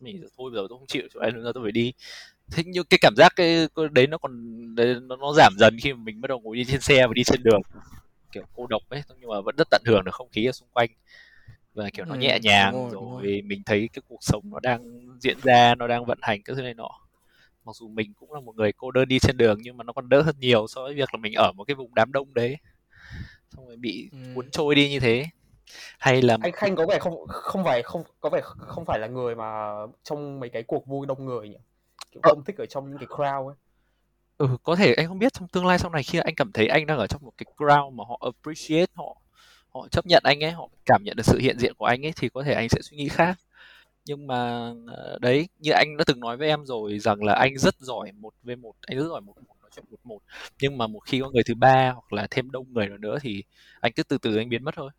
Mình 0.00 0.20
thôi 0.38 0.50
bây 0.50 0.60
giờ 0.62 0.66
tôi 0.70 0.78
không 0.78 0.86
chịu 0.86 1.02
chỗ 1.14 1.20
này 1.20 1.32
nữa 1.32 1.52
tôi 1.54 1.64
phải 1.64 1.72
đi 1.72 1.92
thế 2.52 2.62
nhưng 2.66 2.84
cái 2.90 2.98
cảm 3.00 3.14
giác 3.16 3.32
cái 3.36 3.68
cái 3.76 3.84
đấy 3.92 4.06
nó 4.06 4.18
còn 4.18 4.32
đấy, 4.74 4.96
nó, 5.02 5.16
nó 5.16 5.32
giảm 5.36 5.52
dần 5.58 5.76
khi 5.82 5.92
mà 5.92 5.98
mình 6.02 6.20
bắt 6.20 6.28
đầu 6.28 6.40
ngồi 6.40 6.56
đi 6.56 6.64
trên 6.64 6.80
xe 6.80 7.06
và 7.06 7.12
đi 7.14 7.24
trên 7.24 7.42
đường 7.42 7.60
kiểu 8.32 8.44
cô 8.54 8.66
độc 8.66 8.82
ấy 8.90 9.02
nhưng 9.20 9.30
mà 9.30 9.40
vẫn 9.40 9.56
rất 9.56 9.68
tận 9.70 9.82
hưởng 9.86 10.04
được 10.04 10.14
không 10.14 10.28
khí 10.32 10.46
ở 10.46 10.52
xung 10.52 10.68
quanh 10.72 10.90
và 11.74 11.90
kiểu 11.94 12.04
nó 12.06 12.14
Ừm, 12.14 12.20
nhẹ 12.20 12.38
đúng 12.38 12.42
nhàng 12.42 12.72
rồi, 12.72 12.90
đúng 12.92 13.12
rồi. 13.12 13.22
rồi 13.22 13.42
mình 13.46 13.62
thấy 13.66 13.90
cái 13.92 14.02
cuộc 14.08 14.18
sống 14.20 14.42
nó 14.50 14.60
đang 14.62 14.82
diễn 15.20 15.38
ra 15.42 15.74
nó 15.74 15.88
đang 15.88 16.04
vận 16.06 16.18
hành 16.22 16.42
các 16.44 16.54
thứ 16.56 16.62
này 16.62 16.74
nọ 16.74 16.90
mặc 17.64 17.76
dù 17.76 17.88
mình 17.88 18.14
cũng 18.14 18.32
là 18.32 18.40
một 18.40 18.56
người 18.56 18.72
cô 18.72 18.90
đơn 18.90 19.08
đi 19.08 19.18
trên 19.18 19.36
đường 19.36 19.58
nhưng 19.62 19.76
mà 19.76 19.84
nó 19.84 19.92
còn 19.92 20.08
đỡ 20.08 20.22
hơn 20.22 20.36
nhiều 20.40 20.66
so 20.68 20.82
với 20.82 20.94
việc 20.94 21.14
là 21.14 21.18
mình 21.20 21.34
ở 21.34 21.52
một 21.56 21.64
cái 21.64 21.74
vùng 21.74 21.94
đám 21.94 22.12
đông 22.12 22.34
đấy 22.34 22.56
xong 23.56 23.66
rồi 23.66 23.76
bị 23.76 24.10
Ừm. 24.12 24.34
cuốn 24.34 24.50
trôi 24.50 24.74
đi 24.74 24.90
như 24.90 25.00
thế 25.00 25.24
Hay 25.98 26.22
là 26.22 26.38
Anh 26.40 26.52
Khanh 26.52 26.76
có 26.76 26.86
vẻ 26.86 26.98
không 26.98 27.26
không 27.28 27.64
phải 27.64 27.82
không 27.82 28.02
có 28.20 28.30
vẻ 28.30 28.40
không 28.42 28.84
phải 28.84 28.98
là 28.98 29.06
người 29.06 29.34
mà 29.34 29.72
trong 30.02 30.40
mấy 30.40 30.50
cái 30.50 30.62
cuộc 30.62 30.86
vui 30.86 31.06
đông 31.06 31.24
người 31.24 31.48
nhỉ? 31.48 31.56
Kiểu 32.16 32.20
Ờ. 32.22 32.30
không 32.30 32.44
thích 32.44 32.56
ở 32.58 32.66
trong 32.66 32.88
những 32.90 32.98
cái 32.98 33.06
crowd 33.06 33.46
ấy. 33.48 33.56
Ừ, 34.38 34.48
có 34.62 34.76
thể 34.76 34.94
anh 34.94 35.06
không 35.08 35.18
biết 35.18 35.32
trong 35.32 35.48
tương 35.48 35.66
lai 35.66 35.78
sau 35.78 35.90
này 35.90 36.02
khi 36.02 36.18
anh 36.18 36.34
cảm 36.34 36.52
thấy 36.52 36.66
anh 36.68 36.86
đang 36.86 36.98
ở 36.98 37.06
trong 37.06 37.22
một 37.24 37.32
cái 37.38 37.46
crowd 37.56 37.90
mà 37.94 38.04
họ 38.08 38.20
appreciate 38.24 38.92
họ 38.94 39.16
họ 39.74 39.88
chấp 39.90 40.06
nhận 40.06 40.22
anh 40.26 40.44
ấy, 40.44 40.50
họ 40.52 40.68
cảm 40.86 41.02
nhận 41.04 41.16
được 41.16 41.22
sự 41.26 41.38
hiện 41.38 41.58
diện 41.58 41.74
của 41.78 41.84
anh 41.86 42.06
ấy 42.06 42.12
thì 42.16 42.28
có 42.28 42.42
thể 42.42 42.52
anh 42.54 42.68
sẽ 42.68 42.78
suy 42.82 42.96
nghĩ 42.96 43.08
khác. 43.08 43.38
Nhưng 44.06 44.26
mà 44.26 44.70
ờ, 44.86 45.18
đấy, 45.20 45.48
như 45.58 45.72
anh 45.72 45.96
đã 45.98 46.04
từng 46.06 46.20
nói 46.20 46.36
với 46.36 46.48
em 46.48 46.66
rồi 46.66 46.98
rằng 46.98 47.24
là 47.24 47.34
anh 47.34 47.58
rất 47.58 47.74
giỏi 47.80 48.12
một 48.12 48.34
v 48.44 48.50
một, 48.60 48.74
anh 48.82 48.98
rất 48.98 49.08
giỏi 49.08 49.20
một 49.20 49.34
một 49.48 49.56
nói 49.62 49.70
chuyện 49.76 49.84
một 49.90 49.98
một. 50.04 50.20
Nhưng 50.60 50.78
mà 50.78 50.86
một 50.86 51.00
khi 51.06 51.20
có 51.20 51.30
người 51.30 51.42
thứ 51.48 51.54
ba 51.54 51.92
hoặc 51.92 52.12
là 52.12 52.26
thêm 52.30 52.50
đông 52.50 52.66
người 52.72 52.88
nữa 52.88 52.96
nữa 52.98 53.18
thì 53.22 53.44
anh 53.80 53.92
cứ 53.96 54.02
từ 54.02 54.18
từ 54.18 54.36
anh 54.36 54.48
biến 54.48 54.64
mất 54.64 54.74
thôi. 54.76 54.90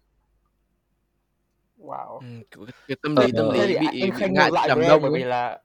Wow. 1.80 2.20
Kiểu, 2.52 2.66
cái 2.66 2.74
cái 2.88 2.98
tâm 3.04 3.16
Ờ, 3.16 3.26
lý 3.26 3.32
tâm 3.38 3.50
Thế 3.56 3.68
lý 3.68 3.78
bị 3.80 4.02
bị 4.02 4.12
ngại 4.34 4.52
em 4.70 4.80
đông 4.88 5.02
bởi 5.02 5.12
vì 5.12 5.24
là 5.24 5.60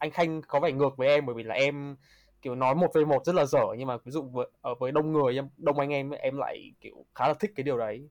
anh 0.00 0.10
Khanh 0.10 0.42
có 0.42 0.60
vẻ 0.60 0.72
ngược 0.72 0.96
với 0.96 1.08
em 1.08 1.26
bởi 1.26 1.34
vì 1.34 1.42
là 1.42 1.54
em 1.54 1.96
kiểu 2.42 2.54
nói 2.54 2.74
một 2.74 2.88
với 2.94 3.04
một 3.04 3.24
rất 3.26 3.34
là 3.34 3.44
dở 3.46 3.60
nhưng 3.78 3.88
mà 3.88 3.96
ví 4.04 4.12
dụ 4.12 4.22
với, 4.22 4.46
ở 4.60 4.74
với 4.74 4.92
đông 4.92 5.12
người 5.12 5.34
em 5.34 5.48
đông 5.56 5.78
anh 5.78 5.90
em 5.90 6.10
em 6.10 6.36
lại 6.36 6.72
kiểu 6.80 7.04
khá 7.14 7.28
là 7.28 7.34
thích 7.34 7.52
cái 7.56 7.64
điều 7.64 7.78
đấy 7.78 8.08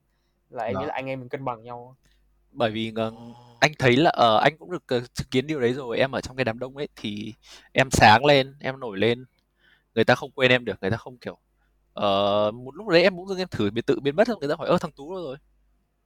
là 0.50 0.64
em 0.64 0.72
nghĩ 0.72 0.78
Vâng. 0.78 0.88
là 0.88 0.94
anh 0.94 1.06
em 1.06 1.20
mình 1.20 1.28
cân 1.28 1.44
bằng 1.44 1.62
nhau 1.62 1.96
Bởi 2.52 2.70
vì 2.70 2.92
ờ, 2.96 3.12
anh 3.60 3.72
thấy 3.78 3.96
là 3.96 4.10
ờ, 4.10 4.38
anh 4.38 4.58
cũng 4.58 4.70
được 4.72 4.82
ờ, 4.86 5.00
chứng 5.14 5.28
kiến 5.30 5.46
điều 5.46 5.60
đấy 5.60 5.72
rồi. 5.72 5.98
Em 5.98 6.12
ở 6.12 6.20
trong 6.20 6.36
cái 6.36 6.44
đám 6.44 6.58
đông 6.58 6.76
ấy 6.76 6.88
thì 6.96 7.34
em 7.72 7.90
sáng 7.90 8.24
lên, 8.24 8.54
em 8.60 8.80
nổi 8.80 8.98
lên, 8.98 9.24
người 9.94 10.04
ta 10.04 10.14
không 10.14 10.30
quên 10.30 10.50
em 10.50 10.64
được, 10.64 10.76
người 10.82 10.90
ta 10.90 10.96
không 10.96 11.18
kiểu 11.18 11.38
ờ, 11.92 12.50
một 12.54 12.76
lúc 12.76 12.88
đấy 12.88 13.02
em 13.02 13.16
bỗng 13.16 13.28
dưng 13.28 13.38
em 13.38 13.48
thử 13.48 13.70
biến 13.70 13.84
tự 13.84 14.00
biến 14.00 14.16
mất 14.16 14.28
người 14.28 14.48
ta 14.48 14.54
hỏi 14.58 14.68
ơ 14.68 14.78
thằng 14.78 14.92
Tú 14.92 15.14
đâu 15.14 15.24
rồi 15.24 15.36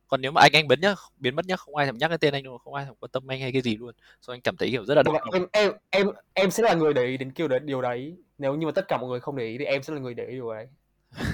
còn 0.09 0.21
nếu 0.21 0.31
mà 0.33 0.41
anh 0.41 0.51
anh 0.53 0.69
biến 0.69 0.81
nhá 0.81 0.95
biến 1.17 1.37
mất 1.37 1.47
nhá 1.47 1.57
không 1.57 1.77
ai 1.77 1.87
thèm 1.87 1.99
nhắc 1.99 2.09
cái 2.09 2.19
tên 2.19 2.35
anh 2.35 2.43
đâu 2.45 2.59
không 2.59 2.75
ai 2.75 2.85
thèm 2.85 2.95
quan 3.01 3.11
tâm 3.13 3.31
anh 3.31 3.41
hay 3.41 3.53
cái 3.53 3.63
gì 3.63 3.77
luôn. 3.77 3.95
So 4.21 4.33
anh 4.33 4.41
cảm 4.41 4.57
thấy 4.57 4.71
kiểu 4.71 4.85
rất 4.85 4.95
là 4.95 5.03
mà 5.03 5.13
lập 5.13 5.21
em 5.33 5.47
em 5.53 5.73
em 5.91 6.07
em 6.35 6.51
sẽ 6.51 6.63
là 6.63 6.75
người 6.75 6.95
để 6.95 7.05
ý 7.05 7.17
đến 7.17 7.31
kiểu 7.33 7.49
đấy, 7.49 7.59
điều 7.65 7.83
đấy. 7.83 8.17
Nếu 8.39 8.55
như 8.55 8.67
mà 8.67 8.73
tất 8.73 8.89
cả 8.89 8.97
mọi 8.97 9.09
người 9.11 9.21
không 9.21 9.37
để 9.37 9.45
ý 9.47 9.59
thì 9.59 9.65
em 9.65 9.83
sẽ 9.83 9.93
là 9.93 10.01
người 10.01 10.15
để 10.15 10.25
ý 10.27 10.33
điều 10.33 10.53
đấy. 10.55 10.67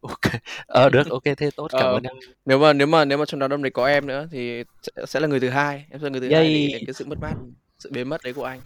Ok. 0.00 0.20
Ờ 0.66 0.88
được 0.90 1.10
ok 1.10 1.22
thế 1.36 1.50
tốt 1.56 1.68
cảm 1.72 1.80
Ờ, 1.82 1.92
ơn 1.94 2.02
em. 2.02 2.12
nếu 2.44 2.58
mà 2.58 2.72
nếu 2.72 2.86
mà 2.86 3.04
nếu 3.04 3.18
mà 3.18 3.24
trong 3.24 3.40
đám 3.40 3.50
đông 3.50 3.62
đấy 3.62 3.70
có 3.70 3.86
em 3.86 4.06
nữa 4.06 4.28
thì 4.30 4.64
sẽ, 5.06 5.20
là 5.20 5.26
người 5.26 5.40
thứ 5.40 5.48
hai. 5.48 5.84
Em 5.90 6.00
sẽ 6.00 6.04
là 6.04 6.10
người 6.10 6.20
thứ 6.20 6.26
hai 6.34 6.44
để 6.44 6.50
Yay. 6.60 6.68
đến 6.72 6.82
cái 6.86 6.94
sự 6.94 7.04
mất 7.06 7.18
mát 7.20 7.34
sự 7.78 7.90
biến 7.92 8.08
mất 8.08 8.20
đấy 8.24 8.32
của 8.32 8.44
anh. 8.44 8.60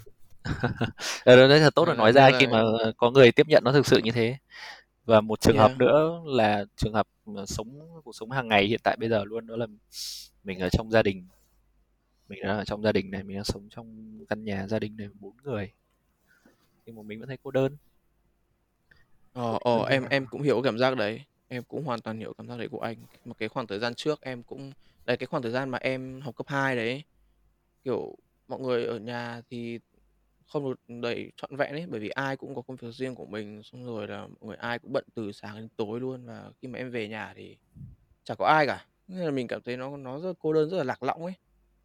Ờ, 1.24 1.48
đấy 1.48 1.60
là 1.60 1.70
tốt 1.70 1.84
là 1.88 1.94
Ờ, 1.94 1.96
nói 1.96 2.12
ra 2.12 2.30
là- 2.30 2.38
khi 2.38 2.46
mà 2.46 2.62
có 2.96 3.10
người 3.10 3.32
tiếp 3.32 3.46
nhận 3.48 3.64
nó 3.64 3.72
thực 3.72 3.86
sự 3.86 3.98
như 4.04 4.10
thế. 4.10 4.36
Và 5.04 5.20
một 5.20 5.40
trường 5.40 5.58
hợp 5.58 5.68
Yeah. 5.68 5.78
nữa 5.78 6.20
là 6.26 6.64
trường 6.76 6.92
hợp 6.94 7.06
sống 7.46 8.00
cuộc 8.04 8.12
sống 8.12 8.30
hàng 8.30 8.48
ngày 8.48 8.66
hiện 8.66 8.80
tại 8.84 8.96
bây 9.00 9.08
giờ 9.08 9.24
luôn 9.24 9.46
đó 9.46 9.56
là 9.56 9.66
mình 10.44 10.58
ở 10.58 10.68
trong 10.72 10.90
gia 10.90 11.02
đình 11.02 11.26
mình 12.28 12.38
đang 12.42 12.58
ở 12.58 12.64
trong 12.64 12.82
gia 12.82 12.92
đình 12.92 13.10
này 13.10 13.22
mình 13.22 13.36
đang 13.36 13.44
sống 13.44 13.68
trong 13.70 14.18
căn 14.28 14.44
nhà 14.44 14.66
gia 14.66 14.78
đình 14.78 14.96
này 14.96 15.08
bốn 15.20 15.36
người 15.42 15.72
nhưng 16.86 16.96
mà 16.96 17.02
mình 17.02 17.20
vẫn 17.20 17.28
thấy 17.28 17.38
cô 17.42 17.50
đơn 17.50 17.76
Ờ, 19.36 19.58
ờ, 19.60 19.84
em 19.84 20.04
em 20.10 20.26
cũng 20.26 20.42
hiểu 20.42 20.62
cảm 20.62 20.78
giác 20.78 20.96
đấy. 20.96 21.22
Em 21.48 21.62
cũng 21.62 21.84
hoàn 21.84 22.00
toàn 22.00 22.18
hiểu 22.18 22.34
cảm 22.38 22.48
giác 22.48 22.58
đấy 22.58 22.68
của 22.68 22.80
anh. 22.80 22.96
Một 23.24 23.38
cái 23.38 23.48
khoảng 23.48 23.66
thời 23.66 23.78
gian 23.78 23.94
trước 23.94 24.20
em 24.20 24.42
cũng 24.42 24.72
đấy 25.06 25.16
cái 25.16 25.26
khoảng 25.26 25.42
thời 25.42 25.52
gian 25.52 25.70
mà 25.70 25.78
em 25.78 26.20
học 26.20 26.36
cấp 26.36 26.46
2 26.48 26.76
đấy. 26.76 27.04
Kiểu 27.84 28.16
mọi 28.48 28.60
người 28.60 28.84
ở 28.86 28.98
nhà 28.98 29.42
thì 29.50 29.78
không 30.46 30.70
được 30.70 30.80
đầy 31.00 31.32
trọn 31.36 31.56
vẹn 31.56 31.72
ấy 31.72 31.86
bởi 31.88 32.00
vì 32.00 32.08
ai 32.08 32.36
cũng 32.36 32.54
có 32.54 32.62
công 32.62 32.76
việc 32.76 32.88
riêng 32.94 33.14
của 33.14 33.26
mình 33.26 33.62
xong 33.62 33.86
rồi 33.86 34.08
là 34.08 34.20
mọi 34.20 34.38
người 34.48 34.56
ai 34.56 34.78
cũng 34.78 34.92
bận 34.92 35.04
từ 35.14 35.32
sáng 35.32 35.56
đến 35.56 35.68
tối 35.76 36.00
luôn 36.00 36.26
và 36.26 36.50
khi 36.62 36.68
mà 36.68 36.78
em 36.78 36.90
về 36.90 37.08
nhà 37.08 37.32
thì 37.36 37.56
chẳng 38.24 38.36
có 38.36 38.46
ai 38.46 38.66
cả. 38.66 38.84
Nên 39.08 39.24
là 39.24 39.30
mình 39.30 39.48
cảm 39.48 39.60
thấy 39.64 39.76
nó 39.76 39.96
nó 39.96 40.20
rất 40.20 40.32
cô 40.38 40.52
đơn 40.52 40.70
rất 40.70 40.76
là 40.78 40.84
lạc 40.84 41.02
lõng 41.02 41.22
ấy. 41.24 41.34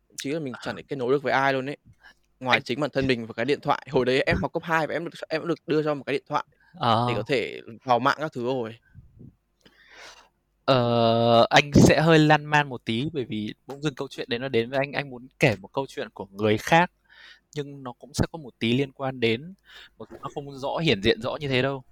Thậm 0.10 0.16
chí 0.18 0.32
là 0.32 0.40
mình 0.40 0.54
chẳng 0.62 0.76
thể 0.76 0.82
kết 0.88 0.96
nối 0.96 1.12
được 1.12 1.24
với 1.24 1.34
ai 1.34 1.54
luôn 1.54 1.70
ấy. 1.70 1.78
Ngoài 2.40 2.58
Anh- 2.58 2.64
chính 2.64 2.80
bản 2.80 2.90
thân 2.94 3.08
mình 3.08 3.26
và 3.26 3.34
cái 3.34 3.46
điện 3.46 3.60
thoại. 3.62 3.88
Hồi 3.92 4.06
đấy 4.06 4.24
em 4.26 4.38
học 4.42 4.54
cấp 4.54 4.64
2 4.64 4.88
và 4.88 4.94
em 4.94 5.06
được 5.06 5.12
em 5.30 5.48
được 5.48 5.60
đưa 5.68 5.84
cho 5.84 5.94
một 5.96 6.04
cái 6.04 6.14
điện 6.14 6.24
thoại 6.28 6.46
Ờ. 6.74 7.06
để 7.10 7.14
có 7.18 7.24
thể 7.28 7.62
vào 7.84 8.00
mạng 8.00 8.18
các 8.20 8.32
thứ 8.34 8.44
rồi. 8.46 8.76
Ờ, 10.66 11.46
anh 11.50 11.72
sẽ 11.74 12.02
hơi 12.02 12.20
lan 12.20 12.46
man 12.46 12.70
một 12.70 12.86
tí 12.86 13.10
bởi 13.14 13.26
vì 13.26 13.54
bỗng 13.68 13.82
dưng 13.82 13.96
câu 13.96 14.08
chuyện 14.12 14.30
đấy 14.30 14.40
nó 14.40 14.48
đến 14.50 14.70
với 14.70 14.80
anh 14.80 14.92
anh 14.92 15.10
muốn 15.10 15.28
kể 15.40 15.56
một 15.62 15.68
câu 15.74 15.86
chuyện 15.90 16.10
của 16.14 16.26
người 16.32 16.58
khác 16.58 16.92
nhưng 17.56 17.84
nó 17.84 17.94
cũng 17.94 18.14
sẽ 18.14 18.26
có 18.32 18.38
một 18.38 18.60
tí 18.60 18.74
liên 18.74 18.92
quan 18.92 19.20
đến 19.20 19.54
dù 20.00 20.06
nó 20.22 20.30
không 20.34 20.52
rõ 20.52 20.78
hiển 20.78 21.02
diện 21.04 21.22
rõ 21.22 21.36
như 21.40 21.48
thế 21.48 21.62
đâu 21.62 21.84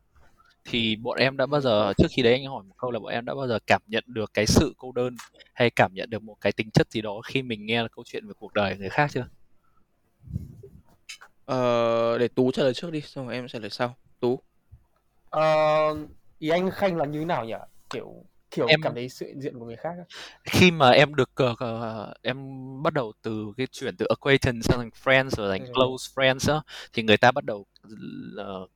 thì 0.65 0.95
bọn 0.95 1.17
em 1.17 1.37
đã 1.37 1.45
bao 1.45 1.61
giờ 1.61 1.93
trước 1.97 2.07
khi 2.09 2.21
đấy 2.21 2.33
anh 2.33 2.45
hỏi 2.45 2.63
một 2.63 2.75
câu 2.77 2.91
là 2.91 2.99
bọn 2.99 3.11
em 3.11 3.25
đã 3.25 3.35
bao 3.35 3.47
giờ 3.47 3.59
cảm 3.67 3.81
nhận 3.87 4.03
được 4.07 4.33
cái 4.33 4.45
sự 4.45 4.73
cô 4.77 4.91
đơn 4.91 5.15
hay 5.53 5.69
cảm 5.69 5.93
nhận 5.93 6.09
được 6.09 6.23
một 6.23 6.35
cái 6.41 6.51
tính 6.51 6.71
chất 6.71 6.91
gì 6.91 7.01
đó 7.01 7.21
khi 7.25 7.41
mình 7.41 7.65
nghe 7.65 7.83
câu 7.95 8.03
chuyện 8.07 8.27
về 8.27 8.33
cuộc 8.39 8.53
đời 8.53 8.77
người 8.77 8.89
khác 8.89 9.11
chưa 9.13 9.27
Ờ, 11.45 12.17
để 12.17 12.27
Tú 12.27 12.51
trả 12.51 12.63
lời 12.63 12.73
trước 12.73 12.91
đi, 12.91 13.01
xong 13.01 13.25
rồi 13.25 13.35
em 13.35 13.47
trả 13.47 13.59
lời 13.59 13.69
sau. 13.69 13.95
Tú. 14.19 14.39
Ờ, 15.29 15.43
ý 16.39 16.49
anh 16.49 16.71
Khanh 16.71 16.97
là 16.97 17.05
như 17.05 17.19
thế 17.19 17.25
nào 17.25 17.45
nhỉ 17.45 17.53
kiểu 17.89 18.25
kiểu 18.51 18.73
Em- 18.73 18.81
cảm 18.81 18.95
thấy 18.95 19.09
sự 19.09 19.25
hiện 19.25 19.41
diện 19.41 19.59
của 19.59 19.65
người 19.65 19.75
khác 19.75 19.95
khi 20.43 20.71
mà 20.71 20.89
em 20.91 21.15
được 21.15 21.29
ờ, 21.35 22.13
em 22.21 22.38
bắt 22.83 22.93
đầu 22.93 23.13
từ 23.21 23.45
cái 23.57 23.67
chuyển 23.71 23.97
từ 23.97 24.05
acquaintance 24.09 24.62
sang 24.62 24.79
thành 24.79 24.89
friends 25.03 25.29
rồi 25.29 25.49
thành 25.51 25.65
Ừ. 25.65 25.73
close 25.73 26.12
friends 26.15 26.53
á 26.53 26.62
thì 26.93 27.03
người 27.03 27.17
ta 27.17 27.31
bắt 27.31 27.43
đầu 27.45 27.65
ờ, 28.38 28.67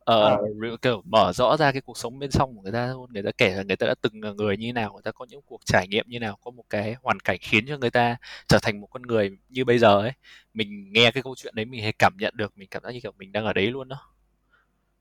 ờ, 0.00 0.38
re- 0.38 0.76
kiểu 0.82 1.02
mở 1.06 1.32
rõ 1.34 1.56
ra 1.56 1.72
cái 1.72 1.80
cuộc 1.82 1.98
sống 1.98 2.18
bên 2.18 2.30
trong 2.30 2.56
của 2.56 2.62
người 2.62 2.72
ta 2.72 2.86
luôn. 2.88 3.12
Người 3.12 3.22
ta 3.22 3.30
kể 3.38 3.54
là 3.56 3.62
người 3.62 3.76
ta 3.76 3.86
đã 3.86 3.94
từng 4.02 4.22
là 4.24 4.32
người 4.32 4.56
như 4.56 4.72
nào 4.72 4.92
người 4.92 5.02
ta 5.04 5.12
có 5.12 5.26
những 5.30 5.42
cuộc 5.46 5.60
trải 5.66 5.88
nghiệm 5.88 6.06
như 6.08 6.20
nào 6.20 6.38
có 6.42 6.50
một 6.50 6.64
cái 6.70 6.96
hoàn 7.02 7.20
cảnh 7.20 7.38
khiến 7.42 7.66
cho 7.68 7.78
người 7.78 7.90
ta 7.90 8.16
trở 8.48 8.58
thành 8.62 8.80
một 8.80 8.86
con 8.90 9.02
người 9.02 9.30
như 9.48 9.64
bây 9.64 9.78
giờ 9.78 10.00
ấy. 10.00 10.12
Mình 10.54 10.92
nghe 10.92 11.10
cái 11.10 11.22
câu 11.22 11.34
chuyện 11.36 11.54
đấy 11.56 11.64
mình 11.66 11.82
hay 11.82 11.92
cảm 11.98 12.12
nhận 12.20 12.34
được 12.36 12.58
mình 12.58 12.68
cảm 12.70 12.82
giác 12.84 12.90
như 12.92 13.00
kiểu 13.02 13.12
mình 13.18 13.32
đang 13.32 13.44
ở 13.46 13.52
đấy 13.52 13.66
luôn 13.66 13.88
đó 13.88 13.96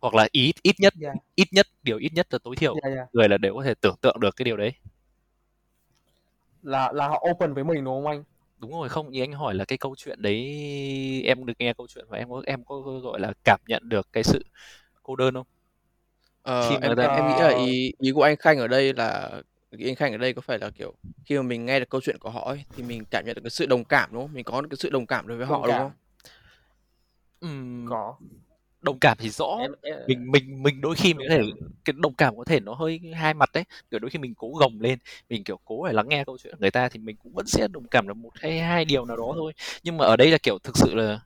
hoặc 0.02 0.14
là 0.16 0.28
ít 0.32 0.54
ít 0.64 0.76
nhất 0.80 0.94
Yeah. 1.02 1.16
ít 1.36 1.48
nhất 1.52 1.68
điều 1.84 1.98
ít 1.98 2.14
nhất 2.14 2.28
là 2.32 2.40
tối 2.44 2.56
thiểu 2.56 2.76
Yeah, 2.84 2.96
yeah. 2.98 3.10
người 3.14 3.30
là 3.30 3.38
đều 3.38 3.56
có 3.56 3.64
thể 3.64 3.74
tưởng 3.82 3.96
tượng 4.02 4.20
được 4.20 4.36
cái 4.36 4.44
điều 4.46 4.58
đấy 4.58 4.74
là 6.62 6.92
là 6.92 7.08
họ 7.08 7.26
open 7.32 7.54
với 7.54 7.64
mình 7.64 7.84
đúng 7.84 7.96
không 7.96 8.08
anh 8.08 8.24
đúng 8.58 8.72
rồi 8.72 8.90
không 8.90 9.12
như 9.12 9.22
anh 9.24 9.32
hỏi 9.34 9.56
là 9.56 9.66
cái 9.66 9.78
câu 9.78 9.96
chuyện 9.98 10.22
đấy 10.22 10.38
em 11.26 11.46
được 11.46 11.54
nghe 11.60 11.74
câu 11.74 11.88
chuyện 11.88 12.06
và 12.10 12.18
em 12.18 12.30
có 12.30 12.42
em 12.46 12.64
có 12.66 12.76
gọi 12.82 13.20
là 13.20 13.34
cảm 13.44 13.60
nhận 13.68 13.90
được 13.90 14.08
cái 14.14 14.24
sự 14.24 14.44
cô 15.04 15.16
đơn 15.16 15.34
không 15.34 15.46
Ờ, 16.44 16.70
Khi 16.70 16.76
mà 16.78 16.88
em 16.88 16.96
ta- 16.98 17.04
em 17.16 17.28
nghĩ 17.28 17.34
là 17.34 17.50
ý 17.50 17.92
ý 18.00 18.12
của 18.12 18.22
anh 18.24 18.36
Khanh 18.38 18.58
ở 18.58 18.68
đây 18.68 18.94
là 18.94 19.42
ý 19.78 19.90
anh 19.90 19.96
Khanh 19.96 20.12
ở 20.12 20.18
đây 20.18 20.34
có 20.34 20.42
phải 20.42 20.60
là 20.60 20.70
kiểu 20.70 20.94
khi 21.26 21.36
mà 21.38 21.42
mình 21.42 21.66
nghe 21.66 21.80
được 21.80 21.90
câu 21.90 22.02
chuyện 22.02 22.18
của 22.20 22.30
họ 22.30 22.46
ấy 22.50 22.64
thì 22.76 22.84
mình 22.84 23.04
cảm 23.12 23.26
nhận 23.26 23.36
được 23.36 23.42
cái 23.44 23.50
sự 23.50 23.66
đồng 23.66 23.84
cảm 23.84 24.10
đúng 24.14 24.22
không? 24.24 24.34
Mình 24.34 24.44
có 24.44 24.62
được 24.62 24.68
cái 24.72 24.78
sự 24.78 24.90
đồng 24.90 25.06
cảm 25.06 25.28
đối 25.28 25.38
với 25.38 25.48
Đồng 25.48 25.62
họ 25.62 25.68
đúng 25.68 25.78
cảm. 25.78 25.82
không? 25.82 25.92
Ừm, 27.40 27.86
có 27.90 28.16
đồng 28.88 29.00
cảm 29.00 29.18
thì 29.20 29.30
rõ. 29.30 29.58
Em, 29.60 29.72
em 29.82 29.98
mình 30.08 30.32
mình 30.32 30.64
mình 30.64 30.82
đôi 30.82 30.96
khi 30.96 31.14
mình 31.14 31.28
có 31.30 31.36
thể 31.36 31.42
cái 31.86 31.94
đồng 31.98 32.14
cảm 32.14 32.38
có 32.38 32.44
thể 32.44 32.60
nó 32.60 32.74
hơi 32.74 33.00
hai 33.16 33.34
mặt 33.34 33.50
đấy. 33.54 33.64
Kiểu 33.92 34.00
đôi 34.00 34.10
khi 34.10 34.20
mình 34.20 34.34
cố 34.38 34.50
gồng 34.60 34.82
lên 34.82 35.00
mình 35.30 35.44
kiểu 35.44 35.60
cố 35.66 35.84
phải 35.84 35.94
lắng 35.94 36.10
nghe 36.10 36.24
câu 36.26 36.38
chuyện 36.38 36.54
của 36.54 36.62
người 36.62 36.72
ta 36.72 36.90
thì 36.90 37.00
mình 37.00 37.16
cũng 37.24 37.34
vẫn 37.34 37.46
sẽ 37.48 37.68
đồng 37.68 37.88
cảm 37.92 38.08
được 38.08 38.18
một 38.18 38.32
hay 38.36 38.60
hai 38.60 38.86
điều 38.86 39.06
nào 39.06 39.18
đó 39.18 39.34
thôi. 39.36 39.54
Nhưng 39.84 39.98
mà 39.98 40.06
ở 40.06 40.16
đây 40.18 40.32
là 40.32 40.38
kiểu 40.38 40.58
thực 40.64 40.78
sự 40.78 40.96
là 40.96 41.20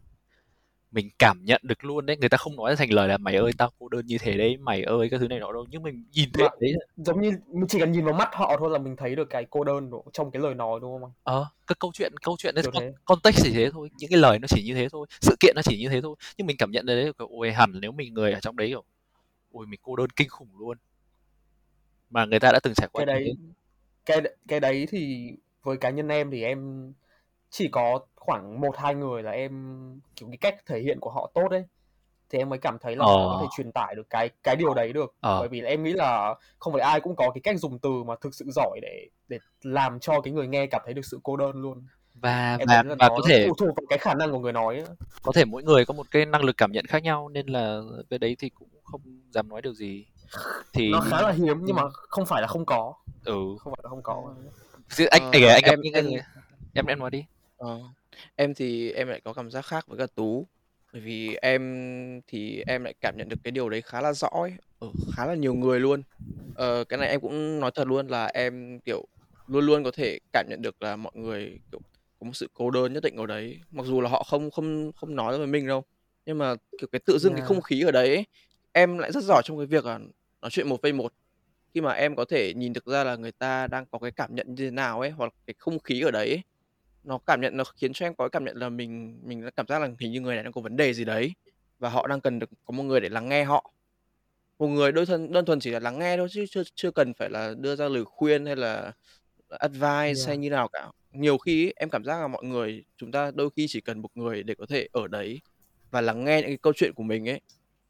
mình 0.92 1.10
cảm 1.20 1.46
nhận 1.46 1.62
được 1.64 1.86
luôn 1.86 2.06
đấy. 2.06 2.18
Người 2.18 2.30
ta 2.30 2.38
không 2.38 2.56
nói 2.56 2.72
ra 2.72 2.76
thành 2.76 2.94
lời 2.94 3.08
là 3.08 3.18
mày 3.18 3.36
ơi 3.36 3.52
tao 3.58 3.72
cô 3.80 3.88
đơn 3.90 4.06
như 4.06 4.18
thế 4.18 4.38
đấy 4.38 4.58
mày 4.58 4.84
ơi 4.84 5.10
cái 5.10 5.20
thứ 5.20 5.28
này 5.28 5.40
nọ 5.40 5.52
đâu. 5.52 5.66
Nhưng 5.70 5.84
mình 5.84 6.04
nhìn 6.12 6.32
thấy 6.34 6.44
Mà- 6.44 6.56
đấy 6.60 6.74
giống 6.98 7.22
như 7.22 7.32
mình 7.48 7.68
chỉ 7.68 7.80
cần 7.80 7.92
nhìn 7.92 8.06
vào 8.06 8.14
mắt 8.14 8.30
họ 8.34 8.56
thôi 8.60 8.70
là 8.72 8.78
mình 8.78 8.96
thấy 8.96 9.16
được 9.16 9.30
cái 9.30 9.46
cô 9.50 9.64
đơn 9.64 9.92
trong 10.14 10.32
cái 10.32 10.42
lời 10.42 10.56
nói 10.56 10.80
đúng 10.82 11.02
không 11.02 11.12
ờ 11.24 11.46
cái 11.68 11.76
câu 11.80 11.92
chuyện 11.94 12.14
câu 12.24 12.36
chuyện 12.40 12.56
đấy 12.56 12.64
con, 12.74 12.84
context 13.06 13.44
chỉ 13.44 13.52
thế 13.54 13.70
thôi 13.72 13.90
những 13.98 14.10
cái 14.10 14.20
lời 14.20 14.40
nó 14.40 14.48
chỉ 14.48 14.64
như 14.64 14.74
thế 14.74 14.90
thôi 14.90 15.08
sự 15.22 15.36
kiện 15.40 15.56
nó 15.56 15.62
chỉ 15.62 15.80
như 15.80 15.90
thế 15.90 16.02
thôi. 16.02 16.16
Nhưng 16.38 16.48
mình 16.48 16.58
cảm 16.58 16.72
nhận 16.72 16.86
được 16.86 16.96
đấy 16.96 17.14
kiểu, 17.20 17.28
ôi 17.32 17.52
hẳn 17.52 17.72
nếu 17.82 17.92
mình 17.92 18.14
người 18.14 18.34
ở 18.34 18.40
trong 18.40 18.58
đấy 18.58 18.68
kiểu 18.68 18.84
ôi 19.52 19.66
mình 19.66 19.80
cô 19.84 19.96
đơn 19.96 20.10
kinh 20.16 20.30
khủng 20.30 20.50
luôn. 20.60 20.78
Mà 22.10 22.26
người 22.26 22.40
ta 22.40 22.52
đã 22.52 22.60
từng 22.64 22.74
trải 22.74 22.88
qua 22.92 23.06
cái 23.06 23.16
đấy 23.16 23.34
cái 24.06 24.22
cái 24.48 24.60
đấy 24.60 24.88
thì 24.92 25.32
với 25.64 25.78
cá 25.78 25.90
nhân 25.90 26.08
em 26.08 26.32
thì 26.32 26.44
em 26.44 26.92
chỉ 27.52 27.68
có 27.68 28.00
khoảng 28.16 28.62
một 28.62 28.78
hai 28.78 28.96
người 28.96 29.24
là 29.24 29.32
em 29.32 29.52
kiểu 30.16 30.30
cái 30.30 30.38
cách 30.38 30.56
thể 30.66 30.80
hiện 30.80 31.00
của 31.00 31.10
họ 31.12 31.32
tốt 31.34 31.48
đấy 31.52 31.64
thì 32.30 32.38
em 32.40 32.50
mới 32.50 32.60
cảm 32.60 32.78
thấy 32.82 32.96
là 32.96 33.06
họ 33.06 33.12
có 33.30 33.38
thể 33.42 33.46
Ờ. 33.46 33.50
truyền 33.58 33.72
tải 33.72 33.96
được 33.96 34.10
cái 34.10 34.30
cái 34.44 34.56
điều 34.56 34.74
đấy 34.74 34.94
được 34.94 35.14
Ờ. 35.20 35.40
bởi 35.40 35.48
vì 35.48 35.62
là 35.62 35.70
em 35.70 35.84
nghĩ 35.84 35.94
là 35.94 36.36
không 36.60 36.74
phải 36.74 36.82
ai 36.82 37.02
cũng 37.02 37.16
có 37.16 37.32
cái 37.34 37.42
cách 37.42 37.60
dùng 37.60 37.80
từ 37.80 38.04
mà 38.04 38.16
thực 38.22 38.36
sự 38.36 38.46
giỏi 38.56 38.80
để 38.82 39.08
để 39.28 39.40
làm 39.64 40.00
cho 40.00 40.22
cái 40.22 40.34
người 40.34 40.48
nghe 40.48 40.66
cảm 40.66 40.82
thấy 40.86 40.94
được 40.94 41.06
sự 41.06 41.20
cô 41.24 41.38
đơn 41.38 41.52
luôn 41.56 41.86
và 42.14 42.58
em 42.60 42.68
và 42.68 42.84
và 42.88 42.96
nó 42.96 43.10
có 43.10 43.22
thể 43.28 43.46
phụ 43.48 43.56
thuộc 43.58 43.76
vào 43.76 43.84
cái 43.90 44.00
khả 44.00 44.14
năng 44.14 44.32
của 44.32 44.40
người 44.40 44.54
nói 44.54 44.78
á. 44.88 44.94
có 45.22 45.32
thể 45.36 45.46
mỗi 45.46 45.64
người 45.64 45.86
có 45.86 45.94
một 45.94 46.12
cái 46.12 46.26
năng 46.26 46.44
lực 46.44 46.58
cảm 46.58 46.72
nhận 46.72 46.86
khác 46.86 47.04
nhau 47.04 47.30
nên 47.30 47.48
là 47.48 47.82
cái 48.10 48.20
đấy 48.20 48.36
thì 48.40 48.50
cũng 48.50 48.70
không 48.84 49.02
dám 49.32 49.50
nói 49.50 49.62
điều 49.62 49.74
gì 49.74 50.06
thì 50.74 50.90
nó 50.92 51.00
khá 51.02 51.22
là 51.22 51.32
hiếm 51.32 51.58
nhưng 51.66 51.76
Ừ. 51.76 51.82
mà 51.82 51.90
không 51.94 52.26
phải 52.26 52.42
là 52.42 52.48
không 52.48 52.66
có 52.66 52.94
ừ 53.24 53.36
không 53.60 53.74
phải 53.74 53.82
là 53.84 53.90
không 53.90 54.02
có 54.04 54.34
anh 55.12 55.22
Ờ, 55.22 55.30
anh, 55.32 55.44
anh 55.44 55.64
em- 55.64 55.80
người 55.82 56.22
em 56.74 56.86
em 56.86 57.00
nói 57.00 57.12
đi 57.12 57.26
Ờ, 57.62 57.80
em 58.36 58.54
thì 58.54 58.92
em 58.92 59.08
lại 59.08 59.22
có 59.24 59.34
cảm 59.34 59.52
giác 59.52 59.66
khác 59.66 59.88
với 59.88 59.98
cả 59.98 60.08
Tú 60.16 60.48
bởi 60.94 61.02
vì 61.02 61.36
em 61.42 61.62
thì 62.28 62.62
em 62.68 62.84
lại 62.84 62.94
cảm 63.02 63.16
nhận 63.18 63.30
được 63.30 63.44
cái 63.44 63.52
điều 63.52 63.70
đấy 63.70 63.82
khá 63.82 64.02
là 64.02 64.14
rõ 64.14 64.28
ấy, 64.32 64.54
ở 64.80 64.88
khá 65.16 65.26
là 65.28 65.36
nhiều 65.36 65.54
người 65.54 65.80
luôn. 65.80 66.04
Ờ, 66.54 66.84
cái 66.90 67.00
này 67.00 67.10
em 67.10 67.22
cũng 67.22 67.60
nói 67.60 67.72
thật 67.76 67.88
luôn 67.88 68.08
là 68.08 68.26
em 68.26 68.80
kiểu 68.86 69.06
luôn 69.48 69.66
luôn 69.66 69.84
có 69.84 69.92
thể 69.92 70.20
cảm 70.34 70.46
nhận 70.50 70.62
được 70.62 70.82
là 70.82 70.96
mọi 70.96 71.12
người, 71.16 71.60
kiểu, 71.72 71.82
có 72.20 72.26
một 72.26 72.32
sự 72.36 72.48
cô 72.54 72.72
đơn 72.72 72.94
nhất 72.94 73.04
định 73.04 73.16
ở 73.16 73.26
đấy, 73.26 73.60
mặc 73.72 73.86
dù 73.86 74.02
là 74.02 74.10
họ 74.10 74.24
không 74.24 74.52
không 74.52 74.92
không 74.96 75.16
nói 75.16 75.38
với 75.38 75.48
mình 75.48 75.68
đâu, 75.68 75.84
nhưng 76.26 76.38
mà, 76.38 76.56
kiểu, 76.78 76.88
cái 76.92 77.02
tự 77.06 77.18
dưng 77.20 77.36
cái 77.36 77.42
Yeah. 77.42 77.42
không 77.42 77.62
khí 77.62 77.82
ở 77.82 77.92
đấy 77.92 78.16
ấy, 78.16 78.26
em 78.72 78.98
lại 78.98 79.12
rất 79.12 79.24
giỏi 79.24 79.42
trong 79.46 79.58
cái 79.58 79.66
việc 79.68 79.86
là 79.86 80.00
nói 80.42 80.52
chuyện 80.52 80.70
một 80.70 80.82
vây 80.82 80.94
một. 80.94 81.14
Khi 81.74 81.82
mà 81.82 81.94
em 81.94 82.16
có 82.16 82.26
thể 82.26 82.54
nhìn 82.56 82.74
được 82.74 82.86
ra 82.86 83.04
là 83.04 83.16
người 83.16 83.32
ta 83.32 83.68
đang 83.68 83.86
có 83.92 84.00
cái 84.00 84.12
cảm 84.12 84.36
nhận 84.36 84.48
như 84.56 84.66
thế 84.66 84.72
nào 84.72 85.00
ấy, 85.02 85.10
hoặc 85.12 85.34
cái 85.48 85.54
không 85.60 85.80
khí 85.80 86.02
ở 86.02 86.12
đấy 86.12 86.30
ấy, 86.30 86.42
nó 87.04 87.18
cảm 87.18 87.42
nhận 87.42 87.58
nó 87.58 87.64
khiến 87.64 87.94
cho 87.94 88.06
em 88.06 88.16
có 88.16 88.30
cảm 88.30 88.46
nhận 88.46 88.58
là 88.58 88.70
mình 88.70 89.20
mình 89.24 89.50
cảm 89.56 89.68
giác 89.68 89.82
là 89.82 89.90
hình 90.00 90.12
như 90.12 90.22
người 90.22 90.36
này 90.36 90.44
đang 90.44 90.54
có 90.54 90.62
vấn 90.62 90.78
đề 90.78 90.94
gì 90.94 91.06
đấy, 91.06 91.34
và 91.80 91.90
họ 91.90 92.08
đang 92.08 92.22
cần 92.22 92.40
được 92.40 92.50
có 92.66 92.72
một 92.72 92.84
người 92.84 93.00
để 93.00 93.10
lắng 93.10 93.30
nghe 93.30 93.44
họ. 93.44 93.72
Một 94.60 94.68
người 94.68 94.92
đơn 94.92 95.06
thuần 95.06 95.32
đơn 95.32 95.46
thuần 95.46 95.60
chỉ 95.60 95.72
là 95.72 95.80
lắng 95.80 96.00
nghe 96.00 96.18
thôi 96.18 96.28
chứ 96.32 96.46
chưa 96.50 96.64
chưa 96.76 96.92
cần 96.92 97.14
phải 97.14 97.30
là 97.30 97.54
đưa 97.58 97.76
ra 97.76 97.90
lời 97.90 98.06
khuyên 98.06 98.46
hay 98.46 98.56
là 98.56 98.92
advice 99.50 99.90
hay 99.92 100.14
Yeah. 100.28 100.40
như 100.40 100.50
nào 100.50 100.68
cả. 100.68 100.92
Nhiều 101.12 101.38
khi 101.38 101.66
ấy, 101.66 101.74
em 101.76 101.90
cảm 101.90 102.04
giác 102.04 102.22
là 102.22 102.28
mọi 102.28 102.44
người 102.44 102.84
chúng 102.98 103.12
ta 103.12 103.32
đôi 103.36 103.50
khi 103.56 103.66
chỉ 103.70 103.82
cần 103.82 104.02
một 104.02 104.10
người 104.16 104.44
để 104.44 104.56
có 104.56 104.66
thể 104.66 104.88
ở 104.92 105.08
đấy 105.08 105.42
và 105.92 106.02
lắng 106.02 106.26
nghe 106.26 106.38
những 106.38 106.50
cái 106.50 106.58
câu 106.58 106.74
chuyện 106.76 106.94
của 106.94 107.04
mình 107.04 107.30
ấy, 107.30 107.42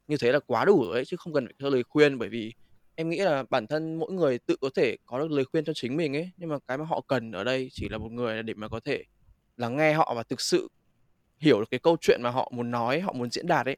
như 0.08 0.16
thế 0.16 0.32
là 0.32 0.38
quá 0.46 0.64
đủ 0.64 0.84
rồi 0.84 0.94
ấy, 0.94 1.04
chứ 1.04 1.16
không 1.16 1.32
cần 1.32 1.46
phải 1.46 1.54
cho 1.58 1.68
lời 1.68 1.82
khuyên. 1.82 2.18
Bởi 2.18 2.28
vì 2.28 2.52
em 2.94 3.10
nghĩ 3.10 3.18
là 3.18 3.44
bản 3.50 3.66
thân 3.66 3.94
mỗi 3.94 4.12
người 4.12 4.38
tự 4.38 4.56
có 4.60 4.70
thể 4.76 4.96
có 5.06 5.18
được 5.18 5.30
lời 5.30 5.44
khuyên 5.44 5.64
cho 5.64 5.72
chính 5.76 5.96
mình 5.96 6.16
ấy, 6.16 6.30
nhưng 6.36 6.48
mà 6.50 6.56
cái 6.68 6.78
mà 6.78 6.84
họ 6.84 7.00
cần 7.08 7.32
ở 7.32 7.44
đây 7.44 7.68
chỉ 7.72 7.88
là 7.88 7.98
một 7.98 8.12
người 8.12 8.42
để 8.42 8.54
mà 8.54 8.68
có 8.68 8.80
thể 8.80 9.04
lắng 9.56 9.76
nghe 9.76 9.92
họ 9.92 10.14
và 10.16 10.22
thực 10.22 10.40
sự 10.40 10.68
hiểu 11.40 11.60
được 11.60 11.66
cái 11.70 11.80
câu 11.80 11.96
chuyện 12.00 12.20
mà 12.22 12.30
họ 12.30 12.52
muốn 12.54 12.70
nói, 12.70 13.00
họ 13.00 13.12
muốn 13.12 13.30
diễn 13.30 13.46
đạt 13.46 13.66
ấy. 13.66 13.76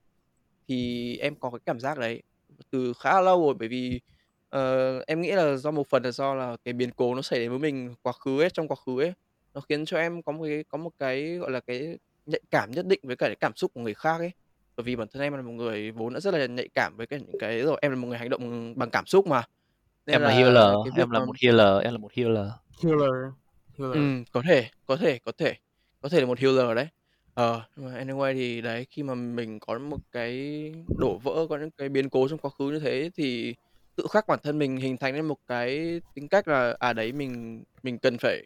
Thì 0.69 1.17
em 1.19 1.37
có 1.37 1.51
cái 1.51 1.61
cảm 1.67 1.81
giác 1.81 1.99
đấy 1.99 2.23
từ 2.71 2.93
khá 3.01 3.13
là 3.15 3.21
lâu 3.21 3.43
rồi, 3.47 3.55
bởi 3.59 3.69
vì, 3.69 4.01
ờ, 4.51 4.99
em 5.07 5.21
nghĩ 5.23 5.33
là 5.33 5.57
do 5.57 5.71
một 5.71 5.89
phần 5.91 6.03
là 6.03 6.11
do 6.13 6.35
là 6.35 6.57
cái 6.65 6.75
biến 6.75 6.91
cố 6.97 7.15
nó 7.15 7.23
xảy 7.23 7.41
đến 7.41 7.51
với 7.51 7.59
mình 7.59 7.95
quá 8.03 8.13
khứ 8.13 8.41
ấy, 8.43 8.51
trong 8.51 8.69
quá 8.69 8.77
khứ 8.87 9.01
ấy, 9.03 9.13
nó 9.55 9.61
khiến 9.61 9.85
cho 9.85 9.99
em 9.99 10.23
có 10.23 10.33
một 10.33 10.45
cái 10.49 10.65
có 10.69 10.79
một 10.79 10.91
cái, 10.99 11.37
gọi 11.37 11.51
là, 11.51 11.61
cái 11.61 11.99
nhạy 12.27 12.41
cảm 12.51 12.71
nhất 12.71 12.87
định 12.87 13.01
với 13.03 13.17
cả 13.17 13.27
cái 13.27 13.37
cảm 13.37 13.53
xúc 13.57 13.71
của 13.75 13.81
người 13.81 13.95
khác 13.95 14.19
ấy. 14.19 14.31
Bởi 14.77 14.85
vì 14.85 14.97
bản 14.97 15.09
thân 15.13 15.23
em 15.23 15.33
là 15.33 15.43
một 15.43 15.53
người 15.53 15.91
vốn 15.91 16.15
đã 16.15 16.21
rất 16.21 16.35
là 16.35 16.47
nhạy 16.47 16.69
cảm 16.75 16.97
với 16.97 17.07
cả 17.07 17.17
những 17.19 17.35
cái 17.39 17.63
rồi 17.63 17.79
em 17.83 17.93
là 17.93 17.97
một 17.97 18.09
người 18.09 18.19
hành 18.19 18.29
động 18.31 18.75
bằng 18.79 18.91
cảm 18.91 19.07
xúc 19.07 19.27
mà. 19.27 19.43
Nên 20.07 20.15
Em 20.15 20.23
là 20.23 20.29
là 20.29 20.31
healer, 20.31 20.75
cái 20.83 20.93
việc 20.97 21.05
em 21.05 21.11
là 21.11 21.21
mà 21.21 21.27
một 21.27 21.37
healer, 21.43 21.83
em 21.85 21.93
là 21.93 21.99
một 21.99 22.13
healer. 22.13 22.47
Healer, 22.83 23.35
healer. 23.79 23.93
Ừm, 23.93 24.25
có 24.33 24.43
thể, 24.49 24.71
có 24.87 24.97
thể, 24.97 25.19
có 25.19 25.33
thể, 25.39 25.55
có 26.01 26.09
thể 26.09 26.21
là 26.21 26.27
một 26.27 26.39
healer 26.39 26.77
đấy. 26.77 26.87
Ờ, 27.35 27.63
nhưng 27.77 27.87
mà 27.87 28.05
anyway 28.05 28.35
thì 28.35 28.61
đấy, 28.61 28.87
khi 28.91 29.03
mà 29.03 29.15
mình 29.15 29.59
có 29.61 29.79
một 29.79 30.01
cái 30.13 30.33
đổ 30.97 31.19
vỡ, 31.19 31.47
có 31.51 31.59
những 31.59 31.71
cái 31.71 31.89
biến 31.89 32.11
cố 32.11 32.29
trong 32.29 32.39
quá 32.39 32.51
khứ 32.59 32.71
như 32.71 32.79
thế 32.79 33.11
thì 33.15 33.55
tự 33.97 34.07
khắc 34.11 34.27
bản 34.29 34.39
thân 34.43 34.59
mình 34.59 34.77
hình 34.77 34.97
thành 34.97 35.15
nên 35.15 35.25
một 35.29 35.39
cái 35.47 36.01
tính 36.15 36.29
cách 36.29 36.49
là, 36.49 36.77
à, 36.79 36.93
đấy, 36.93 37.13
mình 37.13 37.65
mình 37.83 37.99
cần 37.99 38.19
phải 38.19 38.43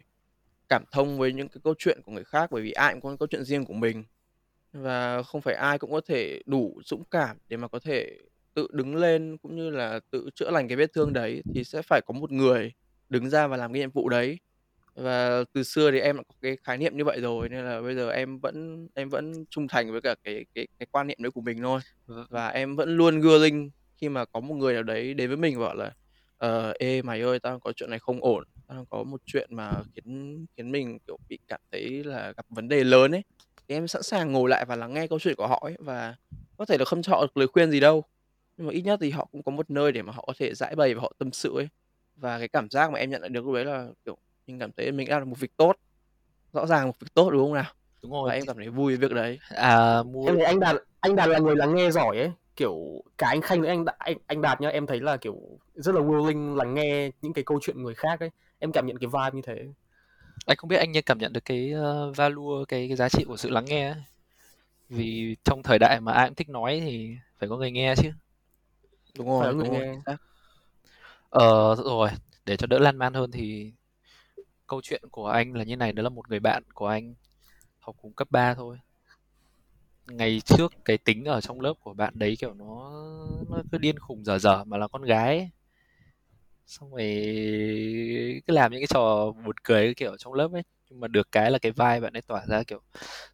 cảm 0.69 0.83
thông 0.91 1.17
với 1.19 1.33
những 1.33 1.49
cái 1.49 1.61
câu 1.63 1.73
chuyện 1.79 2.01
của 2.05 2.11
người 2.11 2.23
khác, 2.23 2.51
bởi 2.51 2.61
vì 2.63 2.71
ai 2.71 2.93
cũng 2.93 3.01
có 3.01 3.17
câu 3.19 3.27
chuyện 3.31 3.43
riêng 3.43 3.65
của 3.65 3.73
mình. 3.73 4.03
Và 4.73 5.23
không 5.23 5.41
phải 5.41 5.55
ai 5.55 5.77
cũng 5.79 5.91
có 5.91 6.01
thể 6.07 6.41
đủ 6.45 6.81
dũng 6.85 7.03
cảm 7.11 7.37
để 7.49 7.57
mà 7.57 7.67
có 7.67 7.79
thể 7.79 8.17
tự 8.55 8.67
đứng 8.73 8.95
lên 8.95 9.37
cũng 9.37 9.55
như 9.55 9.69
là 9.69 9.99
tự 10.11 10.29
chữa 10.35 10.51
lành 10.51 10.67
cái 10.67 10.77
vết 10.77 10.93
thương 10.93 11.13
đấy, 11.13 11.43
thì 11.53 11.63
sẽ 11.63 11.81
phải 11.81 12.01
có 12.05 12.13
một 12.13 12.31
người 12.31 12.71
đứng 13.09 13.29
ra 13.29 13.47
và 13.47 13.57
làm 13.57 13.73
cái 13.73 13.79
nhiệm 13.79 13.91
vụ 13.91 14.09
đấy. 14.09 14.37
Và 14.95 15.43
từ 15.53 15.63
xưa 15.63 15.91
thì 15.91 15.99
em 15.99 16.17
đã 16.17 16.23
có 16.27 16.33
cái 16.41 16.57
khái 16.63 16.77
niệm 16.77 16.97
như 16.97 17.05
vậy 17.05 17.21
rồi, 17.21 17.49
nên 17.49 17.65
là 17.65 17.81
bây 17.81 17.95
giờ 17.95 18.09
em 18.11 18.39
vẫn 18.39 18.87
em 18.95 19.09
vẫn 19.09 19.33
trung 19.49 19.67
thành 19.67 19.91
với 19.91 20.01
cả 20.01 20.15
cái 20.23 20.45
cái 20.55 20.67
cái 20.79 20.87
quan 20.91 21.07
niệm 21.07 21.17
đấy 21.21 21.31
của 21.31 21.41
mình 21.41 21.61
thôi. 21.61 21.79
V 22.07 22.11
Và 22.29 22.47
em 22.47 22.75
vẫn 22.75 22.97
luôn 22.97 23.19
willing 23.21 23.69
khi 24.01 24.09
mà 24.09 24.25
có 24.25 24.39
một 24.39 24.55
người 24.55 24.73
nào 24.73 24.83
đấy 24.83 25.13
đến 25.13 25.27
với 25.29 25.37
mình 25.37 25.59
và 25.59 25.65
bảo 25.65 25.75
là 25.75 25.93
"Ờ, 26.37 26.73
ê, 26.79 27.01
mày 27.01 27.21
ơi, 27.21 27.39
tao 27.39 27.59
có 27.59 27.73
chuyện 27.75 27.89
này 27.89 27.99
không 27.99 28.21
ổn, 28.23 28.43
tao 28.67 28.77
đang 28.77 28.85
có 28.89 29.03
một 29.03 29.21
chuyện 29.25 29.49
mà 29.55 29.83
khiến 29.95 30.45
khiến 30.57 30.71
mình, 30.71 30.97
kiểu, 31.07 31.17
bị 31.29 31.39
cảm 31.47 31.59
thấy 31.71 32.03
là 32.03 32.33
gặp 32.37 32.45
vấn 32.49 32.67
đề 32.67 32.83
lớn 32.83 33.11
ấy." 33.11 33.21
Thì 33.69 33.75
em 33.75 33.87
sẵn 33.87 34.03
sàng 34.03 34.31
ngồi 34.31 34.49
lại 34.49 34.65
và 34.65 34.75
lắng 34.75 34.93
nghe 34.93 35.07
câu 35.07 35.19
chuyện 35.19 35.35
của 35.35 35.47
họ 35.47 35.59
ấy, 35.63 35.75
và 35.79 36.15
có 36.57 36.65
thể 36.65 36.77
là 36.77 36.85
không 36.85 37.01
cho 37.01 37.11
họ 37.11 37.21
được 37.21 37.37
lời 37.37 37.47
khuyên 37.47 37.71
gì 37.71 37.79
đâu, 37.79 38.03
nhưng 38.57 38.67
mà 38.67 38.73
ít 38.73 38.81
nhất 38.81 38.99
thì 39.01 39.09
họ 39.09 39.27
cũng 39.31 39.43
có 39.43 39.51
một 39.51 39.69
nơi 39.69 39.91
để 39.91 40.01
mà 40.01 40.13
họ 40.13 40.23
có 40.27 40.33
thể 40.39 40.53
giãi 40.53 40.75
bày 40.75 40.93
và 40.95 41.01
họ 41.01 41.11
tâm 41.17 41.31
sự 41.31 41.55
ấy. 41.55 41.67
Và 42.15 42.39
cái 42.39 42.47
cảm 42.47 42.69
giác 42.69 42.91
mà 42.91 42.99
em 42.99 43.09
nhận 43.09 43.21
lại 43.21 43.29
được 43.29 43.45
lúc 43.45 43.53
đấy 43.55 43.65
là, 43.65 43.87
kiểu, 44.05 44.17
mình 44.47 44.59
cảm 44.59 44.71
thấy 44.77 44.91
mình 44.91 45.09
đã 45.09 45.19
làm 45.19 45.29
một 45.29 45.39
việc 45.39 45.57
tốt, 45.57 45.75
rõ 46.53 46.65
ràng 46.65 46.87
một 46.87 46.99
việc 46.99 47.07
tốt, 47.13 47.29
đúng 47.29 47.43
không 47.43 47.53
nào? 47.53 47.71
Đúng 48.03 48.11
Và 48.11 48.17
rồi, 48.17 48.31
em 48.31 48.41
thì 48.41 48.47
cảm 48.47 48.55
thấy 48.57 48.69
vui 48.69 48.95
với 48.97 49.09
việc 49.09 49.15
đấy. 49.15 49.39
À, 49.49 49.97
Em 49.97 50.13
mua 50.13 50.25
thấy 50.25 50.43
anh 50.43 50.59
Đạt 50.59 50.75
anh 50.99 51.15
Đạt 51.15 51.29
là 51.29 51.39
người 51.39 51.55
lắng 51.55 51.75
nghe 51.75 51.91
giỏi 51.91 52.17
ấy, 52.17 52.31
kiểu, 52.55 52.75
cả 53.17 53.27
anh 53.27 53.41
Khanh 53.41 53.61
lẫn 53.61 53.69
anh 53.69 53.85
anh 53.97 54.17
anh 54.27 54.41
Đạt 54.41 54.61
nhá, 54.61 54.69
em 54.69 54.87
thấy 54.87 54.99
là, 54.99 55.17
kiểu, 55.17 55.35
rất 55.73 55.95
là 55.95 56.01
willing 56.01 56.55
lắng 56.55 56.73
nghe 56.73 57.11
những 57.21 57.33
cái 57.33 57.43
câu 57.43 57.59
chuyện 57.61 57.83
người 57.83 57.95
khác 57.95 58.19
ấy. 58.19 58.29
Em 58.59 58.71
cảm 58.71 58.85
nhận 58.87 58.97
cái 58.97 59.07
vibe 59.07 59.31
như 59.33 59.41
thế. 59.41 59.65
Anh 60.49 60.57
không 60.57 60.67
biết 60.67 60.77
anh 60.77 60.91
như 60.91 61.01
cảm 61.01 61.17
nhận 61.17 61.33
được 61.33 61.45
cái, 61.45 61.71
ơ, 61.71 62.11
value, 62.11 62.65
cái 62.67 62.87
cái 62.87 62.97
giá 62.97 63.09
trị 63.09 63.23
của 63.27 63.37
sự 63.37 63.49
lắng 63.49 63.65
nghe 63.65 63.89
ấy. 63.89 64.01
Vì 64.89 65.35
trong 65.43 65.63
thời 65.63 65.79
đại 65.79 66.01
mà 66.01 66.13
ai 66.13 66.27
cũng 66.29 66.35
thích 66.35 66.49
nói 66.49 66.81
thì 66.85 67.17
phải 67.39 67.49
có 67.49 67.57
người 67.57 67.71
nghe 67.71 67.95
chứ. 67.97 68.11
Đúng 69.17 69.27
Phải 69.27 69.35
rồi, 69.47 69.53
người 69.53 69.69
đúng 69.69 69.71
rồi. 70.05 70.17
Ờ, 71.29 71.75
rồi, 71.75 72.09
để 72.45 72.57
cho 72.57 72.67
đỡ 72.67 72.79
lan 72.79 72.97
man 72.97 73.13
hơn 73.13 73.31
thì 73.31 73.71
câu 74.67 74.81
chuyện 74.83 75.01
của 75.11 75.27
anh 75.27 75.53
là 75.53 75.63
như 75.63 75.75
này, 75.75 75.93
đó 75.93 76.03
là 76.03 76.09
một 76.09 76.29
người 76.29 76.39
bạn 76.39 76.63
của 76.73 76.87
anh 76.87 77.13
học 77.79 77.95
cùng 78.01 78.13
cấp 78.13 78.27
3 78.31 78.53
thôi. 78.53 78.77
Ngày 80.07 80.41
trước 80.45 80.73
cái 80.85 80.97
tính 80.97 81.25
ở 81.25 81.41
trong 81.41 81.61
lớp 81.61 81.73
của 81.83 81.93
bạn 81.93 82.13
đấy, 82.19 82.35
kiểu, 82.39 82.53
nó 82.53 82.91
nó 83.49 83.61
cứ 83.71 83.77
điên 83.77 83.99
khùng 83.99 84.25
dở 84.25 84.39
dở 84.39 84.63
mà 84.63 84.77
là 84.77 84.87
con 84.87 85.03
gái 85.03 85.37
ấy. 85.37 85.49
Xong 86.69 86.91
rồi 86.91 87.03
cứ 88.47 88.53
làm 88.53 88.71
những 88.71 88.79
cái 88.81 88.87
trò 88.87 89.31
buồn 89.45 89.55
cười 89.63 89.85
cái 89.87 89.93
kiểu 89.95 90.17
trong 90.17 90.33
lớp 90.33 90.49
ấy. 90.53 90.63
Nhưng 90.89 90.99
mà 90.99 91.07
được 91.07 91.31
cái 91.31 91.51
là 91.51 91.59
cái 91.59 91.71
vai 91.71 92.01
bạn 92.01 92.13
ấy 92.13 92.21
tỏa 92.21 92.45
ra, 92.47 92.63
kiểu, 92.67 92.81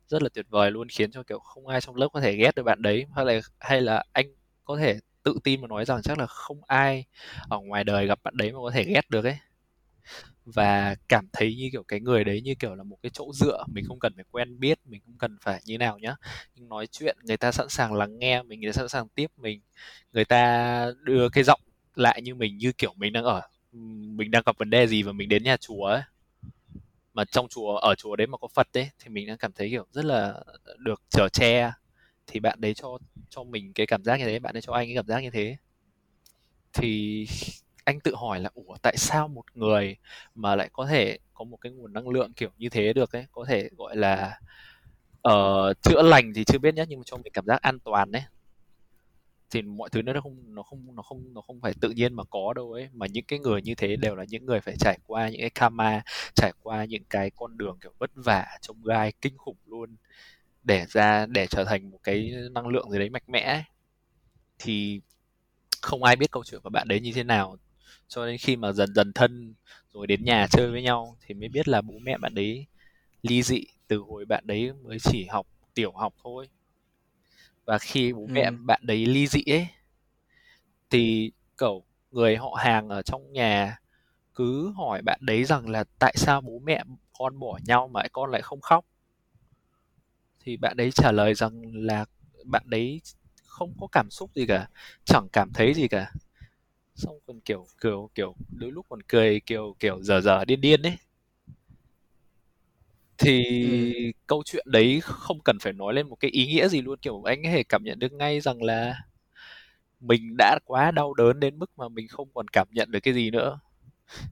rất 0.07 0.21
là 0.23 0.29
tuyệt 0.33 0.45
vời 0.49 0.71
luôn, 0.71 0.89
khiến 0.89 1.11
cho, 1.11 1.23
kiểu, 1.23 1.39
không 1.39 1.67
ai 1.67 1.81
trong 1.81 1.95
lớp 1.95 2.07
có 2.13 2.21
thể 2.21 2.35
ghét 2.35 2.55
được 2.55 2.63
bạn 2.63 2.81
đấy. 2.81 3.05
Hay 3.15 3.25
là 3.25 3.39
hay 3.59 3.81
là 3.81 4.03
anh 4.13 4.27
có 4.65 4.77
thể 4.77 4.99
tự 5.23 5.35
tin 5.43 5.61
mà 5.61 5.67
nói 5.67 5.85
rằng 5.85 6.01
chắc 6.03 6.19
là 6.19 6.25
không 6.27 6.61
ai 6.67 7.05
ở 7.49 7.59
ngoài 7.59 7.83
đời 7.83 8.07
gặp 8.07 8.19
bạn 8.23 8.37
đấy 8.37 8.51
mà 8.51 8.59
có 8.63 8.71
thể 8.73 8.83
ghét 8.85 9.09
được 9.09 9.25
ấy. 9.25 9.37
Và 10.45 10.95
cảm 11.09 11.27
thấy 11.33 11.55
như, 11.55 11.69
kiểu, 11.71 11.83
cái 11.87 11.99
người 11.99 12.23
đấy 12.23 12.41
như, 12.41 12.55
kiểu 12.59 12.75
là, 12.75 12.83
một 12.83 12.97
cái 13.03 13.09
chỗ 13.13 13.31
dựa, 13.33 13.63
mình 13.73 13.83
không 13.85 13.99
cần 13.99 14.13
phải 14.15 14.25
quen 14.31 14.59
biết, 14.59 14.79
mình 14.85 15.01
không 15.05 15.17
cần 15.19 15.37
phải 15.41 15.61
như 15.65 15.77
nào 15.77 15.97
nhá. 15.99 16.15
Nhưng 16.55 16.69
nói 16.69 16.87
chuyện 16.87 17.17
người 17.23 17.37
ta 17.37 17.51
sẵn 17.51 17.69
sàng 17.69 17.93
lắng 17.93 18.19
nghe 18.19 18.43
mình, 18.43 18.59
người 18.61 18.69
ta 18.71 18.77
sẵn 18.77 18.89
sàng 18.89 19.07
tiếp 19.09 19.27
mình, 19.37 19.61
người 20.13 20.25
ta 20.25 20.91
đưa 21.03 21.29
cái 21.29 21.43
giọng 21.43 21.61
lại 21.97 22.21
như 22.21 22.35
mình, 22.35 22.57
như 22.57 22.71
kiểu 22.71 22.93
mình 22.97 23.13
đang 23.13 23.23
ở 23.23 23.41
mình 24.15 24.31
đang 24.31 24.43
gặp 24.45 24.57
vấn 24.57 24.69
đề 24.69 24.87
gì 24.87 25.03
và 25.03 25.11
mình 25.11 25.29
đến 25.29 25.43
nhà 25.43 25.57
chùa 25.57 25.85
ấy. 25.85 26.01
Mà 27.13 27.25
trong 27.25 27.47
chùa 27.47 27.75
ở 27.75 27.95
chùa 27.95 28.15
đấy 28.15 28.27
mà 28.27 28.37
có 28.37 28.47
Phật 28.53 28.67
đấy 28.73 28.89
thì 28.99 29.09
mình 29.09 29.27
đang 29.27 29.37
cảm 29.37 29.51
thấy, 29.51 29.69
kiểu, 29.69 29.85
rất 29.91 30.05
là 30.05 30.33
được 30.77 31.01
chở 31.09 31.29
che. 31.33 31.71
Thì 32.27 32.39
bạn 32.39 32.61
đấy 32.61 32.73
cho 32.73 32.97
cho 33.29 33.43
mình 33.43 33.73
cái 33.73 33.87
cảm 33.87 34.03
giác 34.03 34.19
như 34.19 34.25
thế, 34.25 34.39
bạn 34.39 34.55
ấy 34.55 34.61
cho 34.61 34.73
anh 34.73 34.87
cái 34.87 34.95
cảm 34.95 35.07
giác 35.07 35.19
như 35.23 35.29
thế. 35.29 35.57
Thì 36.73 37.27
anh 37.83 37.99
tự 37.99 38.15
hỏi 38.15 38.39
là 38.39 38.49
"Ủa, 38.53 38.75
tại 38.81 38.97
sao 38.97 39.27
một 39.27 39.45
người 39.53 39.95
mà 40.35 40.55
lại 40.55 40.69
có 40.73 40.85
thể 40.85 41.17
có 41.33 41.45
một 41.45 41.57
cái 41.57 41.71
nguồn 41.71 41.93
năng 41.93 42.09
lượng 42.09 42.33
kiểu 42.33 42.49
như 42.57 42.69
thế 42.69 42.93
được 42.93 43.15
ấy, 43.15 43.25
có 43.31 43.45
thể, 43.47 43.69
gọi 43.77 43.95
là, 43.95 44.39
uh, 45.29 45.81
chữa 45.81 46.01
lành 46.01 46.33
thì 46.35 46.43
chưa 46.43 46.59
biết 46.59 46.75
nhá, 46.75 46.83
nhưng 46.89 46.99
mà 46.99 47.03
cho 47.05 47.17
mình 47.17 47.33
cảm 47.33 47.45
giác 47.45 47.61
an 47.61 47.79
toàn 47.79 48.11
đấy 48.11 48.23
thì 49.55 49.61
mọi 49.61 49.89
thứ 49.89 50.01
nó 50.01 50.21
không 50.21 50.37
nó 50.55 50.63
không 50.63 50.95
nó 50.95 51.01
không 51.01 51.33
nó 51.33 51.41
không 51.41 51.61
phải 51.61 51.73
tự 51.81 51.89
nhiên 51.89 52.13
mà 52.13 52.23
có 52.23 52.53
đâu 52.53 52.71
ấy, 52.73 52.89
mà 52.93 53.07
những 53.07 53.25
cái 53.25 53.39
người 53.39 53.61
như 53.61 53.75
thế 53.75 53.95
đều 53.95 54.15
là 54.15 54.25
những 54.29 54.45
người 54.45 54.59
phải 54.61 54.75
trải 54.79 54.99
qua 55.07 55.29
những 55.29 55.41
cái 55.41 55.49
karma, 55.49 56.01
trải 56.35 56.51
qua 56.63 56.85
những 56.85 57.03
cái 57.09 57.31
con 57.35 57.57
đường, 57.57 57.77
kiểu, 57.81 57.93
vất 57.99 58.11
vả, 58.15 58.45
trông 58.61 58.83
gai 58.83 59.13
kinh 59.21 59.37
khủng 59.37 59.57
luôn, 59.65 59.95
để 60.63 60.85
ra 60.89 61.25
để 61.25 61.47
trở 61.47 61.63
thành 61.65 61.91
một 61.91 61.99
cái 62.03 62.31
năng 62.51 62.67
lượng 62.67 62.91
gì 62.91 62.99
đấy 62.99 63.09
mạnh 63.09 63.23
mẽ 63.27 63.41
ấy. 63.41 63.63
Thì 64.59 65.01
không 65.81 66.03
ai 66.03 66.15
biết 66.15 66.31
câu 66.31 66.43
chuyện 66.43 66.61
của 66.63 66.69
bạn 66.69 66.87
đấy 66.87 66.99
như 66.99 67.11
thế 67.15 67.23
nào, 67.23 67.57
cho 68.07 68.25
đến 68.27 68.37
khi 68.37 68.55
mà 68.55 68.71
dần 68.71 68.95
dần 68.95 69.13
thân 69.13 69.53
rồi 69.93 70.07
đến 70.07 70.25
nhà 70.25 70.47
chơi 70.51 70.71
với 70.71 70.83
nhau 70.83 71.17
thì 71.25 71.33
mới 71.35 71.49
biết 71.49 71.67
là 71.67 71.81
bố 71.81 71.93
mẹ 72.01 72.17
bạn 72.17 72.35
đấy 72.35 72.65
ly 73.23 73.43
dị 73.43 73.63
từ 73.87 73.97
hồi 73.97 74.25
bạn 74.25 74.47
đấy 74.47 74.73
mới 74.83 74.97
chỉ 74.99 75.25
học 75.25 75.47
tiểu 75.73 75.91
học 75.91 76.13
thôi. 76.23 76.47
Và 77.65 77.77
khi 77.77 78.13
bố 78.13 78.27
mẹ 78.27 78.43
Ừm. 78.45 78.65
bạn 78.65 78.81
đấy 78.83 79.05
ly 79.05 79.27
dị 79.27 79.43
ấy, 79.47 79.67
thì, 80.89 81.31
kiểu, 81.57 81.83
người 82.11 82.37
họ 82.37 82.55
hàng 82.59 82.89
ở 82.89 83.01
trong 83.01 83.33
nhà 83.33 83.79
cứ 84.35 84.73
hỏi 84.77 85.01
bạn 85.01 85.19
đấy 85.23 85.43
rằng 85.43 85.69
là 85.69 85.83
"Tại 85.99 86.13
sao 86.17 86.41
bố 86.41 86.59
mẹ 86.63 86.83
con 87.19 87.39
bỏ 87.39 87.59
nhau 87.65 87.87
mà 87.87 88.03
con 88.13 88.31
lại 88.31 88.41
không 88.41 88.61
khóc?" 88.61 88.85
Thì 90.43 90.57
bạn 90.57 90.77
đấy 90.77 90.91
trả 90.91 91.11
lời 91.11 91.33
rằng 91.33 91.61
là 91.73 92.05
bạn 92.45 92.63
đấy 92.65 93.01
không 93.45 93.73
có 93.81 93.87
cảm 93.91 94.09
xúc 94.11 94.31
gì 94.35 94.45
cả, 94.45 94.67
chẳng 95.05 95.27
cảm 95.33 95.51
thấy 95.53 95.73
gì 95.73 95.87
cả. 95.87 96.11
Xong 96.95 97.19
còn, 97.27 97.41
kiểu, 97.41 97.67
kiểu, 97.81 98.09
kiểu, 98.15 98.35
đôi 98.51 98.71
lúc 98.71 98.85
còn 98.89 99.03
cười, 99.03 99.41
kiểu, 99.45 99.75
kiểu, 99.79 100.03
dở 100.03 100.21
dở, 100.21 100.45
điên 100.45 100.61
điên 100.61 100.81
ấy. 100.83 100.97
Thì 103.17 103.43
Ừm. 103.63 104.11
câu 104.27 104.43
chuyện 104.45 104.65
đấy 104.69 104.99
không 105.03 105.39
cần 105.39 105.57
phải 105.61 105.73
nói 105.73 105.93
lên 105.93 106.09
một 106.09 106.15
cái 106.19 106.31
ý 106.31 106.45
nghĩa 106.47 106.67
gì 106.67 106.81
luôn, 106.81 106.99
kiểu, 106.99 107.23
anh 107.23 107.43
có 107.43 107.49
thể 107.49 107.63
cảm 107.63 107.83
nhận 107.83 107.99
được 107.99 108.13
ngay 108.13 108.41
rằng 108.41 108.63
là 108.63 108.95
mình 109.99 110.35
đã 110.37 110.59
quá 110.65 110.91
đau 110.91 111.13
đớn 111.13 111.39
đến 111.39 111.59
mức 111.59 111.71
mà 111.77 111.89
mình 111.89 112.07
không 112.07 112.29
còn 112.33 112.47
cảm 112.47 112.67
nhận 112.71 112.91
được 112.91 112.99
cái 112.99 113.13
gì 113.13 113.31
nữa. 113.31 113.59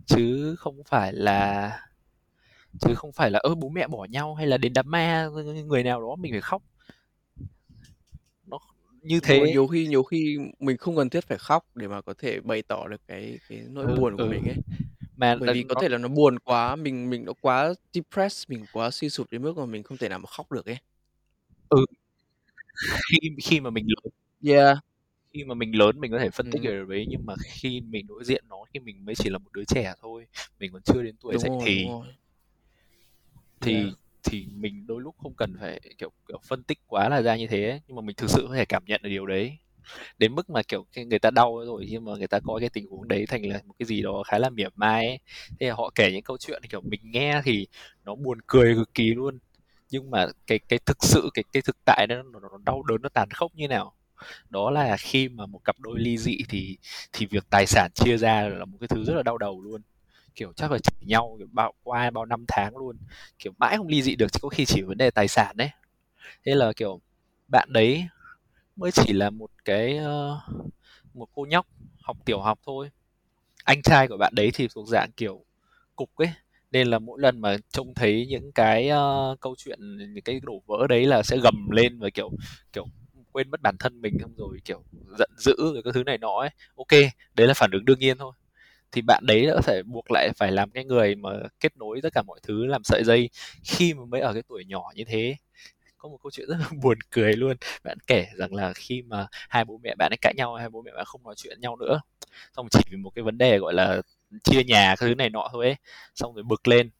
chứ 0.08 0.56
không 0.60 0.84
phải 0.90 1.14
là 1.14 1.72
chứ 2.82 2.96
không 2.96 3.12
phải 3.12 3.32
là 3.32 3.40
ơ 3.40 3.56
bố 3.56 3.70
mẹ 3.70 3.88
bỏ 3.88 4.06
nhau 4.10 4.36
hay 4.36 4.48
là 4.48 4.58
đến 4.58 4.74
đám 4.74 4.92
ma 4.92 5.30
người 5.68 5.84
nào 5.84 6.02
đó 6.02 6.16
mình 6.16 6.32
phải 6.34 6.42
khóc 6.42 6.64
nó 8.48 8.60
như 9.02 9.20
thế 9.20 9.40
nhiều 9.54 9.68
khi 9.68 9.88
nhiều 9.88 10.04
khi 10.04 10.38
mình 10.60 10.78
không 10.78 10.96
cần 10.96 11.10
thiết 11.10 11.24
phải 11.24 11.38
khóc 11.38 11.66
để 11.76 11.88
mà 11.88 12.02
có 12.02 12.14
thể 12.20 12.40
bày 12.42 12.62
tỏ 12.62 12.88
được 12.88 13.02
cái 13.08 13.40
cái 13.50 13.62
nỗi 13.72 13.86
ừ, 13.86 13.96
buồn 14.00 14.18
của 14.18 14.24
ừ. 14.24 14.30
mình 14.30 14.46
ấy. 14.46 14.56
Mà 15.18 15.36
Bởi 15.40 15.50
là 15.50 15.54
vì 15.54 15.64
có 15.64 15.76
nó 15.76 15.82
thể 15.82 15.90
là 15.90 15.98
nó 15.98 16.08
buồn 16.08 16.40
quá, 16.40 16.76
mình 16.76 17.10
mình 17.10 17.26
nó 17.26 17.34
quá 17.42 17.74
depressed, 17.94 18.50
mình 18.50 18.66
quá 18.72 18.92
suy 18.92 19.10
sụp 19.10 19.28
đến 19.32 19.42
mức 19.44 19.58
mà 19.58 19.66
mình 19.66 19.84
không 19.84 19.98
thể 19.98 20.10
nào 20.10 20.20
mà 20.20 20.28
khóc 20.28 20.52
được 20.52 20.66
ấy. 20.66 20.78
ừ 21.72 21.86
khi 23.10 23.30
khi 23.44 23.60
mà 23.60 23.70
mình 23.70 23.86
lớn 23.88 24.14
Yeah. 24.42 24.78
khi 25.34 25.44
mà 25.44 25.54
mình 25.54 25.76
lớn 25.78 26.00
mình 26.00 26.12
có 26.12 26.20
thể 26.20 26.30
phân 26.30 26.48
tích 26.48 26.62
Ừm. 26.62 26.64
được 26.64 26.86
đấy 26.90 27.06
nhưng 27.10 27.26
mà 27.26 27.36
khi 27.38 27.82
mình 27.82 28.08
đối 28.08 28.24
diện 28.24 28.44
nó 28.50 28.56
khi 28.74 28.80
mình 28.80 29.06
mới 29.06 29.16
chỉ 29.16 29.30
là 29.30 29.38
một 29.38 29.52
đứa 29.54 29.64
trẻ 29.68 29.94
thôi 30.02 30.26
mình 30.60 30.72
còn 30.74 30.82
chưa 30.84 31.04
đến 31.04 31.16
tuổi 31.20 31.36
Đúng 31.36 31.40
dậy 31.40 31.52
rồi, 31.60 31.66
thì 31.66 31.84
rồi. 31.84 32.08
thì 33.62 33.76
Yeah. 33.76 33.94
thì 34.24 34.46
mình 34.52 34.88
đôi 34.88 35.02
lúc 35.02 35.16
không 35.18 35.34
cần 35.36 35.54
phải 35.60 35.80
kiểu, 35.98 36.12
kiểu 36.28 36.40
phân 36.48 36.64
tích 36.64 36.80
quá 36.88 37.10
là 37.10 37.22
ra 37.22 37.36
như 37.38 37.48
thế 37.48 37.70
ấy. 37.70 37.82
nhưng 37.88 37.96
mà 37.96 38.02
mình 38.02 38.16
thực 38.16 38.30
sự 38.30 38.46
có 38.50 38.56
thể 38.56 38.66
cảm 38.66 38.86
nhận 38.86 39.02
được 39.04 39.10
điều 39.10 39.26
đấy 39.26 39.58
đến 40.18 40.36
mức 40.36 40.50
mà 40.50 40.62
kiểu 40.68 40.86
người 41.08 41.20
ta 41.20 41.32
đau 41.32 41.60
rồi 41.66 41.86
nhưng 41.90 42.06
mà 42.06 42.12
người 42.18 42.28
ta 42.28 42.40
coi 42.40 42.60
cái 42.60 42.70
tình 42.70 42.88
huống 42.90 43.08
đấy 43.08 43.26
thành 43.28 43.46
là 43.46 43.62
một 43.66 43.74
cái 43.80 43.86
gì 43.86 44.02
đó 44.02 44.24
khá 44.28 44.40
là 44.40 44.50
mỉa 44.50 44.68
mai 44.76 45.08
ấy. 45.08 45.20
thế 45.60 45.68
là 45.68 45.76
họ 45.76 45.92
kể 45.96 46.12
những 46.12 46.24
câu 46.24 46.38
chuyện 46.38 46.62
kiểu 46.70 46.82
mình 46.82 47.02
nghe 47.04 47.42
thì 47.46 47.68
nó 48.06 48.16
buồn 48.16 48.38
cười 48.48 48.76
cực 48.76 48.94
kỳ 48.94 49.14
luôn. 49.14 49.40
Nhưng 49.90 50.12
mà 50.12 50.28
cái 50.48 50.60
cái 50.60 50.80
thực 50.86 50.98
sự 51.04 51.30
cái 51.34 51.44
cái 51.54 51.62
thực 51.62 51.78
tại 51.86 52.08
đó 52.08 52.16
nó, 52.34 52.40
nó 52.40 52.50
đau 52.66 52.84
đớn 52.84 53.02
nó 53.02 53.10
tàn 53.10 53.30
khốc 53.32 53.56
như 53.56 53.68
nào? 53.68 53.94
Đó 54.50 54.72
là 54.72 54.98
khi 54.98 55.30
mà 55.30 55.46
một 55.46 55.60
cặp 55.66 55.80
đôi 55.80 56.00
ly 56.00 56.18
dị 56.18 56.38
thì 56.50 56.78
thì 57.14 57.26
việc 57.26 57.44
tài 57.50 57.66
sản 57.68 57.92
chia 57.96 58.18
ra 58.18 58.42
là 58.50 58.66
một 58.66 58.78
cái 58.82 58.88
thứ 58.88 59.04
rất 59.06 59.14
là 59.16 59.24
đau 59.24 59.38
đầu 59.38 59.62
luôn. 59.62 59.82
Kiểu 60.36 60.54
chắc 60.56 60.72
là 60.72 60.80
chửi 60.80 61.08
nhau 61.08 61.36
kiểu 61.40 61.48
bao 61.52 61.74
qua 61.84 62.12
bao 62.12 62.26
năm 62.26 62.46
tháng 62.48 62.78
luôn. 62.78 62.98
Kiểu 63.40 63.54
mãi 63.60 63.78
không 63.78 63.88
ly 63.88 64.02
dị 64.02 64.16
được 64.16 64.34
chứ 64.34 64.40
có 64.42 64.50
khi 64.50 64.66
chỉ 64.66 64.82
vấn 64.82 64.98
đề 64.98 65.12
tài 65.12 65.28
sản 65.28 65.58
đấy 65.58 65.70
thế 66.46 66.56
là 66.56 66.74
kiểu 66.76 67.02
bạn 67.48 67.74
đấy 67.74 68.08
mới 68.76 68.92
chỉ 68.92 69.14
là 69.14 69.30
một 69.30 69.52
cái 69.66 70.00
uh, 70.00 70.66
một 71.14 71.28
cô 71.34 71.46
nhóc 71.46 71.68
học 72.02 72.18
tiểu 72.26 72.40
học 72.40 72.60
thôi. 72.66 72.90
Anh 73.64 73.82
trai 73.82 74.08
của 74.08 74.18
bạn 74.18 74.36
đấy 74.36 74.52
thì 74.54 74.68
thuộc 74.76 74.88
dạng 74.88 75.12
kiểu 75.18 75.46
cục 75.96 76.16
ấy 76.16 76.30
nên 76.72 76.88
là 76.88 77.00
mỗi 77.00 77.22
lần 77.22 77.40
mà 77.42 77.58
trông 77.72 77.94
thấy 77.94 78.26
những 78.30 78.52
cái 78.52 78.90
uh, 78.92 79.40
câu 79.40 79.56
chuyện 79.58 79.80
những 79.98 80.24
cái 80.24 80.40
đổ 80.44 80.62
vỡ 80.66 80.88
đấy 80.90 81.06
là 81.06 81.24
sẽ 81.24 81.38
gầm 81.38 81.70
lên 81.70 82.00
và 82.00 82.10
kiểu 82.10 82.32
kiểu 82.74 82.86
quên 83.32 83.52
mất 83.52 83.62
bản 83.62 83.78
thân 83.80 84.02
mình 84.02 84.18
xong 84.22 84.34
rồi 84.38 84.60
kiểu 84.66 84.84
giận 85.18 85.30
dữ 85.38 85.54
rồi 85.58 85.82
cái 85.84 85.94
thứ 85.94 86.04
này 86.04 86.18
nọ 86.18 86.40
ấy. 86.40 86.50
Ok 86.76 87.02
đấy 87.36 87.48
là 87.48 87.54
phản 87.54 87.72
ứng 87.72 87.86
đương 87.86 88.00
nhiên 88.00 88.18
thôi. 88.18 88.34
Thì 88.92 89.02
bạn 89.02 89.24
đấy 89.28 89.46
đã 89.46 89.62
phải 89.64 89.84
buộc 89.84 90.12
lại 90.12 90.30
phải 90.38 90.52
làm 90.52 90.70
cái 90.72 90.86
người 90.86 91.16
mà 91.16 91.30
kết 91.60 91.78
nối 91.78 92.00
tất 92.04 92.14
cả 92.14 92.22
mọi 92.22 92.40
thứ 92.44 92.66
làm 92.66 92.84
sợi 92.84 93.04
dây 93.04 93.30
khi 93.64 93.94
mà 93.94 94.06
mới 94.06 94.22
ở 94.22 94.34
cái 94.34 94.44
tuổi 94.48 94.66
nhỏ 94.66 94.84
như 94.96 95.04
thế 95.08 95.36
có 96.04 96.10
một 96.10 96.18
câu 96.24 96.32
chuyện 96.32 96.48
rất 96.50 96.58
là 96.60 96.68
buồn 96.84 96.98
cười 97.12 97.34
luôn. 97.34 97.58
Bạn 97.84 97.98
kể 98.08 98.28
rằng 98.38 98.54
là 98.56 98.74
khi 98.74 99.02
mà 99.02 99.28
hai 99.50 99.66
bố 99.66 99.80
mẹ 99.84 99.96
bạn 100.00 100.12
ấy 100.14 100.18
cãi 100.22 100.34
nhau, 100.38 100.56
hai 100.56 100.70
bố 100.70 100.82
mẹ 100.82 100.92
bạn 100.96 101.06
không 101.06 101.24
nói 101.24 101.36
chuyện 101.38 101.62
nhau 101.62 101.76
nữa, 101.78 102.02
xong 102.58 102.68
chỉ 102.72 102.80
vì 102.92 102.98
một 102.98 103.12
cái 103.16 103.24
vấn 103.24 103.38
đề 103.38 103.60
gọi 103.60 103.74
là 103.74 104.02
chia 104.44 104.64
nhà 104.66 104.96
cái 105.00 105.10
thứ 105.10 105.16
này 105.16 105.30
nọ 105.30 105.50
thôi 105.54 105.66
ấy, 105.68 105.76
xong 106.16 106.36
rồi 106.36 106.44
bực 106.44 106.68
lên. 106.70 106.92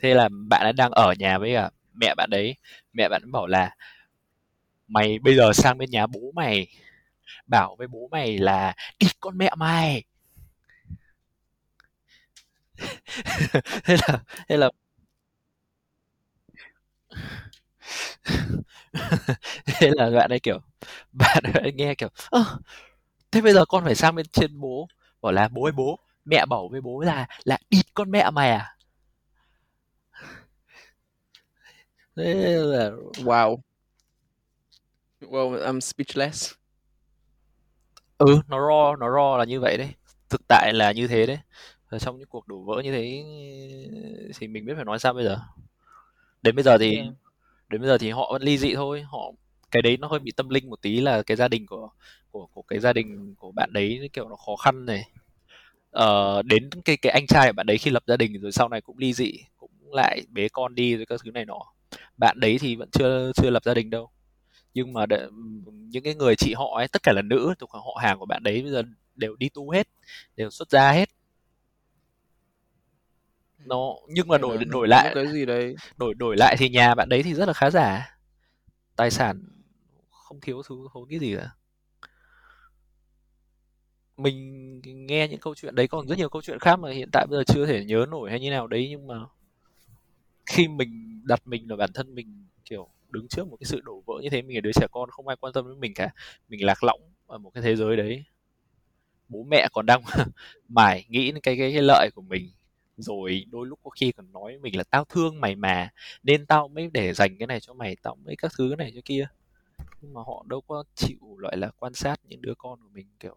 Thế 0.00 0.14
là 0.14 0.28
bạn 0.50 0.62
ấy 0.62 0.74
đang 0.74 0.92
ở 0.92 1.14
nhà 1.18 1.38
với 1.38 1.54
cả 1.54 1.70
mẹ 1.94 2.14
bạn 2.16 2.30
đấy. 2.30 2.56
Mẹ 2.94 3.08
bạn 3.10 3.32
bảo 3.32 3.46
là, 3.46 3.70
mày 4.88 5.18
bây 5.18 5.36
giờ 5.36 5.52
sang 5.52 5.78
bên 5.78 5.90
nhà 5.90 6.06
bố 6.06 6.20
mày, 6.34 6.66
bảo 7.46 7.76
với 7.78 7.88
bố 7.88 8.08
mày 8.12 8.38
là 8.38 8.74
đi 9.00 9.08
con 9.20 9.38
mẹ 9.38 9.50
mày. 9.58 10.04
Thế 13.84 13.96
là 14.08 14.18
thế 14.48 14.56
là 14.56 14.70
thế 19.66 19.90
là 19.96 20.10
bạn 20.10 20.30
ấy 20.30 20.40
kiểu 20.40 20.58
bạn 21.12 21.42
ấy 21.54 21.72
nghe 21.72 21.94
kiểu 21.94 22.08
ơ 22.30 22.44
thế 23.30 23.40
bây 23.40 23.52
giờ 23.52 23.64
con 23.64 23.84
phải 23.84 23.94
sang 23.94 24.14
bên 24.14 24.26
trên 24.32 24.60
bố 24.60 24.88
bảo 25.22 25.32
là 25.32 25.48
bố 25.48 25.64
ơi 25.64 25.72
bố 25.72 25.98
mẹ 26.24 26.46
bảo 26.46 26.68
với 26.68 26.80
bố 26.80 27.00
là 27.00 27.26
là 27.44 27.58
địt 27.70 27.86
con 27.94 28.10
mẹ 28.10 28.30
mày 28.30 28.50
à 28.50 28.76
thế 32.16 32.34
là 32.58 32.90
Wow. 33.24 33.56
Well, 35.20 35.54
I'm 35.62 35.80
speechless. 35.80 36.54
ừ 38.18 38.40
nó 38.48 38.58
ro 38.68 38.96
nó 38.96 39.10
ro 39.16 39.36
là 39.38 39.44
như 39.44 39.60
vậy 39.60 39.76
đấy 39.78 39.94
thực 40.30 40.40
tại 40.48 40.72
là 40.72 40.92
như 40.92 41.06
thế 41.06 41.26
đấy 41.26 41.38
và 41.90 41.98
trong 41.98 42.18
những 42.18 42.28
cuộc 42.28 42.48
đổ 42.48 42.62
vỡ 42.62 42.82
như 42.84 42.92
thế 42.92 43.24
thì 44.38 44.48
mình 44.48 44.66
biết 44.66 44.72
phải 44.76 44.84
nói 44.84 44.98
sao 44.98 45.14
bây 45.14 45.24
giờ 45.24 45.38
đến 46.42 46.56
bây 46.56 46.62
giờ 46.62 46.78
thì 46.78 46.96
Yeah 46.96 47.08
đến 47.72 47.80
bây 47.80 47.88
giờ 47.88 47.98
thì 47.98 48.10
họ 48.10 48.30
vẫn 48.32 48.42
ly 48.42 48.58
dị 48.58 48.74
thôi 48.74 49.02
họ 49.02 49.32
cái 49.70 49.82
đấy 49.82 49.96
nó 49.96 50.08
hơi 50.08 50.18
bị 50.20 50.32
tâm 50.36 50.48
linh 50.48 50.70
một 50.70 50.82
tí 50.82 51.00
là 51.00 51.22
cái 51.22 51.36
gia 51.36 51.48
đình 51.48 51.66
của 51.66 51.90
của 52.30 52.46
của 52.54 52.62
cái 52.62 52.78
gia 52.80 52.92
đình 52.92 53.34
của 53.38 53.52
bạn 53.52 53.70
đấy 53.72 54.10
kiểu 54.12 54.28
nó 54.28 54.36
khó 54.36 54.56
khăn 54.56 54.86
này. 54.86 55.04
Ờ, 55.90 56.42
đến 56.42 56.70
cái 56.84 56.96
cái 56.96 57.12
anh 57.12 57.26
trai 57.26 57.48
của 57.48 57.52
bạn 57.52 57.66
đấy 57.66 57.78
khi 57.78 57.90
lập 57.90 58.02
gia 58.06 58.16
đình 58.16 58.40
rồi 58.40 58.52
sau 58.52 58.68
này 58.68 58.80
cũng 58.80 58.98
ly 58.98 59.12
dị 59.12 59.32
cũng 59.56 59.70
lại 59.92 60.22
bế 60.30 60.48
con 60.48 60.74
đi 60.74 60.96
rồi 60.96 61.06
các 61.06 61.20
thứ 61.24 61.30
này 61.30 61.44
nọ. 61.44 61.60
Bạn 62.18 62.40
đấy 62.40 62.58
thì 62.60 62.76
vẫn 62.76 62.88
chưa 62.92 63.32
chưa 63.36 63.50
lập 63.50 63.64
gia 63.64 63.74
đình 63.74 63.90
đâu. 63.90 64.10
Nhưng 64.74 64.92
mà 64.92 65.06
để, 65.06 65.28
những 65.66 66.02
cái 66.04 66.14
người 66.14 66.36
chị 66.36 66.54
họ 66.54 66.76
ấy 66.76 66.88
tất 66.88 67.02
cả 67.02 67.12
là 67.12 67.22
nữ 67.22 67.54
thuộc 67.58 67.70
họ 67.70 67.98
hàng 68.02 68.18
của 68.18 68.26
bạn 68.26 68.42
đấy 68.42 68.62
bây 68.62 68.70
giờ 68.72 68.82
đều 69.14 69.36
đi 69.36 69.48
tu 69.48 69.70
hết 69.70 69.88
đều 70.36 70.50
xuất 70.50 70.70
gia 70.70 70.92
hết 70.92 71.08
nó 73.64 73.94
nhưng 74.08 74.28
mà 74.28 74.38
đổi 74.38 74.64
đổi 74.64 74.88
lại 74.88 75.12
cái 75.14 75.32
gì 75.32 75.46
đấy? 75.46 75.74
đổi 75.96 76.14
đổi 76.14 76.36
lại 76.36 76.56
thì 76.58 76.68
nhà 76.68 76.94
bạn 76.94 77.08
đấy 77.08 77.22
thì 77.22 77.34
rất 77.34 77.46
là 77.46 77.52
khá 77.52 77.70
giả. 77.70 78.16
Tài 78.96 79.10
sản 79.10 79.42
không 80.10 80.40
thiếu 80.40 80.62
thứ 80.68 80.76
thốn 80.94 81.08
cái 81.10 81.18
gì 81.18 81.36
cả. 81.36 81.50
Mình 84.16 84.80
nghe 84.84 85.28
những 85.28 85.40
câu 85.40 85.54
chuyện 85.54 85.74
đấy 85.74 85.88
còn 85.88 86.08
rất 86.08 86.18
nhiều 86.18 86.28
câu 86.28 86.42
chuyện 86.42 86.58
khác 86.58 86.78
mà 86.78 86.90
hiện 86.90 87.08
tại 87.12 87.26
bây 87.30 87.38
giờ 87.38 87.44
chưa 87.54 87.66
thể 87.66 87.84
nhớ 87.84 88.06
nổi 88.10 88.30
hay 88.30 88.40
như 88.40 88.50
nào 88.50 88.66
đấy 88.66 88.88
nhưng 88.90 89.06
mà 89.06 89.14
khi 90.46 90.68
mình 90.68 91.22
đặt 91.24 91.46
mình 91.46 91.70
là 91.70 91.76
bản 91.76 91.90
thân 91.94 92.14
mình 92.14 92.46
kiểu 92.64 92.88
đứng 93.10 93.28
trước 93.28 93.48
một 93.48 93.56
cái 93.60 93.66
sự 93.66 93.80
đổ 93.80 94.02
vỡ 94.06 94.14
như 94.22 94.30
thế 94.30 94.42
mình 94.42 94.56
là 94.56 94.60
đứa 94.60 94.72
trẻ 94.72 94.86
con 94.90 95.10
không 95.10 95.28
ai 95.28 95.36
quan 95.40 95.52
tâm 95.52 95.68
đến 95.68 95.80
mình 95.80 95.94
cả. 95.94 96.10
Mình 96.48 96.64
lạc 96.64 96.84
lõng 96.84 97.00
ở 97.26 97.38
một 97.38 97.50
cái 97.54 97.62
thế 97.62 97.76
giới 97.76 97.96
đấy. 97.96 98.24
Bố 99.28 99.46
mẹ 99.50 99.68
còn 99.72 99.86
đang 99.86 100.02
mải 100.68 101.04
nghĩ 101.08 101.32
đến 101.32 101.40
cái 101.40 101.56
cái 101.56 101.72
cái 101.72 101.82
lợi 101.82 102.10
của 102.14 102.22
mình 102.22 102.50
rồi 103.02 103.44
đôi 103.50 103.66
lúc 103.66 103.78
có 103.84 103.90
khi 103.90 104.12
còn 104.12 104.32
nói 104.32 104.58
mình 104.58 104.76
là 104.76 104.84
tao 104.84 105.04
thương 105.04 105.40
mày 105.40 105.56
mà, 105.56 105.90
nên 106.22 106.46
tao 106.46 106.68
mới 106.68 106.90
để 106.92 107.12
dành 107.12 107.38
cái 107.38 107.46
này 107.46 107.60
cho 107.60 107.74
mày, 107.74 107.96
tao 108.02 108.16
mới 108.24 108.36
các 108.36 108.52
thứ 108.58 108.74
này 108.78 108.92
cho 108.94 109.00
kia. 109.04 109.28
Nhưng 110.00 110.14
mà 110.14 110.20
họ 110.26 110.44
đâu 110.48 110.60
có 110.60 110.84
chịu 110.94 111.36
loại 111.38 111.56
là, 111.56 111.70
quan 111.78 111.94
sát 111.94 112.20
những 112.24 112.42
đứa 112.42 112.54
con 112.58 112.82
của 112.82 112.88
mình, 112.92 113.06
kiểu, 113.20 113.36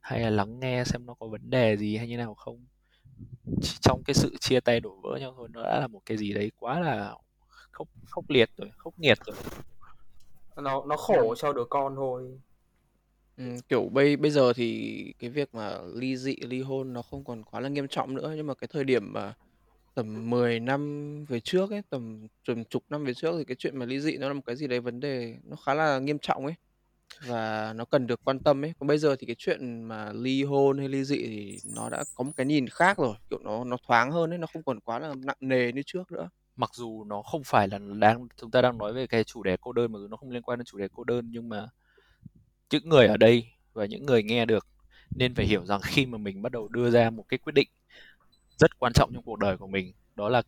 hay 0.00 0.20
là 0.20 0.30
lắng 0.30 0.60
nghe 0.60 0.84
xem 0.84 1.06
nó 1.06 1.14
có 1.14 1.26
vấn 1.26 1.50
đề 1.50 1.76
gì 1.76 1.96
hay 1.96 2.08
như 2.08 2.16
nào 2.16 2.34
không. 2.34 2.66
Trong 3.80 4.02
cái 4.06 4.14
sự 4.14 4.36
chia 4.40 4.60
tay 4.60 4.80
đổ 4.80 5.00
vỡ 5.02 5.16
nhau 5.20 5.34
thôi, 5.36 5.48
nó 5.52 5.62
đã 5.62 5.80
là 5.80 5.86
một 5.86 6.00
cái 6.06 6.16
gì 6.16 6.32
đấy 6.32 6.50
quá 6.56 6.80
là 6.80 7.14
khốc 7.70 7.88
khốc 8.06 8.30
liệt 8.30 8.50
rồi, 8.56 8.70
khốc 8.76 8.98
nghiệt 8.98 9.18
rồi. 9.26 9.36
Nó 10.56 10.84
nó 10.86 10.96
khổ 10.96 11.34
cho 11.34 11.52
đứa 11.52 11.64
con 11.64 11.96
thôi. 11.96 12.38
Ừm, 13.36 13.56
kiểu 13.68 13.88
bây 13.92 14.16
bây 14.16 14.30
giờ 14.30 14.52
thì 14.52 15.12
cái 15.18 15.30
việc 15.30 15.54
mà 15.54 15.78
ly 15.94 16.16
dị, 16.16 16.36
ly 16.36 16.60
hôn 16.62 16.92
nó 16.92 17.02
không 17.02 17.24
còn 17.24 17.44
quá 17.44 17.60
là 17.60 17.68
nghiêm 17.68 17.88
trọng 17.88 18.14
nữa, 18.14 18.32
nhưng 18.36 18.46
mà 18.46 18.54
cái 18.54 18.68
thời 18.72 18.84
điểm 18.84 19.12
mà 19.12 19.34
tầm 19.94 20.30
10 20.30 20.60
năm 20.60 21.24
về 21.28 21.40
trước 21.40 21.70
ấy, 21.70 21.82
tầm 21.90 22.28
tầm 22.48 22.64
chục 22.64 22.84
năm 22.90 23.04
về 23.04 23.14
trước 23.14 23.34
thì 23.38 23.44
cái 23.44 23.56
chuyện 23.60 23.78
mà 23.78 23.86
ly 23.86 24.00
dị 24.00 24.18
nó 24.18 24.28
là 24.28 24.34
một 24.34 24.42
cái 24.46 24.56
gì 24.56 24.66
đấy 24.66 24.80
vấn 24.80 25.00
đề 25.00 25.36
nó 25.44 25.56
khá 25.56 25.74
là 25.74 25.98
nghiêm 25.98 26.18
trọng 26.18 26.46
ấy, 26.46 26.54
và 27.20 27.74
nó 27.76 27.84
cần 27.86 28.06
được 28.06 28.20
quan 28.24 28.40
tâm 28.40 28.64
ấy. 28.64 28.74
Còn 28.80 28.86
bây 28.88 28.98
giờ 28.98 29.16
thì 29.20 29.26
cái 29.28 29.36
chuyện 29.38 29.84
mà 29.84 30.12
ly 30.14 30.44
hôn 30.44 30.78
hay 30.78 30.88
ly 30.88 31.04
dị 31.04 31.16
thì 31.18 31.60
nó 31.76 31.90
đã 31.90 32.04
có 32.14 32.24
một 32.24 32.32
cái 32.36 32.46
nhìn 32.46 32.68
khác 32.68 32.98
rồi, 32.98 33.16
kiểu, 33.30 33.38
nó 33.44 33.64
nó 33.64 33.76
thoáng 33.88 34.12
hơn 34.12 34.30
ấy, 34.32 34.38
nó 34.38 34.46
không 34.48 34.64
còn 34.64 34.80
quá 34.80 34.98
là 34.98 35.14
nặng 35.26 35.36
nề 35.40 35.72
như 35.72 35.82
trước 35.86 36.12
nữa. 36.12 36.30
mặc 36.56 36.70
dù 36.74 37.04
nó 37.04 37.22
không 37.22 37.42
phải 37.46 37.68
là 37.68 37.78
đang 38.00 38.28
chúng 38.36 38.50
ta 38.50 38.62
đang 38.62 38.78
nói 38.78 38.92
về 38.92 39.06
cái 39.06 39.24
chủ 39.24 39.42
đề 39.42 39.56
cô 39.60 39.72
đơn 39.72 39.92
mà 39.92 39.98
nó 40.10 40.16
không 40.16 40.30
liên 40.30 40.42
quan 40.42 40.58
đến 40.58 40.64
chủ 40.66 40.78
đề 40.78 40.88
cô 40.94 41.04
đơn 41.04 41.26
nhưng 41.30 41.48
mà 41.48 41.68
những 42.72 42.88
người 42.88 43.06
ở 43.06 43.16
đây 43.16 43.46
và 43.72 43.86
những 43.86 44.06
người 44.06 44.22
nghe 44.22 44.46
được 44.46 44.66
nên 45.16 45.34
phải 45.34 45.46
hiểu 45.46 45.64
rằng 45.64 45.80
khi 45.82 46.06
mà 46.06 46.18
mình 46.18 46.42
bắt 46.42 46.52
đầu 46.52 46.68
đưa 46.68 46.90
ra 46.90 47.10
một 47.10 47.24
cái 47.28 47.38
quyết 47.38 47.52
định 47.52 47.68
rất 48.58 48.78
quan 48.78 48.92
trọng 48.92 49.10
trong 49.14 49.22
cuộc 49.22 49.38
đời 49.38 49.56
của 49.56 49.66
mình, 49.66 49.92
đó 50.14 50.28
là 50.28 50.42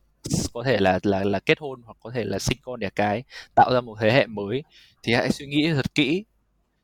có 0.52 0.62
thể 0.62 0.78
là 0.78 0.98
là 1.02 1.24
là 1.24 1.40
kết 1.40 1.58
hôn 1.58 1.82
hoặc 1.82 1.96
có 2.00 2.10
thể 2.10 2.24
là 2.24 2.38
sinh 2.38 2.58
con 2.62 2.80
đẻ 2.80 2.90
cái, 2.90 3.22
tạo 3.54 3.70
ra 3.74 3.80
một 3.80 3.96
thế 4.00 4.12
hệ 4.12 4.26
mới, 4.26 4.62
thì 5.02 5.14
hãy 5.14 5.30
suy 5.32 5.46
nghĩ 5.46 5.72
thật 5.72 5.94
kỹ. 5.94 6.24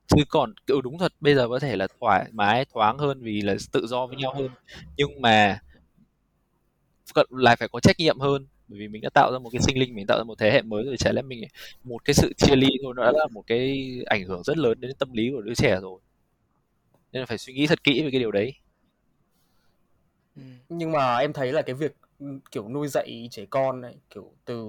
Chứ 0.08 0.24
còn 0.28 0.54
ừ 0.66 0.80
đúng 0.84 0.98
thật, 0.98 1.12
bây 1.20 1.34
giờ 1.34 1.48
có 1.48 1.58
thể 1.58 1.76
là 1.76 1.86
thoải 2.00 2.28
mái, 2.32 2.64
thoáng 2.64 2.98
hơn 2.98 3.22
vì 3.22 3.40
là 3.40 3.56
tự 3.72 3.86
do 3.86 4.06
với 4.06 4.16
nhau 4.16 4.34
hơn, 4.34 4.48
nhưng 4.96 5.20
mà 5.22 5.60
lại 7.30 7.56
phải 7.56 7.68
có 7.68 7.80
trách 7.80 7.98
nhiệm 7.98 8.18
hơn 8.18 8.46
bởi 8.70 8.78
vì 8.78 8.88
mình 8.88 9.02
đã 9.02 9.10
tạo 9.14 9.32
ra 9.32 9.38
một 9.38 9.50
cái 9.52 9.62
sinh 9.62 9.78
linh 9.78 9.94
mình 9.94 10.06
tạo 10.06 10.18
ra 10.18 10.24
một 10.24 10.38
thế 10.38 10.50
hệ 10.50 10.62
mới 10.62 10.84
rồi 10.84 10.96
chả 10.98 11.12
lẽ 11.12 11.22
mình 11.22 11.44
một 11.84 12.04
cái 12.04 12.14
sự 12.14 12.32
chia 12.36 12.56
ly 12.56 12.68
thôi 12.84 12.94
nó 12.96 13.04
đã 13.04 13.12
là 13.12 13.26
một 13.32 13.42
cái 13.46 13.90
ảnh 14.06 14.24
hưởng 14.24 14.42
rất 14.44 14.58
lớn 14.58 14.80
đến 14.80 14.92
tâm 14.98 15.12
lý 15.12 15.30
của 15.30 15.42
đứa 15.42 15.54
trẻ 15.54 15.80
rồi 15.82 16.00
nên 17.12 17.20
là 17.20 17.26
phải 17.26 17.38
suy 17.38 17.52
nghĩ 17.52 17.66
thật 17.66 17.84
kỹ 17.84 18.02
về 18.02 18.10
cái 18.10 18.20
điều 18.20 18.30
đấy 18.32 18.54
Ừm. 20.36 20.58
Nhưng 20.68 20.92
mà 20.92 21.16
em 21.18 21.32
thấy 21.32 21.52
là 21.52 21.62
cái 21.62 21.74
việc, 21.74 21.96
ừm, 22.18 22.40
kiểu, 22.50 22.68
nuôi 22.68 22.88
dạy 22.88 23.28
trẻ 23.30 23.46
con 23.50 23.82
ấy, 23.82 23.96
kiểu, 24.10 24.32
từ 24.44 24.64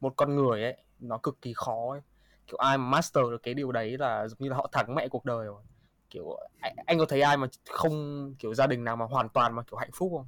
một 0.00 0.12
con 0.16 0.36
người 0.36 0.62
ấy, 0.62 0.76
nó 1.00 1.18
cực 1.18 1.42
kỳ 1.42 1.52
khó 1.56 1.90
ấy. 1.92 2.00
Kiểu, 2.46 2.56
ai 2.58 2.78
mà 2.78 2.84
master 2.84 3.24
được 3.30 3.42
cái 3.42 3.54
điều 3.54 3.72
đấy 3.72 3.98
là 3.98 4.28
giống 4.28 4.38
như 4.40 4.48
là 4.48 4.56
họ 4.56 4.68
thắng 4.72 4.94
mẹ 4.94 5.08
cuộc 5.08 5.24
đời 5.24 5.46
rồi. 5.46 5.62
Kiểu, 6.10 6.36
anh 6.60 6.74
anh 6.86 6.98
có 6.98 7.06
thấy 7.06 7.20
ai 7.20 7.36
mà 7.36 7.46
không 7.70 8.34
kiểu, 8.38 8.54
gia 8.54 8.66
đình 8.66 8.84
nào 8.84 8.96
mà 8.96 9.04
hoàn 9.06 9.28
toàn 9.28 9.54
mà, 9.54 9.62
kiểu, 9.62 9.76
hạnh 9.76 9.90
phúc 9.94 10.12
không? 10.16 10.26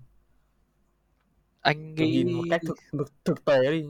Anh 1.66 1.94
nghĩ 1.94 2.06
nhìn 2.10 2.32
một 2.32 2.44
cách 2.50 2.60
thực 2.66 2.78
thực 2.92 3.12
thực 3.24 3.44
tế 3.44 3.70
đi, 3.70 3.84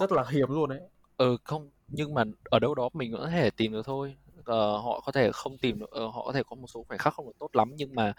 rất 0.00 0.12
là 0.12 0.24
hiếm 0.30 0.48
luôn 0.48 0.70
ấy. 0.70 0.80
Ừ, 1.16 1.36
không, 1.44 1.70
nhưng 1.88 2.14
mà 2.14 2.24
ở 2.44 2.58
đâu 2.58 2.74
đó 2.74 2.88
mình 2.92 3.12
vẫn 3.12 3.20
có 3.20 3.30
thể 3.30 3.50
tìm 3.50 3.72
được 3.72 3.86
thôi. 3.86 4.16
Ờ, 4.44 4.76
họ 4.76 5.00
có 5.06 5.12
thể 5.12 5.30
không 5.32 5.58
tìm 5.58 5.78
được 5.78 5.90
ờ, 5.90 6.06
họ 6.06 6.22
có 6.26 6.32
thể 6.32 6.42
có 6.46 6.56
một 6.56 6.66
số 6.66 6.84
khoảnh 6.88 6.98
khắc 6.98 7.14
không 7.14 7.26
được 7.26 7.32
tốt 7.38 7.56
lắm 7.56 7.72
nhưng 7.76 7.94
mà 7.94 8.12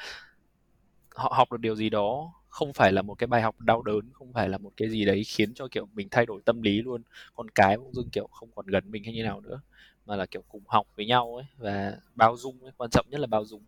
họ 1.16 1.34
học 1.38 1.52
được 1.52 1.58
điều 1.60 1.76
gì 1.76 1.90
đó, 1.90 2.34
không 2.50 2.74
phải 2.74 2.92
là 2.92 3.02
một 3.02 3.16
cái 3.16 3.28
bài 3.28 3.42
học 3.42 3.60
đau 3.60 3.82
đớn, 3.82 4.10
không 4.14 4.34
phải 4.34 4.50
là 4.50 4.58
một 4.58 4.72
cái 4.78 4.90
gì 4.90 5.06
đấy 5.06 5.24
khiến 5.24 5.54
cho, 5.54 5.68
kiểu, 5.72 5.86
mình 5.94 6.08
thay 6.12 6.26
đổi 6.26 6.42
tâm 6.46 6.62
lý 6.62 6.82
luôn. 6.82 7.04
Con 7.36 7.50
cái 7.50 7.78
bỗng 7.78 7.94
dưng, 7.94 8.10
kiểu, 8.12 8.28
không 8.32 8.50
còn 8.56 8.66
gần 8.68 8.92
mình 8.92 9.04
hay 9.04 9.14
như 9.14 9.24
nào 9.24 9.42
nữa, 9.42 9.62
mà 10.06 10.16
là, 10.16 10.26
kiểu, 10.26 10.44
cùng 10.48 10.64
học 10.68 10.88
với 10.98 11.06
nhau 11.06 11.36
ấy 11.36 11.46
và 11.58 11.98
bao 12.16 12.38
dung 12.38 12.64
ấy, 12.64 12.72
quan 12.78 12.90
trọng 12.90 13.06
nhất 13.10 13.20
là 13.22 13.28
bao 13.28 13.46
dung. 13.46 13.64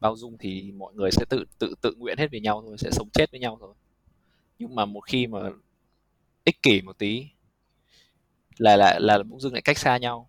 Bao 0.00 0.16
dung 0.16 0.38
thì 0.38 0.72
mọi 0.72 0.94
người 0.94 1.10
sẽ 1.12 1.24
tự 1.30 1.44
tự 1.58 1.74
tự 1.82 1.94
nguyện 1.98 2.18
hết 2.18 2.30
với 2.30 2.40
nhau 2.40 2.62
thôi, 2.66 2.76
sẽ 2.78 2.90
sống 2.92 3.08
chết 3.12 3.30
với 3.30 3.40
nhau 3.40 3.58
thôi. 3.60 3.74
Nhưng 4.62 4.74
mà 4.74 4.84
một 4.84 5.00
khi 5.00 5.26
mà 5.26 5.38
ích 6.44 6.62
kỷ 6.62 6.82
một 6.82 6.98
tí 6.98 7.26
là 8.58 8.76
là 8.76 8.98
là 8.98 9.22
bỗng 9.22 9.40
dưng 9.40 9.52
lại 9.52 9.62
cách 9.62 9.78
xa 9.78 9.96
nhau. 9.96 10.28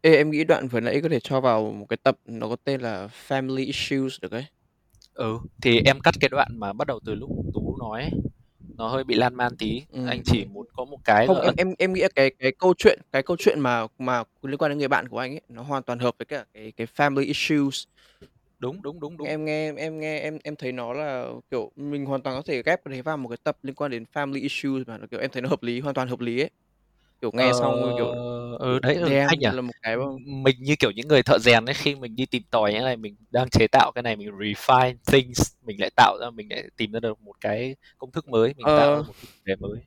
Ê, 0.00 0.16
em 0.16 0.30
nghĩ 0.30 0.44
đoạn 0.44 0.68
vừa 0.68 0.80
nãy 0.80 1.00
có 1.02 1.08
thể 1.08 1.20
cho 1.20 1.40
vào 1.40 1.72
một 1.72 1.86
cái 1.88 1.96
tập 1.96 2.18
nó 2.24 2.48
có 2.48 2.56
tên 2.64 2.80
là 2.80 3.08
Family 3.28 3.66
Issues 3.66 4.20
được 4.20 4.32
ấy. 4.32 4.44
Ừ, 5.14 5.38
thì 5.62 5.80
em 5.84 6.00
cắt 6.00 6.14
cái 6.20 6.28
đoạn 6.28 6.48
mà 6.58 6.72
bắt 6.72 6.86
đầu 6.88 7.00
từ 7.04 7.14
lúc 7.14 7.30
Tú 7.54 7.76
nói 7.76 8.02
ấy, 8.02 8.10
nó 8.76 8.88
hơi 8.88 9.04
bị 9.04 9.14
lan 9.14 9.34
man 9.34 9.56
tí. 9.56 9.82
Anh 9.92 10.18
Ừm. 10.18 10.22
chỉ 10.24 10.44
muốn 10.44 10.66
có 10.76 10.84
một 10.84 10.98
cái 11.04 11.26
Không, 11.26 11.36
là 11.36 11.42
em 11.42 11.54
em 11.56 11.74
em 11.78 11.92
nghĩ 11.92 12.02
cái 12.14 12.30
cái 12.38 12.52
câu 12.58 12.74
chuyện 12.78 13.00
cái 13.12 13.22
câu 13.22 13.36
chuyện 13.40 13.60
mà 13.60 13.86
mà 13.98 14.22
liên 14.42 14.58
quan 14.58 14.70
đến 14.70 14.78
người 14.78 14.88
bạn 14.88 15.08
của 15.08 15.18
anh 15.18 15.32
ấy, 15.34 15.40
nó 15.48 15.62
hoàn 15.62 15.82
toàn 15.82 15.98
hợp 15.98 16.14
với 16.18 16.26
cả 16.26 16.44
cái 16.54 16.72
cái 16.72 16.86
Family 16.96 17.26
Issues. 17.26 17.84
Đúng, 18.58 18.82
đúng, 18.82 19.00
đúng, 19.00 19.16
đúng. 19.16 19.28
Em 19.28 19.44
nghe 19.44 19.72
em 19.76 19.98
nghe 20.00 20.18
em 20.20 20.38
em 20.44 20.56
thấy 20.56 20.72
nó 20.72 20.92
là, 20.92 21.26
kiểu, 21.50 21.72
mình 21.76 22.06
hoàn 22.06 22.22
toàn 22.22 22.36
có 22.36 22.42
thể 22.46 22.62
ghép 22.62 22.84
cái 22.84 22.90
đấy 22.92 23.02
vào 23.02 23.16
một 23.16 23.28
cái 23.28 23.36
tập 23.44 23.56
liên 23.62 23.74
quan 23.74 23.90
đến 23.90 24.04
Family 24.12 24.42
Issues 24.42 24.82
mà 24.86 24.98
kiểu, 25.10 25.20
em 25.20 25.30
thấy 25.30 25.42
nó 25.42 25.48
hợp 25.48 25.62
lý, 25.62 25.80
hoàn 25.80 25.94
toàn 25.94 26.08
hợp 26.08 26.20
lý 26.20 26.40
ấy. 26.40 26.50
Kiểu, 27.20 27.30
nghe 27.34 27.52
Ờ, 27.52 27.52
xong, 27.52 27.94
kiểu, 27.96 28.12
ừ, 28.58 28.78
đấy, 28.82 28.96
ừ, 28.96 29.16
hay 29.28 29.36
damn, 29.36 29.40
nhỉ? 29.40 29.46
là 29.50 29.62
một 29.62 29.72
cái 29.82 29.96
mà 29.96 30.04
mình 30.44 30.56
như, 30.60 30.76
kiểu, 30.80 30.90
những 30.90 31.08
người 31.08 31.22
thợ 31.22 31.38
rèn 31.38 31.64
ấy, 31.66 31.74
khi 31.74 31.94
mình 31.94 32.16
đi 32.16 32.26
tìm 32.26 32.42
tòi 32.50 32.72
cái 32.72 32.82
này, 32.82 32.96
mình 32.96 33.16
đang 33.30 33.48
chế 33.50 33.66
tạo 33.72 33.92
cái 33.94 34.02
này, 34.02 34.16
mình 34.16 34.28
refine 34.30 34.96
things, 35.06 35.52
mình 35.62 35.80
lại 35.80 35.90
tạo 35.96 36.18
ra 36.20 36.30
mình 36.30 36.48
lại 36.50 36.64
tìm 36.76 36.92
ra 36.92 37.00
được 37.00 37.20
một 37.20 37.34
cái 37.40 37.76
công 37.98 38.12
thức 38.12 38.28
mới, 38.28 38.54
mình 38.56 38.70
tạo 38.74 38.92
ra 38.94 38.96
Ờ. 38.96 39.02
một 39.02 39.12
cái 39.20 39.26
chủ 39.36 39.40
đề 39.44 39.56
mới. 39.56 39.80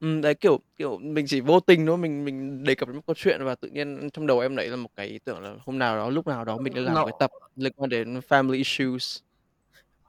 Ừm, 0.00 0.20
đấy, 0.20 0.34
kiểu 0.34 0.60
kiểu, 0.78 0.98
mình 0.98 1.26
chỉ 1.28 1.40
vô 1.40 1.60
tình 1.60 1.86
thôi, 1.86 1.98
mình 1.98 2.24
mình 2.24 2.64
đề 2.64 2.74
cập 2.74 2.88
đến 2.88 2.96
một 2.96 3.02
câu 3.06 3.14
chuyện 3.18 3.44
và 3.44 3.54
tự 3.54 3.68
nhiên 3.68 4.10
trong 4.12 4.26
đầu 4.26 4.40
em 4.40 4.54
nảy 4.54 4.68
ra 4.70 4.76
một 4.76 4.90
cái 4.96 5.06
ý 5.06 5.18
tưởng 5.24 5.40
là 5.42 5.54
hôm 5.66 5.78
nào 5.78 5.96
đó, 5.96 6.10
lúc 6.10 6.26
nào 6.26 6.44
đó 6.44 6.58
mình 6.58 6.74
nên 6.74 6.84
làm 6.84 6.98
một 6.98 7.04
cái 7.04 7.12
Nó 7.12 7.18
tập 7.18 7.30
liên 7.56 7.72
quan 7.76 7.90
đến 7.90 8.14
Family 8.28 8.52
Issues. 8.56 9.18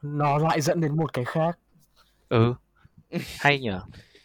nó 0.02 0.38
lại 0.38 0.62
dẫn 0.62 0.82
đến 0.82 0.98
một 0.98 1.14
cái 1.14 1.26
khác. 1.26 1.60
Ừ, 2.30 2.54
hay 3.40 3.60
nhỉ? 3.60 3.70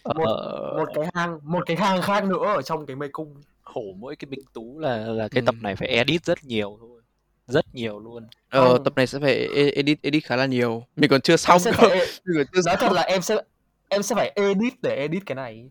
Một 0.05 0.27
Ờ 0.27 0.77
một 0.77 0.89
cái 0.95 1.05
hang 1.15 1.41
một 1.43 1.63
cái 1.67 1.77
hang 1.77 2.03
khác 2.03 2.25
nữa 2.25 2.47
ở 2.57 2.63
trong 2.63 2.87
cái 2.87 2.97
mê 2.97 3.09
cung. 3.13 3.43
Khổ 3.63 3.83
mỗi 3.99 4.17
cái 4.17 4.27
Minh 4.31 4.41
Tú 4.53 4.79
là 4.79 4.97
là 4.99 5.29
cái 5.29 5.43
tập 5.43 5.55
Ừm. 5.55 5.63
này 5.63 5.77
phải 5.77 5.89
edit 5.89 6.25
rất 6.25 6.45
nhiều 6.45 6.77
thôi, 6.81 7.03
rất 7.47 7.75
nhiều 7.75 7.99
luôn. 8.01 8.29
Ờ, 8.49 8.79
Không. 8.79 8.85
tập 8.85 8.93
này 8.97 9.07
sẽ 9.07 9.19
phải 9.21 9.35
e 9.49 9.71
edit 9.71 10.03
edit 10.03 10.25
khá 10.25 10.37
là 10.37 10.47
nhiều. 10.47 10.85
Mình 10.97 11.11
còn 11.11 11.21
chưa 11.21 11.37
Em 11.45 11.59
xong 11.59 11.59
sẽ 11.59 11.73
cơ, 11.73 11.79
phải 11.79 12.07
mình 12.25 12.37
còn 12.39 12.47
chưa 12.53 12.63
nói 12.63 12.77
thật 12.81 12.89
xong. 12.89 12.93
là 12.93 13.03
em 13.03 13.23
sẽ 13.23 13.43
em 13.89 14.03
sẽ 14.03 14.15
phải 14.15 14.33
edit 14.37 14.75
để 14.83 14.97
edit 14.97 15.27
cái 15.27 15.35
này. 15.37 15.71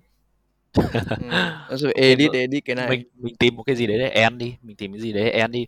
Phải 0.73 1.67
OK, 1.69 1.95
edit 1.95 2.31
để 2.33 2.39
edit 2.39 2.65
cái 2.65 2.75
Mình 2.75 2.85
này. 2.89 3.03
mình 3.15 3.35
tìm 3.35 3.55
một 3.55 3.63
cái 3.63 3.75
gì 3.75 3.87
đấy 3.87 3.97
để 3.99 4.09
end 4.09 4.37
đi, 4.37 4.55
mình 4.61 4.75
tìm 4.75 4.91
cái 4.93 5.01
gì 5.01 5.13
đấy 5.13 5.23
để 5.23 5.29
end 5.31 5.53
đi. 5.53 5.65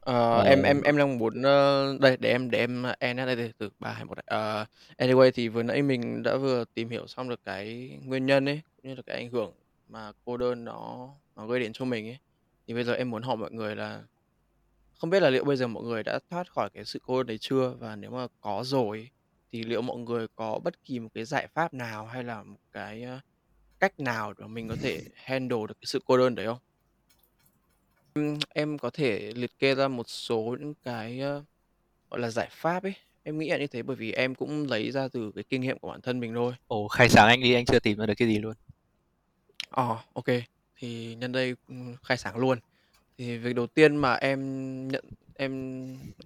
Ờ, 0.00 0.38
Ờ. 0.38 0.42
em 0.42 0.62
em 0.62 0.82
em 0.82 0.96
đang 0.96 1.18
muốn, 1.18 1.42
ơ 1.42 1.96
đây, 2.00 2.16
để 2.16 2.30
em 2.30 2.50
để 2.50 2.58
em 2.58 2.82
end 2.98 3.18
đây, 3.18 3.52
từ 3.58 3.70
3, 3.78 3.92
2, 3.92 4.04
1 4.04 4.14
này. 4.16 4.24
Ờ, 4.26 4.64
anyway 4.98 5.30
thì 5.34 5.48
vừa 5.48 5.62
nãy 5.62 5.82
mình 5.82 6.22
đã 6.22 6.36
vừa 6.36 6.64
tìm 6.74 6.88
hiểu 6.88 7.06
xong 7.06 7.28
được 7.28 7.40
cái 7.44 7.98
nguyên 8.04 8.26
nhân 8.26 8.48
ấy, 8.48 8.60
cũng 8.76 8.88
như 8.90 8.94
là 8.94 9.02
cái 9.06 9.16
ảnh 9.16 9.30
hưởng 9.30 9.52
mà 9.88 10.12
cô 10.24 10.36
đơn 10.36 10.64
nó 10.64 11.08
nó 11.36 11.46
gây 11.46 11.60
đến 11.60 11.72
cho 11.72 11.84
mình 11.84 12.06
ấy. 12.08 12.18
Thì 12.66 12.74
bây 12.74 12.84
giờ 12.84 12.94
em 12.94 13.10
muốn 13.10 13.22
hỏi 13.22 13.36
mọi 13.36 13.50
người 13.52 13.76
là 13.76 14.02
không 14.98 15.10
biết 15.10 15.20
là 15.22 15.30
liệu 15.30 15.44
bây 15.44 15.56
giờ 15.56 15.66
mọi 15.66 15.82
người 15.84 16.02
đã 16.02 16.18
thoát 16.30 16.50
khỏi 16.52 16.70
cái 16.74 16.84
sự 16.84 16.98
cô 17.06 17.18
đơn 17.22 17.26
đấy 17.26 17.38
chưa? 17.40 17.74
Và 17.80 17.96
nếu 17.96 18.10
mà 18.10 18.26
có 18.40 18.62
rồi 18.64 18.98
ấy, 18.98 19.08
thì 19.54 19.62
liệu 19.64 19.82
mọi 19.82 19.96
người 19.98 20.26
có 20.36 20.58
bất 20.64 20.84
kỳ 20.84 20.98
một 21.00 21.08
cái 21.14 21.24
giải 21.24 21.46
pháp 21.54 21.74
nào 21.74 22.06
hay 22.06 22.24
là 22.24 22.42
một 22.42 22.56
cái, 22.72 23.02
ơ, 23.02 23.20
cách 23.80 24.00
nào 24.00 24.34
để 24.38 24.46
mình 24.46 24.68
có 24.68 24.76
thể 24.76 25.02
handle 25.16 25.58
được 25.68 25.74
cái 25.80 25.86
sự 25.86 26.00
cô 26.06 26.18
đơn 26.18 26.34
đấy 26.34 26.46
không? 26.46 26.58
Ừm, 28.14 28.38
em 28.54 28.78
có 28.78 28.90
thể 28.90 29.32
liệt 29.36 29.50
kê 29.58 29.74
ra 29.74 29.88
một 29.88 30.08
số 30.08 30.56
những 30.60 30.74
cái, 30.84 31.20
ơ, 31.20 31.44
gọi 32.10 32.20
là, 32.20 32.30
giải 32.30 32.48
pháp 32.52 32.82
ấy. 32.82 32.94
Em 33.22 33.38
nghĩ 33.38 33.48
là 33.50 33.58
như 33.58 33.66
thế 33.66 33.82
bởi 33.82 33.96
vì 33.96 34.12
em 34.12 34.34
cũng 34.34 34.66
lấy 34.66 34.90
ra 34.90 35.08
từ 35.12 35.32
cái 35.34 35.44
kinh 35.48 35.60
nghiệm 35.60 35.78
của 35.78 35.88
bản 35.88 36.00
thân 36.00 36.20
mình 36.20 36.34
thôi. 36.34 36.54
Ồ, 36.66 36.88
khai 36.88 37.08
sáng 37.08 37.28
anh 37.28 37.40
đi, 37.40 37.54
anh 37.54 37.64
chưa 37.64 37.80
tìm 37.80 37.98
ra 37.98 38.06
được 38.06 38.14
cái 38.16 38.28
gì 38.28 38.38
luôn. 38.38 38.54
Ờ, 39.70 39.98
OK. 40.14 40.24
Thì 40.76 41.14
nhân 41.14 41.32
đây, 41.32 41.54
ừm, 41.68 41.96
khai 42.02 42.16
sáng 42.16 42.36
luôn. 42.36 42.58
Thì 43.18 43.38
việc 43.38 43.52
đầu 43.56 43.66
tiên 43.66 43.96
mà 43.96 44.14
em 44.14 44.38
nhận 44.88 45.04
em 45.38 45.52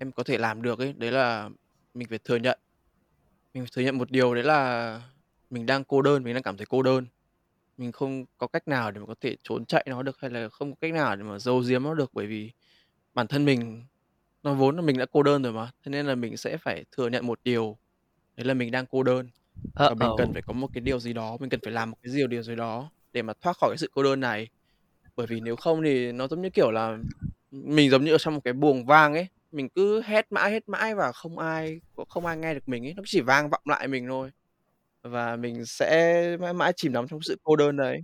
em 0.00 0.12
có 0.12 0.22
thể 0.24 0.38
làm 0.38 0.62
được 0.62 0.78
ấy, 0.78 0.92
đấy 0.98 1.12
là 1.12 1.50
mình 1.94 2.08
phải 2.08 2.18
thừa 2.24 2.36
nhận. 2.36 2.58
Mình 3.54 3.62
phải 3.64 3.70
thừa 3.72 3.82
nhận 3.82 3.98
một 3.98 4.10
điều 4.10 4.34
đấy 4.34 4.44
là 4.44 5.02
mình 5.50 5.66
đang 5.66 5.84
cô 5.84 6.02
đơn, 6.02 6.24
mình 6.24 6.34
đang 6.34 6.42
cảm 6.42 6.56
thấy 6.56 6.66
cô 6.66 6.82
đơn. 6.82 7.06
Mình 7.76 7.92
không 7.92 8.24
có 8.38 8.46
cách 8.46 8.68
nào 8.68 8.90
để 8.90 9.00
mà 9.00 9.06
có 9.06 9.14
thể 9.20 9.36
trốn 9.42 9.66
chạy 9.66 9.86
nó 9.88 10.02
được, 10.02 10.20
hay 10.20 10.30
là 10.30 10.48
không 10.48 10.72
có 10.72 10.76
cách 10.80 10.92
nào 10.92 11.16
để 11.16 11.22
mà 11.22 11.38
giấu 11.38 11.62
giếm 11.68 11.82
nó 11.82 11.94
được, 11.94 12.10
bởi 12.12 12.26
vì 12.26 12.50
bản 13.14 13.26
thân 13.26 13.44
mình 13.44 13.84
nó 14.42 14.54
vốn 14.54 14.76
là 14.76 14.82
mình 14.82 14.98
đã 14.98 15.06
cô 15.12 15.22
đơn 15.22 15.42
rồi 15.42 15.52
mà, 15.52 15.70
thế 15.84 15.90
nên 15.90 16.06
là 16.06 16.14
mình 16.14 16.36
sẽ 16.36 16.56
phải 16.56 16.84
thừa 16.92 17.08
nhận 17.08 17.26
một 17.26 17.40
điều, 17.44 17.76
đấy 18.36 18.46
là 18.46 18.54
mình 18.54 18.70
đang 18.70 18.86
cô 18.86 19.02
đơn. 19.02 19.28
Và 19.74 19.90
mình 19.90 20.08
cần 20.18 20.28
Uh-oh. 20.28 20.32
phải 20.32 20.42
có 20.42 20.52
một 20.52 20.68
cái 20.74 20.80
điều 20.80 20.98
gì 21.00 21.12
đó, 21.12 21.36
mình 21.40 21.50
cần 21.50 21.60
phải 21.64 21.72
làm 21.72 21.90
một 21.90 21.96
cái 22.02 22.12
điều 22.16 22.26
điều 22.26 22.42
gì 22.42 22.54
đó 22.54 22.90
để 23.12 23.22
mà 23.22 23.32
thoát 23.40 23.56
khỏi 23.56 23.70
cái 23.70 23.78
sự 23.78 23.90
cô 23.92 24.02
đơn 24.02 24.20
này. 24.20 24.48
Bởi 25.16 25.26
vì 25.26 25.40
nếu 25.40 25.56
không 25.56 25.82
thì 25.82 26.12
nó 26.12 26.28
giống 26.28 26.42
như 26.42 26.50
kiểu 26.50 26.70
là 26.70 26.98
mình 27.50 27.90
giống 27.90 28.04
như 28.04 28.12
ở 28.12 28.18
trong 28.18 28.34
một 28.34 28.40
cái 28.44 28.52
buồng 28.52 28.86
vang 28.86 29.14
ấy, 29.14 29.26
mình 29.52 29.68
cứ 29.74 30.02
hét 30.02 30.32
mãi, 30.32 30.50
hét 30.50 30.68
mãi 30.68 30.94
và 30.94 31.12
không 31.12 31.38
ai 31.38 31.80
không 32.08 32.26
ai 32.26 32.36
nghe 32.36 32.54
được 32.54 32.68
mình 32.68 32.86
ấy, 32.86 32.94
nó 32.94 33.02
chỉ 33.06 33.20
vang 33.20 33.50
vọng 33.50 33.62
lại 33.64 33.88
mình 33.88 34.06
thôi. 34.08 34.30
Và 35.02 35.36
mình 35.36 35.66
sẽ 35.66 36.36
mãi 36.40 36.54
mãi 36.54 36.72
chìm 36.76 36.92
đắm 36.92 37.08
trong 37.08 37.22
sự 37.22 37.36
cô 37.44 37.56
đơn 37.56 37.76
đấy. 37.76 38.02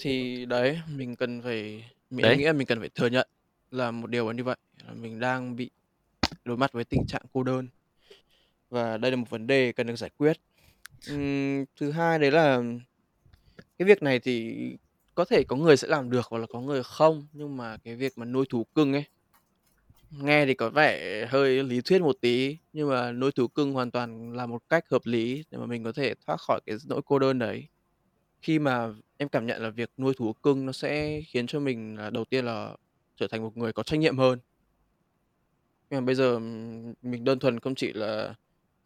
Thì 0.00 0.44
đấy, 0.46 0.80
mình 0.96 1.16
cần 1.16 1.42
phải 1.42 1.84
mình 2.10 2.22
Đấy. 2.22 2.36
nghĩ 2.36 2.44
là 2.44 2.52
mình 2.52 2.66
cần 2.66 2.80
phải 2.80 2.88
thừa 2.88 3.06
nhận 3.06 3.28
là 3.70 3.90
một 3.90 4.10
điều 4.10 4.26
là 4.26 4.32
như 4.32 4.44
vậy, 4.44 4.56
là 4.86 4.92
mình 4.92 5.20
đang 5.20 5.56
bị 5.56 5.70
đối 6.44 6.56
mặt 6.56 6.72
với 6.72 6.84
tình 6.84 7.06
trạng 7.06 7.22
cô 7.32 7.42
đơn. 7.42 7.68
Và 8.70 8.96
đây 8.96 9.10
là 9.10 9.16
một 9.16 9.30
vấn 9.30 9.46
đề 9.46 9.72
cần 9.72 9.86
được 9.86 9.96
giải 9.96 10.10
quyết. 10.16 10.36
Ừm, 11.06 11.64
thứ 11.80 11.90
hai 11.90 12.18
đấy 12.18 12.30
là 12.30 12.62
cái 13.78 13.88
việc 13.88 14.02
này 14.02 14.18
thì 14.18 14.56
có 15.18 15.24
thể 15.24 15.44
có 15.44 15.56
người 15.56 15.76
sẽ 15.76 15.88
làm 15.88 16.10
được 16.10 16.26
hoặc 16.30 16.38
là 16.38 16.46
có 16.50 16.60
người 16.60 16.82
không, 16.82 17.28
nhưng 17.32 17.56
mà 17.56 17.76
cái 17.84 17.96
việc 17.96 18.18
mà 18.18 18.24
nuôi 18.24 18.46
thú 18.50 18.64
cưng 18.74 18.92
ấy, 18.92 19.04
nghe 20.10 20.46
thì 20.46 20.54
có 20.54 20.70
vẻ 20.70 21.26
hơi 21.30 21.64
lý 21.64 21.80
thuyết 21.84 22.02
một 22.02 22.16
tí, 22.20 22.58
nhưng 22.72 22.88
mà 22.88 23.12
nuôi 23.12 23.32
thú 23.32 23.48
cưng 23.48 23.72
hoàn 23.72 23.90
toàn 23.90 24.32
là 24.32 24.46
một 24.46 24.62
cách 24.68 24.84
hợp 24.90 25.02
lý 25.04 25.44
để 25.50 25.58
mà 25.58 25.66
mình 25.66 25.84
có 25.84 25.92
thể 25.92 26.14
thoát 26.26 26.36
khỏi 26.40 26.60
cái 26.66 26.76
nỗi 26.88 27.00
cô 27.06 27.18
đơn 27.18 27.38
đấy. 27.38 27.68
Khi 28.42 28.58
mà 28.58 28.88
em 29.18 29.28
cảm 29.28 29.46
nhận 29.46 29.62
là 29.62 29.70
việc 29.70 29.90
nuôi 29.98 30.14
thú 30.18 30.32
cưng 30.34 30.66
nó 30.66 30.72
sẽ 30.72 31.20
khiến 31.28 31.46
cho 31.46 31.60
mình 31.60 31.96
là 31.96 32.10
đầu 32.10 32.24
tiên 32.24 32.44
là 32.46 32.76
trở 33.16 33.28
thành 33.28 33.42
một 33.42 33.58
người 33.58 33.72
có 33.72 33.82
trách 33.84 34.00
nhiệm 34.00 34.18
hơn. 34.18 34.40
Nhưng 35.90 36.00
mà 36.00 36.06
bây 36.06 36.14
giờ, 36.14 36.32
ừm, 36.34 36.94
mình 37.02 37.24
đơn 37.24 37.38
thuần 37.38 37.60
không 37.60 37.74
chỉ 37.74 37.92
là 37.92 38.34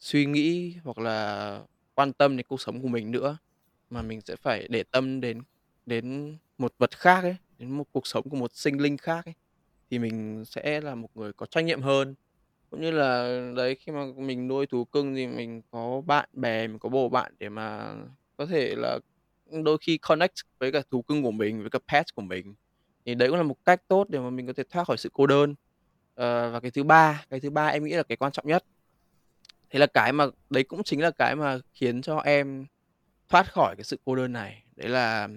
suy 0.01 0.27
nghĩ 0.27 0.75
hoặc 0.85 0.99
là 0.99 1.63
quan 1.95 2.13
tâm 2.13 2.37
đến 2.37 2.47
cuộc 2.49 2.61
sống 2.61 2.83
của 2.83 2.89
mình 2.89 3.11
nữa, 3.11 3.39
mà 3.91 4.03
mình 4.03 4.21
sẽ 4.21 4.37
phải 4.37 4.69
để 4.71 4.85
tâm 4.91 5.21
đến 5.21 5.43
đến 5.87 6.37
một 6.59 6.75
vật 6.79 6.99
khác 6.99 7.23
ấy, 7.23 7.37
đến 7.59 7.71
một 7.71 7.85
cuộc 7.93 8.07
sống 8.07 8.29
của 8.29 8.37
một 8.37 8.53
sinh 8.55 8.81
linh 8.81 8.97
khác 8.97 9.25
ấy, 9.25 9.35
thì 9.91 9.99
mình 9.99 10.45
sẽ 10.45 10.81
là 10.81 10.95
một 10.95 11.09
người 11.15 11.33
có 11.33 11.47
trách 11.47 11.65
nhiệm 11.65 11.83
hơn. 11.83 12.15
Cũng 12.71 12.81
như 12.81 12.91
là, 12.91 13.41
đấy, 13.57 13.75
khi 13.81 13.93
mà 13.93 14.05
mình 14.17 14.49
nuôi 14.49 14.67
thú 14.67 14.85
cưng 14.85 15.15
thì 15.15 15.27
mình 15.27 15.63
có 15.71 16.03
bạn 16.07 16.29
bè, 16.33 16.67
mình 16.67 16.79
có 16.79 16.89
bồ 16.89 17.09
bạn 17.09 17.33
để 17.39 17.49
mà 17.49 17.95
có 18.37 18.47
thể 18.47 18.75
là, 18.77 18.99
đôi 19.65 19.79
khi 19.81 19.99
connect 19.99 20.35
với 20.59 20.73
cả 20.73 20.83
thú 20.91 21.03
cưng 21.03 21.23
của 21.23 21.31
mình, 21.31 21.61
với 21.61 21.71
cả 21.71 21.79
pet 21.93 22.15
của 22.15 22.23
mình. 22.23 22.55
Thì 23.07 23.15
đấy 23.15 23.29
cũng 23.29 23.37
là 23.37 23.43
một 23.43 23.57
cách 23.65 23.83
tốt 23.89 24.07
để 24.09 24.19
mà 24.19 24.31
mình 24.31 24.47
có 24.47 24.53
thể 24.53 24.65
thoát 24.71 24.85
khỏi 24.85 24.99
sự 24.99 25.11
cô 25.13 25.27
đơn. 25.27 25.55
Ờ, 26.15 26.51
và 26.51 26.61
cái 26.61 26.71
thứ 26.71 26.85
ba, 26.85 27.25
cái 27.31 27.41
thứ 27.41 27.51
ba 27.51 27.67
em 27.67 27.85
nghĩ 27.85 27.93
là 27.93 28.03
cái 28.03 28.17
quan 28.17 28.33
trọng 28.33 28.47
nhất. 28.47 28.65
Thế 29.71 29.79
là 29.79 29.87
cái 29.87 30.13
mà 30.13 30.27
đấy 30.51 30.65
cũng 30.65 30.83
chính 30.85 31.01
là 31.01 31.11
cái 31.11 31.37
mà 31.37 31.59
khiến 31.75 32.03
cho 32.03 32.19
em 32.19 32.67
thoát 33.29 33.53
khỏi 33.53 33.77
cái 33.77 33.85
sự 33.85 33.99
cô 34.05 34.17
đơn 34.17 34.33
này, 34.33 34.63
đấy 34.77 34.89
là 34.89 35.29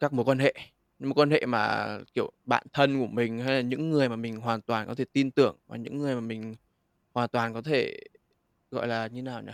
các 0.00 0.12
mối 0.12 0.24
quan 0.24 0.38
hệ. 0.38 0.54
Những 0.98 1.08
mối 1.10 1.14
quan 1.14 1.30
hệ 1.30 1.46
mà, 1.46 1.88
kiểu, 2.14 2.32
bạn 2.44 2.66
thân 2.72 3.00
của 3.00 3.06
mình 3.06 3.38
hay 3.40 3.54
là 3.56 3.60
những 3.60 3.90
người 3.90 4.08
mà 4.08 4.16
mình 4.16 4.36
hoàn 4.36 4.62
toàn 4.62 4.86
có 4.86 4.94
thể 4.94 5.04
tin 5.12 5.30
tưởng 5.30 5.56
và 5.66 5.76
những 5.76 5.98
người 5.98 6.14
mà 6.14 6.20
mình 6.20 6.54
hoàn 7.14 7.28
toàn 7.28 7.54
có 7.54 7.62
thể, 7.62 7.98
gọi 8.70 8.88
là, 8.88 9.06
như 9.06 9.22
nào 9.22 9.42
nhỉ? 9.42 9.52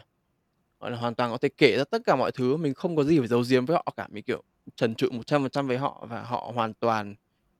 Gọi 0.80 0.90
là, 0.90 0.96
hoàn 0.98 1.14
toàn 1.14 1.30
có 1.32 1.38
thể 1.38 1.48
kể 1.58 1.76
ra 1.78 1.84
tất 1.84 2.02
cả 2.06 2.16
mọi 2.16 2.32
thứ, 2.32 2.56
mình 2.56 2.74
không 2.74 2.96
có 2.96 3.04
gì 3.04 3.18
phải 3.18 3.28
giấu 3.28 3.44
giếm 3.50 3.66
với 3.66 3.76
họ 3.76 3.94
cả. 3.96 4.08
Mình, 4.10 4.24
kiểu, 4.24 4.42
trần 4.76 4.94
trụi 4.94 5.10
100% 5.10 5.68
với 5.68 5.78
họ 5.78 6.06
và 6.10 6.22
họ 6.22 6.52
hoàn 6.54 6.74
toàn 6.74 7.14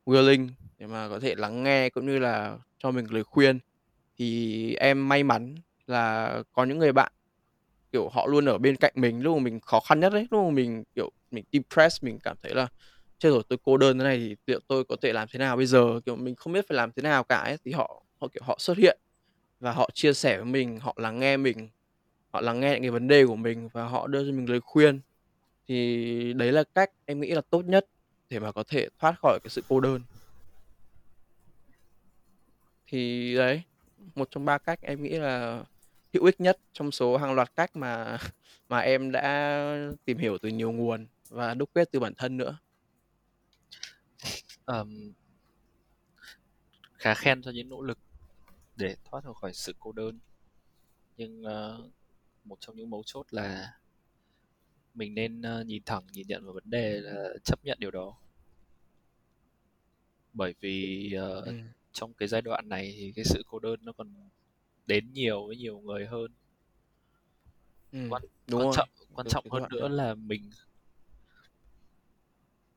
willing 0.07 0.49
để 0.78 0.87
mà 0.87 1.09
có 1.09 1.20
thể 1.20 1.34
lắng 1.34 1.62
nghe 1.62 1.91
cũng 1.91 2.07
như 2.07 2.18
là 2.18 2.59
cho 2.78 2.91
mình 2.91 3.07
lời 3.11 3.24
khuyên. 3.24 3.59
Thì 4.18 4.74
em 4.74 5.09
may 5.09 5.24
mắn 5.24 5.55
là 5.87 6.43
có 6.53 6.64
những 6.64 6.78
người 6.78 6.93
bạn, 6.93 7.12
kiểu, 7.97 8.09
họ 8.09 8.26
luôn 8.26 8.44
ở 8.49 8.59
bên 8.59 8.76
cạnh 8.76 8.92
mình 8.97 9.22
lúc 9.22 9.36
mà 9.38 9.42
mình 9.42 9.61
khó 9.61 9.80
khăn 9.80 10.01
nhất 10.01 10.12
đấy, 10.12 10.26
lúc 10.30 10.44
mà 10.44 10.51
mình, 10.51 10.84
kiểu, 10.94 11.11
mình 11.30 11.44
depressed, 11.53 12.05
mình 12.05 12.18
cảm 12.24 12.36
thấy 12.42 12.55
là 12.55 12.68
"Chết 13.18 13.30
rồi, 13.30 13.42
tôi 13.49 13.59
cô 13.62 13.76
đơn 13.76 13.99
thế 13.99 14.05
này 14.05 14.18
thì 14.18 14.36
liệu 14.47 14.61
tôi 14.68 14.84
có 14.84 14.97
thể 15.03 15.12
làm 15.12 15.28
thế 15.32 15.38
nào 15.38 15.57
bây 15.57 15.66
giờ?" 15.66 16.01
Kiểu, 16.07 16.16
mình 16.16 16.34
không 16.36 16.53
biết 16.53 16.68
phải 16.68 16.76
làm 16.76 16.92
thế 16.97 17.03
nào 17.03 17.24
cả 17.24 17.36
ấy, 17.36 17.57
thì 17.64 17.72
họ 17.72 18.03
họ, 18.20 18.28
kiểu, 18.32 18.42
họ 18.47 18.57
xuất 18.59 18.76
hiện 18.78 18.99
và 19.61 19.72
họ 19.72 19.90
chia 19.94 20.12
sẻ 20.14 20.36
với 20.36 20.47
mình, 20.47 20.80
họ 20.80 20.94
lắng 20.99 21.18
nghe 21.20 21.36
mình, 21.36 21.68
họ 22.32 22.40
lắng 22.40 22.61
nghe 22.61 22.72
những 22.72 22.82
cái 22.82 22.90
vấn 22.90 23.09
đề 23.09 23.26
của 23.26 23.36
mình 23.36 23.68
và 23.72 23.84
họ 23.84 24.07
đưa 24.07 24.24
cho 24.26 24.32
mình 24.32 24.51
lời 24.51 24.61
khuyên. 24.61 25.01
Thì 25.68 26.32
đấy 26.36 26.53
là 26.53 26.64
cách 26.74 26.90
em 27.07 27.20
nghĩ 27.20 27.30
là 27.30 27.42
tốt 27.51 27.62
nhất 27.66 27.86
để 28.30 28.38
mà 28.40 28.53
có 28.53 28.64
thể 28.68 28.88
thoát 28.99 29.14
khỏi 29.22 29.38
cái 29.44 29.51
sự 29.51 29.62
cô 29.68 29.80
đơn. 29.80 30.01
Thì 32.86 33.34
đấy, 33.36 33.62
một 34.14 34.28
trong 34.30 34.44
ba 34.44 34.59
cách 34.59 34.78
em 34.82 35.03
nghĩ 35.03 35.11
là 35.11 35.64
hữu 36.13 36.25
ích 36.25 36.41
nhất 36.41 36.59
trong 36.73 36.91
số 36.91 37.17
hàng 37.17 37.35
loạt 37.35 37.57
cách 37.57 37.77
mà 37.77 38.19
mà 38.69 38.79
em 38.79 39.13
đã 39.13 39.91
tìm 40.05 40.19
hiểu 40.19 40.39
từ 40.39 40.49
nhiều 40.49 40.73
nguồn 40.73 41.07
và 41.29 41.55
đúc 41.55 41.71
kết 41.75 41.89
từ 41.93 42.01
bản 42.01 42.15
thân 42.15 42.37
nữa. 42.37 42.59
Ờm. 44.65 45.13
Khá 46.99 47.15
khen 47.15 47.43
cho 47.43 47.51
những 47.51 47.69
nỗ 47.69 47.83
lực 47.83 47.99
để 48.77 48.97
thoát 49.05 49.25
ra 49.25 49.33
khỏi 49.41 49.53
sự 49.55 49.75
cô 49.79 49.93
đơn. 49.93 50.19
Nhưng, 51.17 51.43
ờ, 51.43 51.89
một 52.45 52.57
trong 52.61 52.77
những 52.77 52.91
mấu 52.91 53.03
chốt 53.07 53.27
là 53.31 53.73
mình 54.95 55.15
nên, 55.15 55.43
ơ, 55.43 55.65
nhìn 55.65 55.83
thẳng, 55.87 56.03
nhìn 56.13 56.27
nhận 56.29 56.45
vào 56.45 56.53
vấn 56.55 56.71
đề 56.71 57.01
là 57.01 57.29
chấp 57.45 57.65
nhận 57.65 57.79
điều 57.81 57.91
đó. 57.91 58.17
Bởi 60.33 60.55
vì, 60.61 61.13
ờ, 61.13 61.41
Ừm. 61.41 61.63
trong 61.93 62.15
cái 62.15 62.29
giai 62.29 62.43
đoạn 62.43 62.69
này 62.69 62.95
thì 62.99 63.13
cái 63.17 63.25
sự 63.25 63.43
cô 63.47 63.59
đơn 63.59 63.81
nó 63.83 63.93
còn 63.93 64.15
đến 64.87 65.12
nhiều 65.12 65.47
với 65.47 65.57
nhiều 65.57 65.78
người 65.78 66.07
hơn. 66.07 66.32
Ừm, 67.93 68.11
Quan 68.11 68.22
đúng 68.47 68.61
quan 68.61 68.66
rồi, 68.66 68.72
trọng 68.76 68.89
quan 69.14 69.24
đúng 69.24 69.32
trọng 69.32 69.45
cái 69.45 69.51
hơn 69.53 69.61
đoạn 69.61 69.70
nữa 69.72 69.89
là 69.89 70.14
mình 70.14 70.51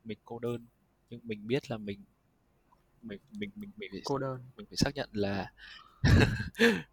mình 0.04 0.18
cô 0.24 0.38
đơn, 0.38 0.66
nhưng 1.10 1.20
mình 1.24 1.46
biết 1.46 1.70
là 1.70 1.76
mình 1.76 2.04
mình 3.02 3.18
mình 3.30 3.50
mình 3.54 3.70
mình 3.76 3.90
phải 3.92 4.00
Cô 4.04 4.18
đơn. 4.18 4.40
mình 4.56 4.66
phải 4.66 4.76
xác 4.76 4.94
nhận 4.94 5.08
là 5.12 5.52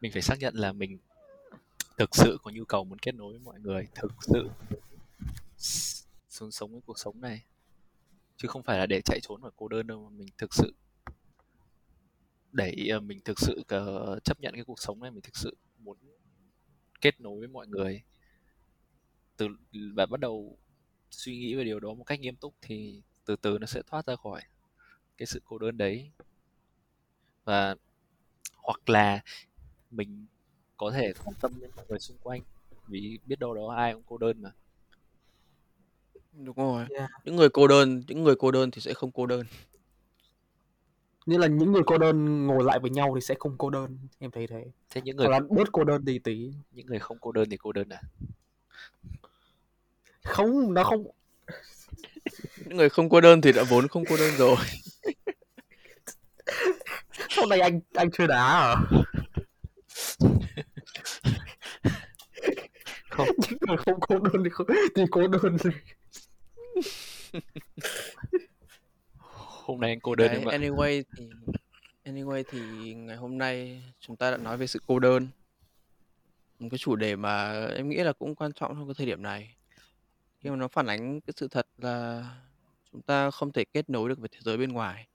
mình 0.00 0.12
phải 0.12 0.22
xác 0.22 0.38
nhận 0.38 0.54
là 0.54 0.72
mình 0.72 0.98
thực 1.98 2.16
sự 2.16 2.38
có 2.42 2.50
nhu 2.50 2.64
cầu 2.64 2.84
muốn 2.84 2.98
kết 2.98 3.14
nối 3.14 3.32
với 3.32 3.40
mọi 3.44 3.60
người, 3.60 3.88
thực 3.94 4.12
sự 4.20 4.50
sống 6.28 6.50
sống 6.50 6.72
cái 6.72 6.80
cuộc 6.86 6.98
sống 6.98 7.20
này. 7.20 7.42
Chứ 8.36 8.48
không 8.48 8.62
phải 8.62 8.78
là 8.78 8.86
để 8.86 9.00
chạy 9.04 9.20
trốn 9.22 9.40
khỏi 9.42 9.50
cô 9.56 9.68
đơn 9.68 9.86
đâu, 9.86 10.04
mà 10.04 10.10
mình 10.18 10.28
thực 10.38 10.54
sự 10.54 10.72
để 12.52 12.88
ờ, 12.90 13.00
mình 13.00 13.20
thực 13.24 13.40
sự, 13.40 13.62
ờ, 13.68 14.18
chấp 14.24 14.40
nhận 14.40 14.54
cái 14.54 14.64
cuộc 14.64 14.80
sống 14.80 15.00
này, 15.02 15.10
mình 15.10 15.22
thực 15.22 15.36
sự 15.36 15.56
muốn 15.78 15.96
kết 17.00 17.20
nối 17.20 17.38
với 17.38 17.48
mọi 17.48 17.66
người. 17.68 18.02
Từ 19.36 19.48
và 19.96 20.06
bắt 20.06 20.20
đầu 20.20 20.58
suy 21.10 21.38
nghĩ 21.38 21.54
về 21.54 21.64
điều 21.64 21.80
đó 21.80 21.94
một 21.94 22.04
cách 22.04 22.20
nghiêm 22.20 22.36
túc 22.36 22.54
thì 22.62 23.02
từ 23.24 23.36
từ 23.36 23.58
nó 23.58 23.66
sẽ 23.66 23.82
thoát 23.86 24.06
ra 24.06 24.16
khỏi 24.16 24.42
cái 25.18 25.26
sự 25.26 25.40
cô 25.44 25.58
đơn 25.58 25.78
đấy. 25.78 26.10
Và 27.44 27.74
hoặc 28.56 28.88
là 28.90 29.20
mình 29.90 30.26
có 30.76 30.90
thể 30.90 31.12
quan 31.24 31.34
tâm 31.40 31.52
đến 31.60 31.70
mọi 31.76 31.86
người 31.88 31.98
xung 31.98 32.18
quanh, 32.22 32.42
vì 32.88 33.18
biết 33.26 33.38
đâu 33.38 33.54
đó 33.54 33.68
ai 33.76 33.94
cũng 33.94 34.02
cô 34.06 34.18
đơn 34.18 34.42
mà. 34.42 34.50
Đúng 36.32 36.56
rồi. 36.56 36.86
Yeah. 36.98 37.10
Những 37.24 37.36
người 37.36 37.48
cô 37.48 37.68
đơn 37.68 38.02
những 38.08 38.24
người 38.24 38.34
cô 38.38 38.50
đơn 38.50 38.70
thì 38.70 38.80
sẽ 38.80 38.94
không 38.94 39.12
cô 39.12 39.26
đơn. 39.26 39.46
Nghĩa 41.26 41.38
là 41.38 41.46
những 41.46 41.72
người 41.72 41.82
cô 41.86 41.98
đơn 41.98 42.46
ngồi 42.46 42.64
lại 42.64 42.78
với 42.78 42.90
nhau 42.90 43.12
thì 43.14 43.20
sẽ 43.20 43.34
không 43.38 43.54
cô 43.58 43.70
đơn, 43.70 43.98
em 44.18 44.30
thấy 44.30 44.46
thế. 44.46 44.64
Thế 44.90 45.00
những 45.04 45.16
Hoặc 45.16 45.24
người 45.24 45.32
là 45.32 45.40
bớt 45.50 45.72
cô 45.72 45.84
đơn 45.84 46.04
đi 46.04 46.18
tí. 46.18 46.52
những 46.72 46.86
người 46.86 46.98
không 46.98 47.18
cô 47.20 47.32
đơn 47.32 47.50
thì 47.50 47.56
cô 47.56 47.72
đơn 47.72 47.88
à? 47.88 48.00
Không, 50.24 50.74
nó 50.74 50.84
không 50.84 51.06
Những 52.66 52.76
người 52.76 52.88
không 52.88 53.08
cô 53.08 53.20
đơn 53.20 53.40
thì 53.40 53.52
đã 53.52 53.62
vốn 53.68 53.88
không 53.88 54.04
cô 54.08 54.16
đơn 54.16 54.34
rồi. 54.36 54.56
Hôm 57.36 57.48
nay 57.48 57.60
anh 57.60 57.80
anh 57.94 58.10
chơi 58.10 58.26
đá 58.26 58.46
à? 58.46 58.76
Không. 63.10 63.28
Những 63.50 63.58
người 63.68 63.76
không 63.76 64.00
cô 64.00 64.18
đơn 64.18 64.44
thì 64.44 64.50
không 64.50 64.66
thì 64.94 65.02
cô 65.10 65.26
đơn. 65.26 65.56
Hôm 69.64 69.80
nay 69.80 69.90
anh 69.90 70.00
cô 70.00 70.14
đơn 70.14 70.28
Đấy, 70.28 70.38
em 70.38 70.48
ạ. 70.48 70.58
anyway 70.58 71.02
thì 71.16 71.28
anyway 72.04 72.42
thì 72.50 72.94
ngày 72.94 73.16
hôm 73.16 73.38
nay 73.38 73.82
chúng 74.00 74.16
ta 74.16 74.30
đã 74.30 74.36
nói 74.36 74.56
về 74.56 74.66
sự 74.66 74.80
cô 74.86 74.98
đơn. 74.98 75.28
Một 76.58 76.68
cái 76.70 76.78
chủ 76.78 76.96
đề 76.96 77.16
mà 77.16 77.66
em 77.66 77.88
nghĩ 77.88 77.96
là 77.96 78.12
cũng 78.12 78.34
quan 78.34 78.52
trọng 78.52 78.74
trong 78.74 78.86
cái 78.86 78.94
thời 78.94 79.06
điểm 79.06 79.22
này. 79.22 79.54
Khi 80.40 80.50
mà 80.50 80.56
nó 80.56 80.68
phản 80.68 80.86
ánh 80.86 81.20
cái 81.20 81.34
sự 81.36 81.48
thật 81.48 81.66
là 81.78 82.24
chúng 82.92 83.02
ta 83.02 83.30
không 83.30 83.52
thể 83.52 83.64
kết 83.64 83.90
nối 83.90 84.08
được 84.08 84.18
với 84.18 84.28
thế 84.32 84.38
giới 84.42 84.56
bên 84.56 84.72
ngoài. 84.72 85.06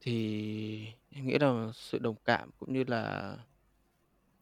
Thì 0.00 0.86
em 1.10 1.26
nghĩ 1.26 1.38
là 1.38 1.70
sự 1.74 1.98
đồng 1.98 2.16
cảm 2.24 2.50
cũng 2.58 2.72
như 2.72 2.84
là 2.86 3.36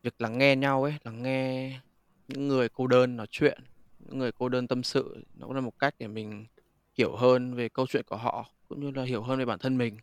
việc 0.03 0.21
lắng 0.21 0.39
nghe 0.39 0.57
nhau 0.57 0.83
ấy, 0.85 0.95
lắng 1.05 1.23
nghe 1.23 1.81
những 2.29 2.49
người 2.49 2.69
cô 2.69 2.87
đơn 2.87 3.17
nói 3.17 3.27
chuyện, 3.31 3.61
những 3.99 4.19
người 4.19 4.33
cô 4.33 4.49
đơn 4.49 4.69
tâm 4.69 4.83
sự, 4.83 5.25
nó 5.35 5.47
cũng 5.47 5.55
là 5.55 5.61
một 5.61 5.79
cách 5.79 5.95
để 5.99 6.07
mình 6.07 6.47
hiểu 6.99 7.17
hơn 7.17 7.55
về 7.55 7.69
câu 7.69 7.87
chuyện 7.87 8.05
của 8.07 8.17
họ, 8.17 8.51
cũng 8.71 8.81
như 8.81 8.93
là 8.93 9.05
hiểu 9.05 9.23
hơn 9.23 9.39
về 9.41 9.47
bản 9.47 9.61
thân 9.61 9.79
mình. 9.79 9.99